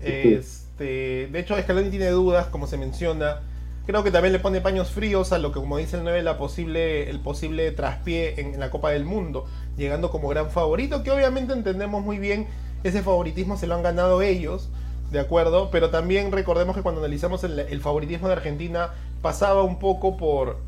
Este, 0.00 1.28
de 1.30 1.38
hecho, 1.38 1.56
Scaloni 1.60 1.90
tiene 1.90 2.08
dudas, 2.10 2.46
como 2.46 2.66
se 2.66 2.76
menciona. 2.76 3.40
Creo 3.86 4.04
que 4.04 4.10
también 4.10 4.32
le 4.32 4.38
pone 4.38 4.60
paños 4.60 4.90
fríos 4.90 5.32
a 5.32 5.38
lo 5.38 5.52
que, 5.52 5.60
como 5.60 5.76
dice 5.78 5.96
el 5.96 6.04
9, 6.04 6.22
la 6.22 6.38
posible, 6.38 7.10
el 7.10 7.20
posible 7.20 7.72
traspié 7.72 8.40
en, 8.40 8.60
la 8.60 8.70
Copa 8.70 8.90
del 8.90 9.04
Mundo, 9.04 9.46
llegando 9.76 10.10
como 10.10 10.28
gran 10.28 10.50
favorito, 10.50 11.02
que 11.02 11.10
obviamente 11.10 11.52
entendemos 11.52 12.02
muy 12.02 12.18
bien, 12.18 12.46
ese 12.84 13.02
favoritismo 13.02 13.56
se 13.56 13.66
lo 13.66 13.74
han 13.74 13.82
ganado 13.82 14.22
ellos, 14.22 14.68
¿de 15.10 15.20
acuerdo? 15.20 15.70
Pero 15.70 15.90
también 15.90 16.30
recordemos 16.30 16.76
que 16.76 16.82
cuando 16.82 17.00
analizamos 17.00 17.42
el 17.44 17.80
favoritismo 17.80 18.28
de 18.28 18.34
Argentina, 18.34 18.90
pasaba 19.20 19.62
un 19.62 19.78
poco 19.78 20.16
por 20.16 20.58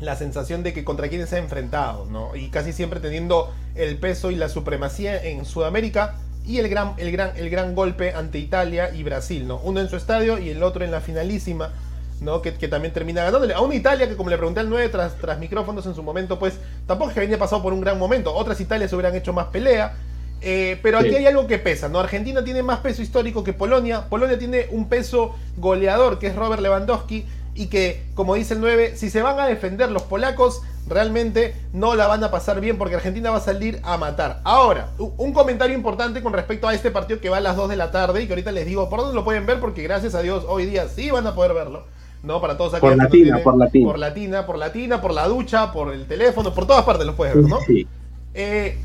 la 0.00 0.16
sensación 0.16 0.62
de 0.62 0.72
que 0.72 0.84
contra 0.84 1.08
quién 1.08 1.26
se 1.26 1.36
ha 1.36 1.38
enfrentado, 1.38 2.06
¿no? 2.06 2.34
Y 2.34 2.48
casi 2.48 2.72
siempre 2.72 3.00
teniendo 3.00 3.52
el 3.74 3.98
peso 3.98 4.30
y 4.30 4.36
la 4.36 4.48
supremacía 4.48 5.22
en 5.22 5.44
Sudamérica 5.44 6.16
y 6.46 6.58
el 6.58 6.68
gran, 6.68 6.94
el 6.96 7.12
gran, 7.12 7.32
el 7.36 7.50
gran 7.50 7.74
golpe 7.74 8.14
ante 8.14 8.38
Italia 8.38 8.94
y 8.94 9.02
Brasil, 9.02 9.46
¿no? 9.46 9.60
Uno 9.62 9.80
en 9.80 9.88
su 9.88 9.96
estadio 9.96 10.38
y 10.38 10.48
el 10.48 10.62
otro 10.62 10.84
en 10.84 10.90
la 10.90 11.00
finalísima, 11.00 11.72
¿no? 12.20 12.42
Que, 12.42 12.52
también 12.52 12.92
termina 12.92 13.24
ganándole 13.24 13.54
a 13.54 13.60
una 13.60 13.74
Italia 13.74 14.08
que, 14.08 14.16
como 14.16 14.30
le 14.30 14.36
pregunté 14.36 14.60
al 14.60 14.68
9 14.68 14.88
tras, 14.88 15.16
tras 15.16 15.38
micrófonos 15.38 15.86
en 15.86 15.94
su 15.94 16.02
momento, 16.02 16.38
pues 16.38 16.58
tampoco 16.86 17.10
es 17.10 17.14
que 17.14 17.20
había 17.20 17.38
pasado 17.38 17.62
por 17.62 17.72
un 17.72 17.80
gran 17.80 17.98
momento. 17.98 18.34
Otras 18.34 18.60
Italias 18.60 18.92
hubieran 18.92 19.14
hecho 19.14 19.32
más 19.32 19.46
pelea. 19.46 19.96
Eh, 20.42 20.78
pero 20.82 20.98
aquí 20.98 21.14
hay 21.14 21.26
algo 21.26 21.46
que 21.46 21.58
pesa, 21.58 21.90
¿no? 21.90 22.00
Argentina 22.00 22.42
tiene 22.42 22.62
más 22.62 22.80
peso 22.80 23.02
histórico 23.02 23.44
que 23.44 23.52
Polonia. 23.52 24.08
Polonia 24.08 24.38
tiene 24.38 24.68
un 24.70 24.88
peso 24.88 25.34
goleador, 25.56 26.18
que 26.18 26.28
es 26.28 26.36
Robert 26.36 26.62
Lewandowski 26.62 27.26
y 27.54 27.66
que, 27.66 28.04
como 28.14 28.34
dice 28.36 28.54
el 28.54 28.60
9, 28.60 28.96
si 28.96 29.10
se 29.10 29.22
van 29.22 29.38
a 29.38 29.46
defender 29.46 29.90
los 29.90 30.02
polacos, 30.02 30.62
realmente 30.86 31.54
no 31.72 31.94
la 31.94 32.06
van 32.06 32.24
a 32.24 32.30
pasar 32.30 32.60
bien 32.60 32.78
porque 32.78 32.94
Argentina 32.94 33.30
va 33.30 33.36
a 33.36 33.40
salir 33.40 33.80
a 33.82 33.96
matar. 33.98 34.40
Ahora, 34.44 34.90
un 34.98 35.32
comentario 35.32 35.76
importante 35.76 36.22
con 36.22 36.32
respecto 36.32 36.68
a 36.68 36.74
este 36.74 36.90
partido 36.90 37.20
que 37.20 37.28
va 37.28 37.36
a 37.36 37.40
las 37.40 37.56
2 37.56 37.68
de 37.68 37.76
la 37.76 37.90
tarde 37.90 38.22
y 38.22 38.26
que 38.26 38.32
ahorita 38.32 38.52
les 38.52 38.66
digo 38.66 38.88
por 38.88 39.00
dónde 39.00 39.14
lo 39.14 39.24
pueden 39.24 39.44
ver 39.46 39.60
porque 39.60 39.82
gracias 39.82 40.14
a 40.14 40.22
Dios 40.22 40.44
hoy 40.48 40.66
día 40.66 40.88
sí 40.88 41.10
van 41.10 41.26
a 41.26 41.34
poder 41.34 41.52
verlo. 41.52 41.84
¿No? 42.22 42.40
Para 42.40 42.56
todos 42.56 42.74
aquellos 42.74 42.96
por 42.96 43.04
latina, 43.04 43.38
por 43.42 43.56
latina. 43.56 43.86
Por 43.86 43.98
latina, 43.98 44.46
por 44.46 44.58
latina, 44.58 45.00
por 45.00 45.12
la 45.12 45.28
ducha, 45.28 45.72
por 45.72 45.92
el 45.92 46.06
teléfono, 46.06 46.52
por 46.54 46.66
todas 46.66 46.84
partes 46.84 47.06
los 47.06 47.14
puedes 47.14 47.34
ver, 47.34 47.44
¿no? 47.44 47.58
Sí. 47.66 47.86
Eh, 48.34 48.78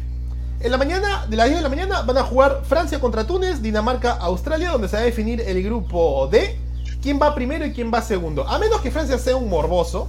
en 0.59 0.71
la 0.71 0.77
mañana, 0.77 1.25
de 1.27 1.35
las 1.35 1.47
10 1.47 1.57
de 1.57 1.63
la 1.63 1.69
mañana, 1.69 2.01
van 2.01 2.17
a 2.17 2.23
jugar 2.23 2.61
Francia 2.63 2.99
contra 2.99 3.27
Túnez, 3.27 3.61
Dinamarca, 3.61 4.13
Australia, 4.13 4.71
donde 4.71 4.87
se 4.87 4.95
va 4.95 5.01
a 5.01 5.05
definir 5.05 5.41
el 5.41 5.61
grupo 5.63 6.27
D 6.31 6.57
quién 7.05 7.19
va 7.21 7.35
primero 7.35 7.63
y 7.67 7.71
quién 7.71 7.91
va 7.93 8.01
segundo. 8.01 8.47
A 8.47 8.57
menos 8.57 8.81
que 8.81 8.89
Francia 8.89 9.19
sea 9.19 9.35
un 9.35 9.47
morboso, 9.47 10.07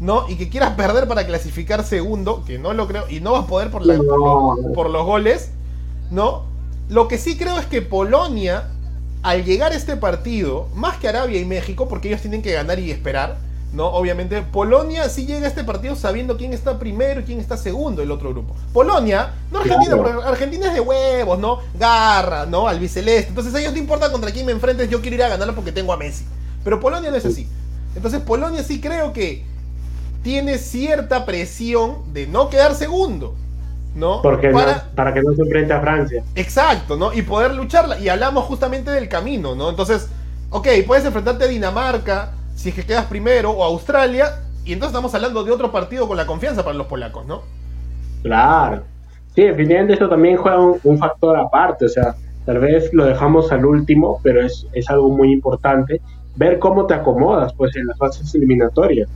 ¿no? 0.00 0.28
Y 0.28 0.34
que 0.34 0.48
quieras 0.48 0.72
perder 0.72 1.06
para 1.06 1.24
clasificar 1.24 1.84
segundo, 1.84 2.42
que 2.44 2.58
no 2.58 2.72
lo 2.72 2.88
creo, 2.88 3.04
y 3.08 3.20
no 3.20 3.30
vas 3.30 3.44
a 3.44 3.46
poder 3.46 3.70
por, 3.70 3.82
por, 4.74 4.90
los 4.90 5.06
goles, 5.06 5.52
¿no? 6.10 6.42
Lo 6.88 7.06
que 7.06 7.16
sí 7.16 7.38
creo 7.38 7.60
es 7.60 7.66
que 7.66 7.80
Polonia, 7.80 8.70
al 9.22 9.44
llegar 9.44 9.72
a 9.72 9.76
este 9.76 9.96
partido, 9.96 10.68
más 10.74 10.98
que 10.98 11.08
Arabia 11.08 11.40
y 11.40 11.44
México, 11.44 11.88
porque 11.88 12.08
ellos 12.08 12.20
tienen 12.20 12.42
que 12.42 12.52
ganar 12.52 12.78
y 12.78 12.90
esperar, 12.90 13.38
¿no? 13.72 13.88
Obviamente, 13.88 14.40
Polonia 14.42 15.08
sí 15.08 15.26
llega 15.26 15.46
a 15.46 15.48
este 15.48 15.64
partido 15.64 15.96
sabiendo 15.96 16.36
quién 16.36 16.52
está 16.52 16.78
primero 16.78 17.20
y 17.20 17.24
quién 17.24 17.40
está 17.40 17.56
segundo 17.56 18.02
el 18.02 18.10
otro 18.10 18.30
grupo. 18.30 18.54
Polonia, 18.72 19.34
no 19.50 19.58
Argentina, 19.58 19.96
porque 19.96 20.12
Argentina 20.24 20.68
es 20.68 20.74
de 20.74 20.80
huevos, 20.80 21.38
¿no? 21.38 21.58
Garra, 21.78 22.46
¿no? 22.46 22.68
Albiceleste. 22.68 23.28
Entonces 23.28 23.54
a 23.54 23.60
ellos 23.60 23.72
no 23.72 23.78
importa 23.78 24.10
contra 24.10 24.30
quién 24.30 24.46
me 24.46 24.52
enfrentes, 24.52 24.88
yo 24.88 25.00
quiero 25.00 25.16
ir 25.16 25.22
a 25.24 25.28
ganarlo 25.28 25.54
porque 25.54 25.72
tengo 25.72 25.92
a 25.92 25.96
Messi. 25.96 26.24
Pero 26.64 26.80
Polonia 26.80 27.10
no 27.10 27.16
es 27.16 27.24
así. 27.26 27.48
Entonces 27.94 28.20
Polonia 28.20 28.62
sí 28.62 28.80
creo 28.80 29.12
que 29.12 29.44
tiene 30.22 30.58
cierta 30.58 31.24
presión 31.24 32.12
de 32.12 32.26
no 32.26 32.50
quedar 32.50 32.74
segundo. 32.74 33.34
¿No? 33.96 34.20
Porque 34.22 34.50
para, 34.50 34.84
para 34.94 35.12
que 35.12 35.22
no 35.22 35.32
se 35.32 35.42
enfrente 35.42 35.72
a 35.72 35.80
Francia. 35.80 36.22
Exacto, 36.34 36.96
¿no? 36.96 37.12
Y 37.12 37.22
poder 37.22 37.54
lucharla. 37.54 37.98
Y 37.98 38.08
hablamos 38.08 38.44
justamente 38.44 38.90
del 38.90 39.08
camino, 39.08 39.54
¿no? 39.54 39.70
Entonces, 39.70 40.08
ok, 40.50 40.68
puedes 40.86 41.04
enfrentarte 41.04 41.44
a 41.44 41.48
Dinamarca, 41.48 42.32
si 42.54 42.68
es 42.68 42.74
que 42.74 42.84
quedas 42.84 43.06
primero, 43.06 43.50
o 43.50 43.64
Australia, 43.64 44.40
y 44.64 44.72
entonces 44.72 44.94
estamos 44.94 45.14
hablando 45.14 45.42
de 45.42 45.50
otro 45.50 45.72
partido 45.72 46.06
con 46.06 46.16
la 46.16 46.26
confianza 46.26 46.62
para 46.62 46.76
los 46.76 46.86
polacos, 46.86 47.26
¿no? 47.26 47.42
Claro. 48.22 48.82
Sí, 49.34 49.42
definitivamente 49.42 49.94
eso 49.94 50.08
también 50.08 50.36
juega 50.36 50.58
un, 50.60 50.98
factor 50.98 51.36
aparte, 51.36 51.86
o 51.86 51.88
sea, 51.88 52.14
tal 52.44 52.58
vez 52.58 52.92
lo 52.92 53.04
dejamos 53.04 53.52
al 53.52 53.64
último, 53.64 54.20
pero 54.22 54.44
es, 54.44 54.66
es, 54.72 54.88
algo 54.90 55.10
muy 55.10 55.32
importante, 55.32 56.00
ver 56.36 56.58
cómo 56.58 56.86
te 56.86 56.94
acomodas 56.94 57.52
pues 57.54 57.76
en 57.76 57.86
las 57.86 57.98
fases 57.98 58.34
eliminatorias. 58.34 59.08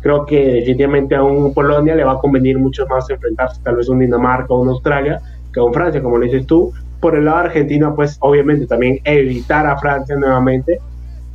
Creo 0.00 0.24
que 0.26 0.38
definitivamente 0.38 1.14
a 1.14 1.22
un 1.22 1.52
Polonia 1.52 1.94
le 1.94 2.04
va 2.04 2.12
a 2.12 2.18
convenir 2.18 2.58
mucho 2.58 2.86
más 2.86 3.08
enfrentarse 3.10 3.60
tal 3.62 3.76
vez 3.76 3.88
a 3.88 3.92
un 3.92 3.98
Dinamarca 3.98 4.54
o 4.54 4.60
un 4.60 4.68
Australia 4.68 5.20
que 5.52 5.60
a 5.60 5.64
un 5.64 5.72
Francia, 5.72 6.02
como 6.02 6.18
lo 6.18 6.24
dices 6.24 6.46
tú. 6.46 6.72
Por 7.00 7.14
el 7.14 7.24
lado 7.24 7.38
de 7.38 7.44
Argentina, 7.46 7.94
pues 7.94 8.16
obviamente 8.20 8.66
también 8.66 8.98
evitar 9.04 9.66
a 9.66 9.78
Francia 9.78 10.16
nuevamente 10.16 10.78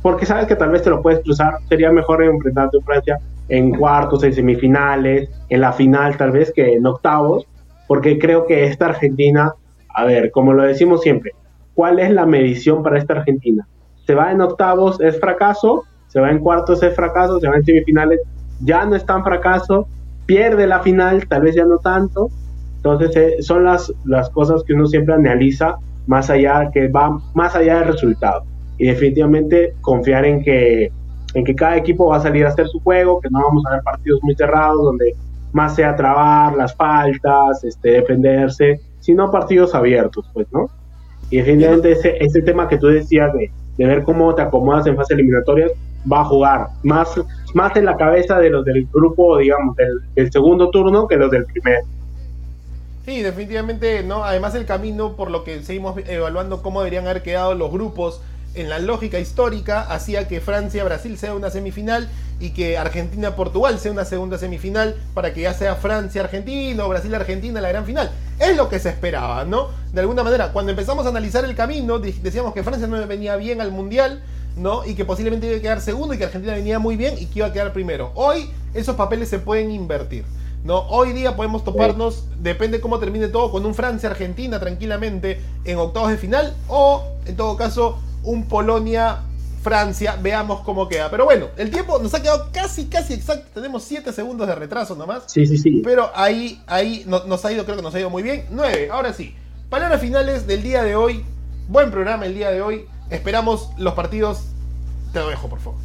porque 0.04 0.26
sabes 0.26 0.46
que 0.46 0.54
tal 0.54 0.68
vez 0.68 0.82
te 0.82 0.90
lo 0.90 1.00
puedes 1.00 1.20
cruzar. 1.20 1.54
Sería 1.66 1.90
mejor 1.90 2.22
enfrentarte 2.22 2.76
a 2.76 2.84
Francia 2.84 3.18
en 3.48 3.74
cuartos, 3.74 4.22
en 4.22 4.34
semifinales, 4.34 5.30
en 5.48 5.62
la 5.62 5.72
final 5.72 6.18
tal 6.18 6.30
vez 6.30 6.52
que 6.54 6.74
en 6.74 6.84
octavos, 6.84 7.46
porque 7.88 8.18
creo 8.18 8.44
que 8.44 8.64
esta 8.64 8.84
Argentina, 8.84 9.54
a 9.88 10.04
ver, 10.04 10.30
como 10.30 10.52
lo 10.52 10.62
decimos 10.62 11.00
siempre, 11.00 11.32
¿cuál 11.72 12.00
es 12.00 12.10
la 12.10 12.26
medición 12.26 12.82
para 12.82 12.98
esta 12.98 13.14
Argentina? 13.14 13.66
Se 14.06 14.14
va 14.14 14.30
en 14.30 14.42
octavos, 14.42 15.00
es 15.00 15.18
fracaso, 15.18 15.84
se 16.08 16.20
va 16.20 16.30
en 16.30 16.40
cuartos, 16.40 16.82
es 16.82 16.94
fracaso, 16.94 17.40
se 17.40 17.48
va 17.48 17.56
en 17.56 17.64
semifinales, 17.64 18.20
ya 18.60 18.84
no 18.84 18.96
es 18.96 19.04
tan 19.04 19.24
fracaso, 19.24 19.86
pierde 20.26 20.66
la 20.66 20.80
final, 20.80 21.26
tal 21.28 21.42
vez 21.42 21.54
ya 21.54 21.64
no 21.64 21.78
tanto. 21.78 22.28
Entonces 22.76 23.16
eh, 23.16 23.42
son 23.42 23.64
las, 23.64 23.92
las 24.04 24.28
cosas 24.30 24.62
que 24.64 24.74
uno 24.74 24.86
siempre 24.86 25.14
analiza 25.14 25.76
más 26.06 26.28
allá, 26.30 26.70
que 26.72 26.88
va 26.88 27.18
más 27.34 27.54
allá 27.56 27.78
del 27.78 27.88
resultado 27.88 28.44
y 28.78 28.86
definitivamente 28.86 29.74
confiar 29.80 30.24
en 30.24 30.42
que, 30.42 30.90
en 31.34 31.44
que 31.44 31.54
cada 31.54 31.76
equipo 31.76 32.08
va 32.08 32.16
a 32.16 32.20
salir 32.20 32.44
a 32.44 32.48
hacer 32.48 32.66
su 32.68 32.80
juego, 32.80 33.20
que 33.20 33.30
no 33.30 33.40
vamos 33.42 33.64
a 33.66 33.72
ver 33.72 33.82
partidos 33.82 34.20
muy 34.22 34.34
cerrados 34.34 34.82
donde 34.82 35.14
más 35.52 35.76
sea 35.76 35.94
trabar 35.94 36.54
las 36.56 36.74
faltas, 36.74 37.62
este, 37.62 37.90
defenderse, 37.92 38.80
sino 39.00 39.30
partidos 39.30 39.74
abiertos, 39.74 40.28
pues, 40.32 40.46
¿no? 40.52 40.68
Y 41.30 41.38
definitivamente 41.38 41.92
ese, 41.92 42.16
ese 42.18 42.42
tema 42.42 42.68
que 42.68 42.78
tú 42.78 42.88
decías 42.88 43.32
de, 43.32 43.50
de 43.78 43.86
ver 43.86 44.02
cómo 44.02 44.34
te 44.34 44.42
acomodas 44.42 44.86
en 44.86 44.96
fase 44.96 45.14
eliminatorias 45.14 45.72
va 46.10 46.20
a 46.20 46.24
jugar 46.24 46.68
más, 46.82 47.08
más 47.54 47.76
en 47.76 47.84
la 47.86 47.96
cabeza 47.96 48.38
de 48.38 48.50
los 48.50 48.64
del 48.64 48.86
grupo, 48.92 49.38
digamos, 49.38 49.76
del, 49.76 50.32
segundo 50.32 50.70
turno 50.70 51.06
que 51.08 51.16
los 51.16 51.30
del 51.30 51.44
primer. 51.44 51.80
Sí, 53.04 53.22
definitivamente, 53.22 54.02
¿no? 54.02 54.24
Además 54.24 54.54
el 54.54 54.64
camino 54.64 55.14
por 55.14 55.30
lo 55.30 55.44
que 55.44 55.62
seguimos 55.62 55.96
evaluando 56.06 56.62
cómo 56.62 56.80
deberían 56.80 57.06
haber 57.06 57.22
quedado 57.22 57.54
los 57.54 57.70
grupos 57.70 58.22
en 58.54 58.68
la 58.68 58.78
lógica 58.78 59.18
histórica 59.18 59.80
hacía 59.80 60.28
que 60.28 60.40
Francia-Brasil 60.40 61.18
sea 61.18 61.34
una 61.34 61.50
semifinal 61.50 62.08
y 62.40 62.50
que 62.50 62.78
Argentina-Portugal 62.78 63.78
sea 63.78 63.92
una 63.92 64.04
segunda 64.04 64.38
semifinal 64.38 64.96
para 65.12 65.32
que 65.32 65.42
ya 65.42 65.54
sea 65.54 65.76
Francia-Argentina 65.76 66.84
o 66.84 66.88
Brasil-Argentina 66.88 67.60
la 67.60 67.68
gran 67.68 67.84
final. 67.84 68.10
Es 68.38 68.56
lo 68.56 68.68
que 68.68 68.78
se 68.78 68.90
esperaba, 68.90 69.44
¿no? 69.44 69.68
De 69.92 70.00
alguna 70.00 70.22
manera, 70.22 70.52
cuando 70.52 70.70
empezamos 70.70 71.06
a 71.06 71.10
analizar 71.10 71.44
el 71.44 71.54
camino, 71.54 71.98
decíamos 71.98 72.54
que 72.54 72.62
Francia 72.62 72.86
no 72.86 73.06
venía 73.06 73.36
bien 73.36 73.60
al 73.60 73.70
Mundial, 73.70 74.22
¿no? 74.56 74.84
Y 74.84 74.94
que 74.94 75.04
posiblemente 75.04 75.46
iba 75.46 75.56
a 75.56 75.60
quedar 75.60 75.80
segundo 75.80 76.14
y 76.14 76.18
que 76.18 76.24
Argentina 76.24 76.54
venía 76.54 76.78
muy 76.78 76.96
bien 76.96 77.14
y 77.18 77.26
que 77.26 77.40
iba 77.40 77.48
a 77.48 77.52
quedar 77.52 77.72
primero. 77.72 78.12
Hoy 78.14 78.50
esos 78.74 78.96
papeles 78.96 79.28
se 79.28 79.38
pueden 79.38 79.70
invertir. 79.70 80.24
¿no? 80.64 80.78
Hoy 80.88 81.12
día 81.12 81.36
podemos 81.36 81.62
toparnos, 81.62 82.24
depende 82.40 82.80
cómo 82.80 82.98
termine 82.98 83.28
todo, 83.28 83.52
con 83.52 83.66
un 83.66 83.74
Francia-Argentina 83.74 84.58
tranquilamente 84.58 85.38
en 85.64 85.78
octavos 85.78 86.10
de 86.10 86.16
final 86.16 86.54
o, 86.68 87.04
en 87.26 87.36
todo 87.36 87.56
caso, 87.56 87.98
un 88.22 88.48
Polonia-Francia. 88.48 90.18
Veamos 90.22 90.62
cómo 90.62 90.88
queda. 90.88 91.10
Pero 91.10 91.26
bueno, 91.26 91.48
el 91.58 91.70
tiempo 91.70 91.98
nos 91.98 92.14
ha 92.14 92.22
quedado 92.22 92.48
casi, 92.50 92.86
casi 92.86 93.12
exacto. 93.12 93.48
Tenemos 93.52 93.84
7 93.84 94.10
segundos 94.12 94.48
de 94.48 94.54
retraso 94.54 94.94
nomás. 94.94 95.24
Sí, 95.26 95.46
sí, 95.46 95.58
sí. 95.58 95.82
Pero 95.84 96.10
ahí, 96.14 96.62
ahí 96.66 97.04
nos 97.06 97.44
ha 97.44 97.52
ido, 97.52 97.64
creo 97.64 97.76
que 97.76 97.82
nos 97.82 97.94
ha 97.94 98.00
ido 98.00 98.08
muy 98.08 98.22
bien. 98.22 98.46
9, 98.50 98.88
ahora 98.90 99.12
sí. 99.12 99.34
Palabras 99.68 100.00
finales 100.00 100.46
del 100.46 100.62
día 100.62 100.82
de 100.82 100.96
hoy. 100.96 101.24
Buen 101.68 101.90
programa 101.90 102.24
el 102.24 102.34
día 102.34 102.50
de 102.50 102.62
hoy. 102.62 102.86
Esperamos 103.10 103.70
los 103.78 103.94
partidos. 103.94 104.50
Te 105.12 105.20
lo 105.20 105.28
dejo, 105.28 105.48
por 105.48 105.60
favor. 105.60 105.78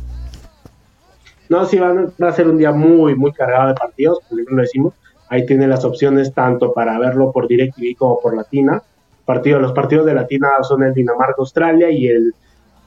No, 1.49 1.65
sí, 1.65 1.77
va 1.79 2.27
a 2.27 2.31
ser 2.31 2.47
un 2.47 2.57
día 2.57 2.71
muy, 2.71 3.15
muy 3.15 3.31
cargado 3.31 3.69
de 3.69 3.73
partidos, 3.73 4.19
como 4.27 4.41
lo 4.47 4.61
decimos. 4.61 4.93
Ahí 5.29 5.45
tiene 5.45 5.67
las 5.67 5.83
opciones 5.83 6.33
tanto 6.33 6.73
para 6.73 6.97
verlo 6.99 7.31
por 7.31 7.47
DirecTV 7.47 7.95
como 7.97 8.19
por 8.19 8.35
Latina. 8.35 8.81
Partido, 9.25 9.59
los 9.59 9.73
partidos 9.73 10.05
de 10.05 10.13
Latina 10.13 10.49
son 10.61 10.83
el 10.83 10.93
Dinamarca-Australia 10.93 11.91
y 11.91 12.07
el, 12.07 12.33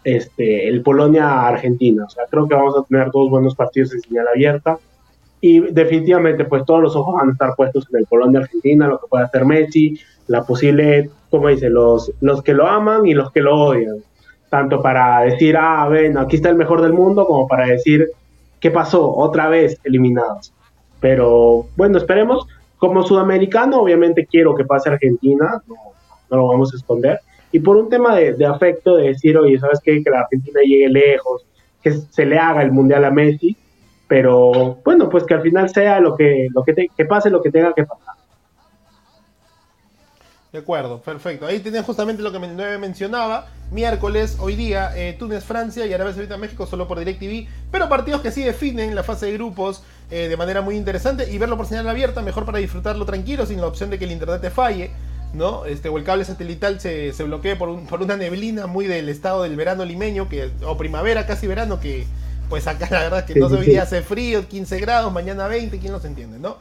este, 0.05 0.69
el 0.69 0.83
Polonia-Argentina. 0.83 2.05
O 2.05 2.11
sea, 2.11 2.25
creo 2.29 2.49
que 2.49 2.55
vamos 2.55 2.77
a 2.77 2.83
tener 2.85 3.11
dos 3.13 3.31
buenos 3.31 3.55
partidos 3.55 3.95
en 3.95 4.01
señal 4.01 4.27
abierta. 4.29 4.79
Y 5.41 5.61
definitivamente, 5.73 6.45
pues 6.45 6.65
todos 6.65 6.81
los 6.81 6.95
ojos 6.95 7.17
van 7.17 7.31
a 7.31 7.33
estar 7.33 7.55
puestos 7.57 7.87
en 7.93 7.99
el 7.99 8.07
Polonia-Argentina, 8.07 8.87
lo 8.87 9.01
que 9.01 9.09
puede 9.09 9.25
hacer 9.25 9.45
Messi, 9.45 9.99
la 10.29 10.45
posible, 10.45 11.11
como 11.31 11.49
dice, 11.49 11.69
los, 11.69 12.13
los 12.21 12.43
que 12.43 12.55
lo 12.55 12.67
aman 12.67 13.07
y 13.07 13.15
los 13.15 13.33
que 13.33 13.41
lo 13.41 13.57
odian. 13.57 13.97
Tanto 14.53 14.83
para 14.83 15.23
decir, 15.23 15.57
ah, 15.57 15.87
bueno, 15.89 16.21
aquí 16.21 16.37
está 16.37 16.51
el 16.51 16.57
mejor 16.57 16.83
del 16.83 16.93
mundo, 16.93 17.25
como 17.25 17.49
para 17.49 17.69
decir, 17.69 18.11
¿qué 18.61 18.71
pasó? 18.71 19.11
Otra 19.17 19.49
vez 19.49 19.81
eliminados. 19.83 20.53
Pero 21.01 21.69
bueno, 21.75 21.97
esperemos. 21.97 22.47
Como 22.77 23.03
sudamericano, 23.03 23.81
obviamente 23.81 24.27
quiero 24.31 24.55
que 24.55 24.67
pase 24.67 24.91
Argentina, 24.91 25.63
no, 25.67 26.37
lo 26.37 26.49
vamos 26.49 26.71
a 26.75 26.77
esconder. 26.77 27.21
Y 27.51 27.61
por 27.61 27.79
un 27.79 27.89
tema 27.89 28.15
de, 28.15 28.45
afecto, 28.45 28.97
de 28.97 29.09
decir, 29.09 29.39
oye, 29.39 29.59
¿sabes 29.59 29.81
qué? 29.83 30.03
Que 30.05 30.11
la 30.11 30.21
Argentina 30.21 30.61
llegue 30.61 30.91
lejos, 30.91 31.47
que 31.83 31.93
se 31.93 32.27
le 32.27 32.39
haga 32.39 32.61
el 32.61 32.73
mundial 32.73 33.07
a 33.07 33.11
Messi, 33.11 33.57
pero 34.07 34.77
bueno, 34.85 35.09
pues 35.09 35.25
que 35.25 35.33
al 35.33 35.41
final 35.41 35.71
sea 35.71 35.99
lo 35.99 36.15
que, 36.15 36.49
lo 36.55 36.63
que, 36.63 36.89
que 36.95 37.05
pase 37.07 37.31
lo 37.31 37.41
que 37.41 37.51
tenga 37.51 37.73
que 37.73 37.85
pasar. 37.85 38.17
De 40.53 40.59
acuerdo, 40.59 41.01
perfecto. 41.01 41.47
Ahí 41.47 41.61
tenés 41.61 41.83
justamente 41.83 42.23
lo 42.23 42.31
que 42.31 42.39
me 42.39 42.79
mencionaba. 42.79 43.49
Miércoles, 43.71 44.37
hoy 44.39 44.55
día, 44.55 44.93
eh, 44.95 45.17
Túnez, 45.19 45.45
Francia 45.45 45.87
y 45.87 45.95
Arabia 45.95 46.13
Saudita, 46.13 46.37
México, 46.37 46.67
solo 46.67 46.87
por 46.87 46.99
DirecTV. 46.99 47.49
Pero 47.71 47.89
partidos 47.89 48.21
que 48.21 48.31
sí 48.31 48.43
definen 48.43 48.95
la 48.95 49.03
fase 49.03 49.27
de 49.27 49.33
grupos 49.33 49.83
eh, 50.11 50.29
de 50.29 50.37
manera 50.37 50.61
muy 50.61 50.77
interesante. 50.77 51.33
Y 51.33 51.39
verlo 51.39 51.57
por 51.57 51.65
señal 51.65 51.89
abierta, 51.89 52.21
mejor 52.21 52.45
para 52.45 52.59
disfrutarlo 52.59 53.07
tranquilo, 53.07 53.47
sin 53.47 53.63
la 53.63 53.67
opción 53.67 53.89
de 53.89 53.99
que 53.99 54.05
el 54.05 54.13
internet 54.13 54.43
te 54.43 54.51
falle. 54.51 54.91
¿no? 55.33 55.65
Este, 55.65 55.89
o 55.89 55.97
el 55.97 56.05
cable 56.05 56.27
satelital 56.27 56.79
se, 56.81 57.15
se 57.15 57.25
bloquee 57.25 57.57
por, 57.57 57.87
por, 57.87 58.03
una 58.03 58.19
neblina 58.19 58.67
muy 58.67 58.87
del 58.87 59.09
estado 59.09 59.45
del 59.45 59.57
verano 59.57 59.87
limeño, 59.87 60.29
que, 60.29 60.51
o 60.67 60.77
primavera, 60.77 61.25
casi 61.25 61.47
verano, 61.47 61.81
que 61.81 62.07
pues 62.51 62.67
acá 62.67 62.87
la 62.91 62.99
verdad 63.05 63.21
es 63.21 63.25
que 63.25 63.41
no 63.41 63.49
se 63.49 63.55
hoy 63.55 63.77
hace 63.77 64.03
frío, 64.03 64.47
15 64.47 64.79
grados, 64.81 65.11
mañana 65.11 65.49
20, 65.49 65.79
¿quién 65.79 65.95
los 65.95 66.05
entiende, 66.05 66.39
no? 66.39 66.59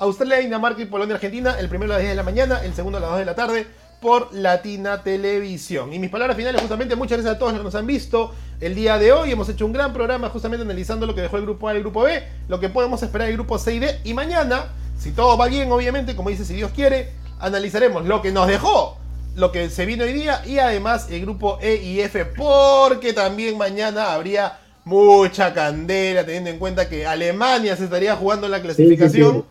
Australia, 0.00 0.38
Dinamarca 0.38 0.80
y 0.80 0.86
Polonia, 0.86 1.16
Argentina, 1.16 1.56
el 1.58 1.68
primero 1.68 1.92
a 1.92 1.96
las 1.96 2.02
10 2.02 2.12
de 2.12 2.16
la 2.16 2.22
mañana, 2.22 2.64
el 2.64 2.72
segundo 2.72 2.96
a 2.96 3.02
las 3.02 3.10
2 3.10 3.18
de 3.18 3.24
la 3.26 3.34
tarde 3.34 3.66
por 4.00 4.32
Latina 4.32 5.02
Televisión. 5.02 5.92
Y 5.92 5.98
mis 5.98 6.08
palabras 6.08 6.38
finales, 6.38 6.58
justamente, 6.58 6.96
muchas 6.96 7.18
gracias 7.18 7.36
a 7.36 7.38
todos 7.38 7.52
los 7.52 7.60
que 7.60 7.64
nos 7.64 7.74
han 7.74 7.86
visto 7.86 8.32
el 8.62 8.74
día 8.74 8.98
de 8.98 9.12
hoy. 9.12 9.30
Hemos 9.30 9.50
hecho 9.50 9.66
un 9.66 9.74
gran 9.74 9.92
programa 9.92 10.30
justamente 10.30 10.64
analizando 10.64 11.04
lo 11.04 11.14
que 11.14 11.20
dejó 11.20 11.36
el 11.36 11.42
grupo 11.42 11.68
A 11.68 11.74
y 11.74 11.76
el 11.76 11.82
grupo 11.82 12.04
B, 12.04 12.22
lo 12.48 12.58
que 12.58 12.70
podemos 12.70 13.02
esperar 13.02 13.26
del 13.28 13.36
grupo 13.36 13.58
C 13.58 13.74
y 13.74 13.78
D. 13.78 14.00
Y 14.04 14.14
mañana, 14.14 14.68
si 14.98 15.10
todo 15.10 15.36
va 15.36 15.48
bien, 15.48 15.70
obviamente, 15.70 16.16
como 16.16 16.30
dice, 16.30 16.46
si 16.46 16.54
Dios 16.54 16.70
quiere, 16.74 17.12
analizaremos 17.38 18.06
lo 18.06 18.22
que 18.22 18.32
nos 18.32 18.46
dejó, 18.46 18.96
lo 19.36 19.52
que 19.52 19.68
se 19.68 19.84
vino 19.84 20.04
hoy 20.04 20.14
día 20.14 20.40
y 20.46 20.60
además 20.60 21.08
el 21.10 21.20
grupo 21.20 21.58
E 21.60 21.74
y 21.74 22.00
F, 22.00 22.24
porque 22.24 23.12
también 23.12 23.58
mañana 23.58 24.14
habría 24.14 24.60
mucha 24.86 25.52
candela, 25.52 26.24
teniendo 26.24 26.48
en 26.48 26.58
cuenta 26.58 26.88
que 26.88 27.06
Alemania 27.06 27.76
se 27.76 27.84
estaría 27.84 28.16
jugando 28.16 28.46
en 28.46 28.52
la 28.52 28.62
clasificación. 28.62 29.44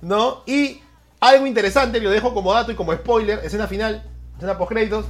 ¿No? 0.00 0.42
Y 0.46 0.80
algo 1.20 1.46
interesante, 1.46 2.00
lo 2.00 2.10
dejo 2.10 2.34
como 2.34 2.52
dato 2.52 2.72
y 2.72 2.74
como 2.74 2.92
spoiler, 2.92 3.40
escena 3.44 3.66
final, 3.66 4.02
escena 4.36 4.58
post 4.58 4.70
créditos, 4.70 5.04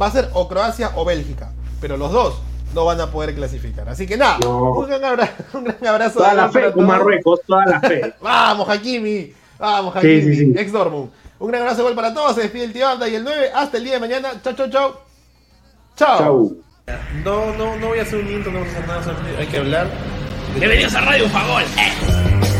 va 0.00 0.06
a 0.06 0.10
ser 0.10 0.30
o 0.34 0.48
Croacia 0.48 0.92
o 0.96 1.04
Bélgica, 1.04 1.52
pero 1.80 1.96
los 1.96 2.12
dos 2.12 2.40
no 2.74 2.84
van 2.84 3.00
a 3.00 3.10
poder 3.10 3.34
clasificar. 3.34 3.88
Así 3.88 4.06
que 4.06 4.16
nada, 4.16 4.38
un, 4.46 4.86
gran 4.86 5.04
abrazo, 5.04 5.32
un 5.54 5.64
gran 5.64 5.86
abrazo. 5.86 6.18
Toda 6.18 6.34
la 6.34 6.48
fe, 6.50 6.72
con 6.72 6.86
Marruecos, 6.86 7.40
toda 7.46 7.66
la 7.66 7.80
fe. 7.80 8.14
vamos, 8.20 8.68
Hakimi, 8.68 9.32
vamos, 9.58 9.96
Hakimi, 9.96 10.58
ex 10.58 10.72
Dortmund. 10.72 11.10
Un 11.38 11.48
gran 11.48 11.62
abrazo 11.62 11.80
igual 11.80 11.94
para 11.94 12.14
todos, 12.14 12.36
se 12.36 12.42
despide 12.42 12.64
el 12.64 12.72
tío 12.72 12.88
Anda 12.88 13.08
y 13.08 13.16
el 13.16 13.24
9, 13.24 13.50
hasta 13.54 13.76
el 13.76 13.84
día 13.84 13.94
de 13.94 14.00
mañana, 14.00 14.30
chao, 14.42 14.52
chao, 14.54 14.70
chao. 14.70 15.00
Chao. 15.96 16.52
No, 17.24 17.52
no, 17.54 17.76
no 17.76 17.88
voy 17.88 17.98
a 17.98 18.02
hacer 18.02 18.18
un 18.18 18.30
intro, 18.30 18.52
no 18.52 18.60
vamos 18.60 18.74
a 18.74 18.78
hacer 18.78 19.14
nada, 19.14 19.38
hay 19.38 19.46
que 19.46 19.58
hablar. 19.58 19.86
Bienvenidos 20.54 20.94
a 20.94 21.00
Radio 21.00 21.28
Fagol. 21.28 21.62
Eh. 21.62 22.51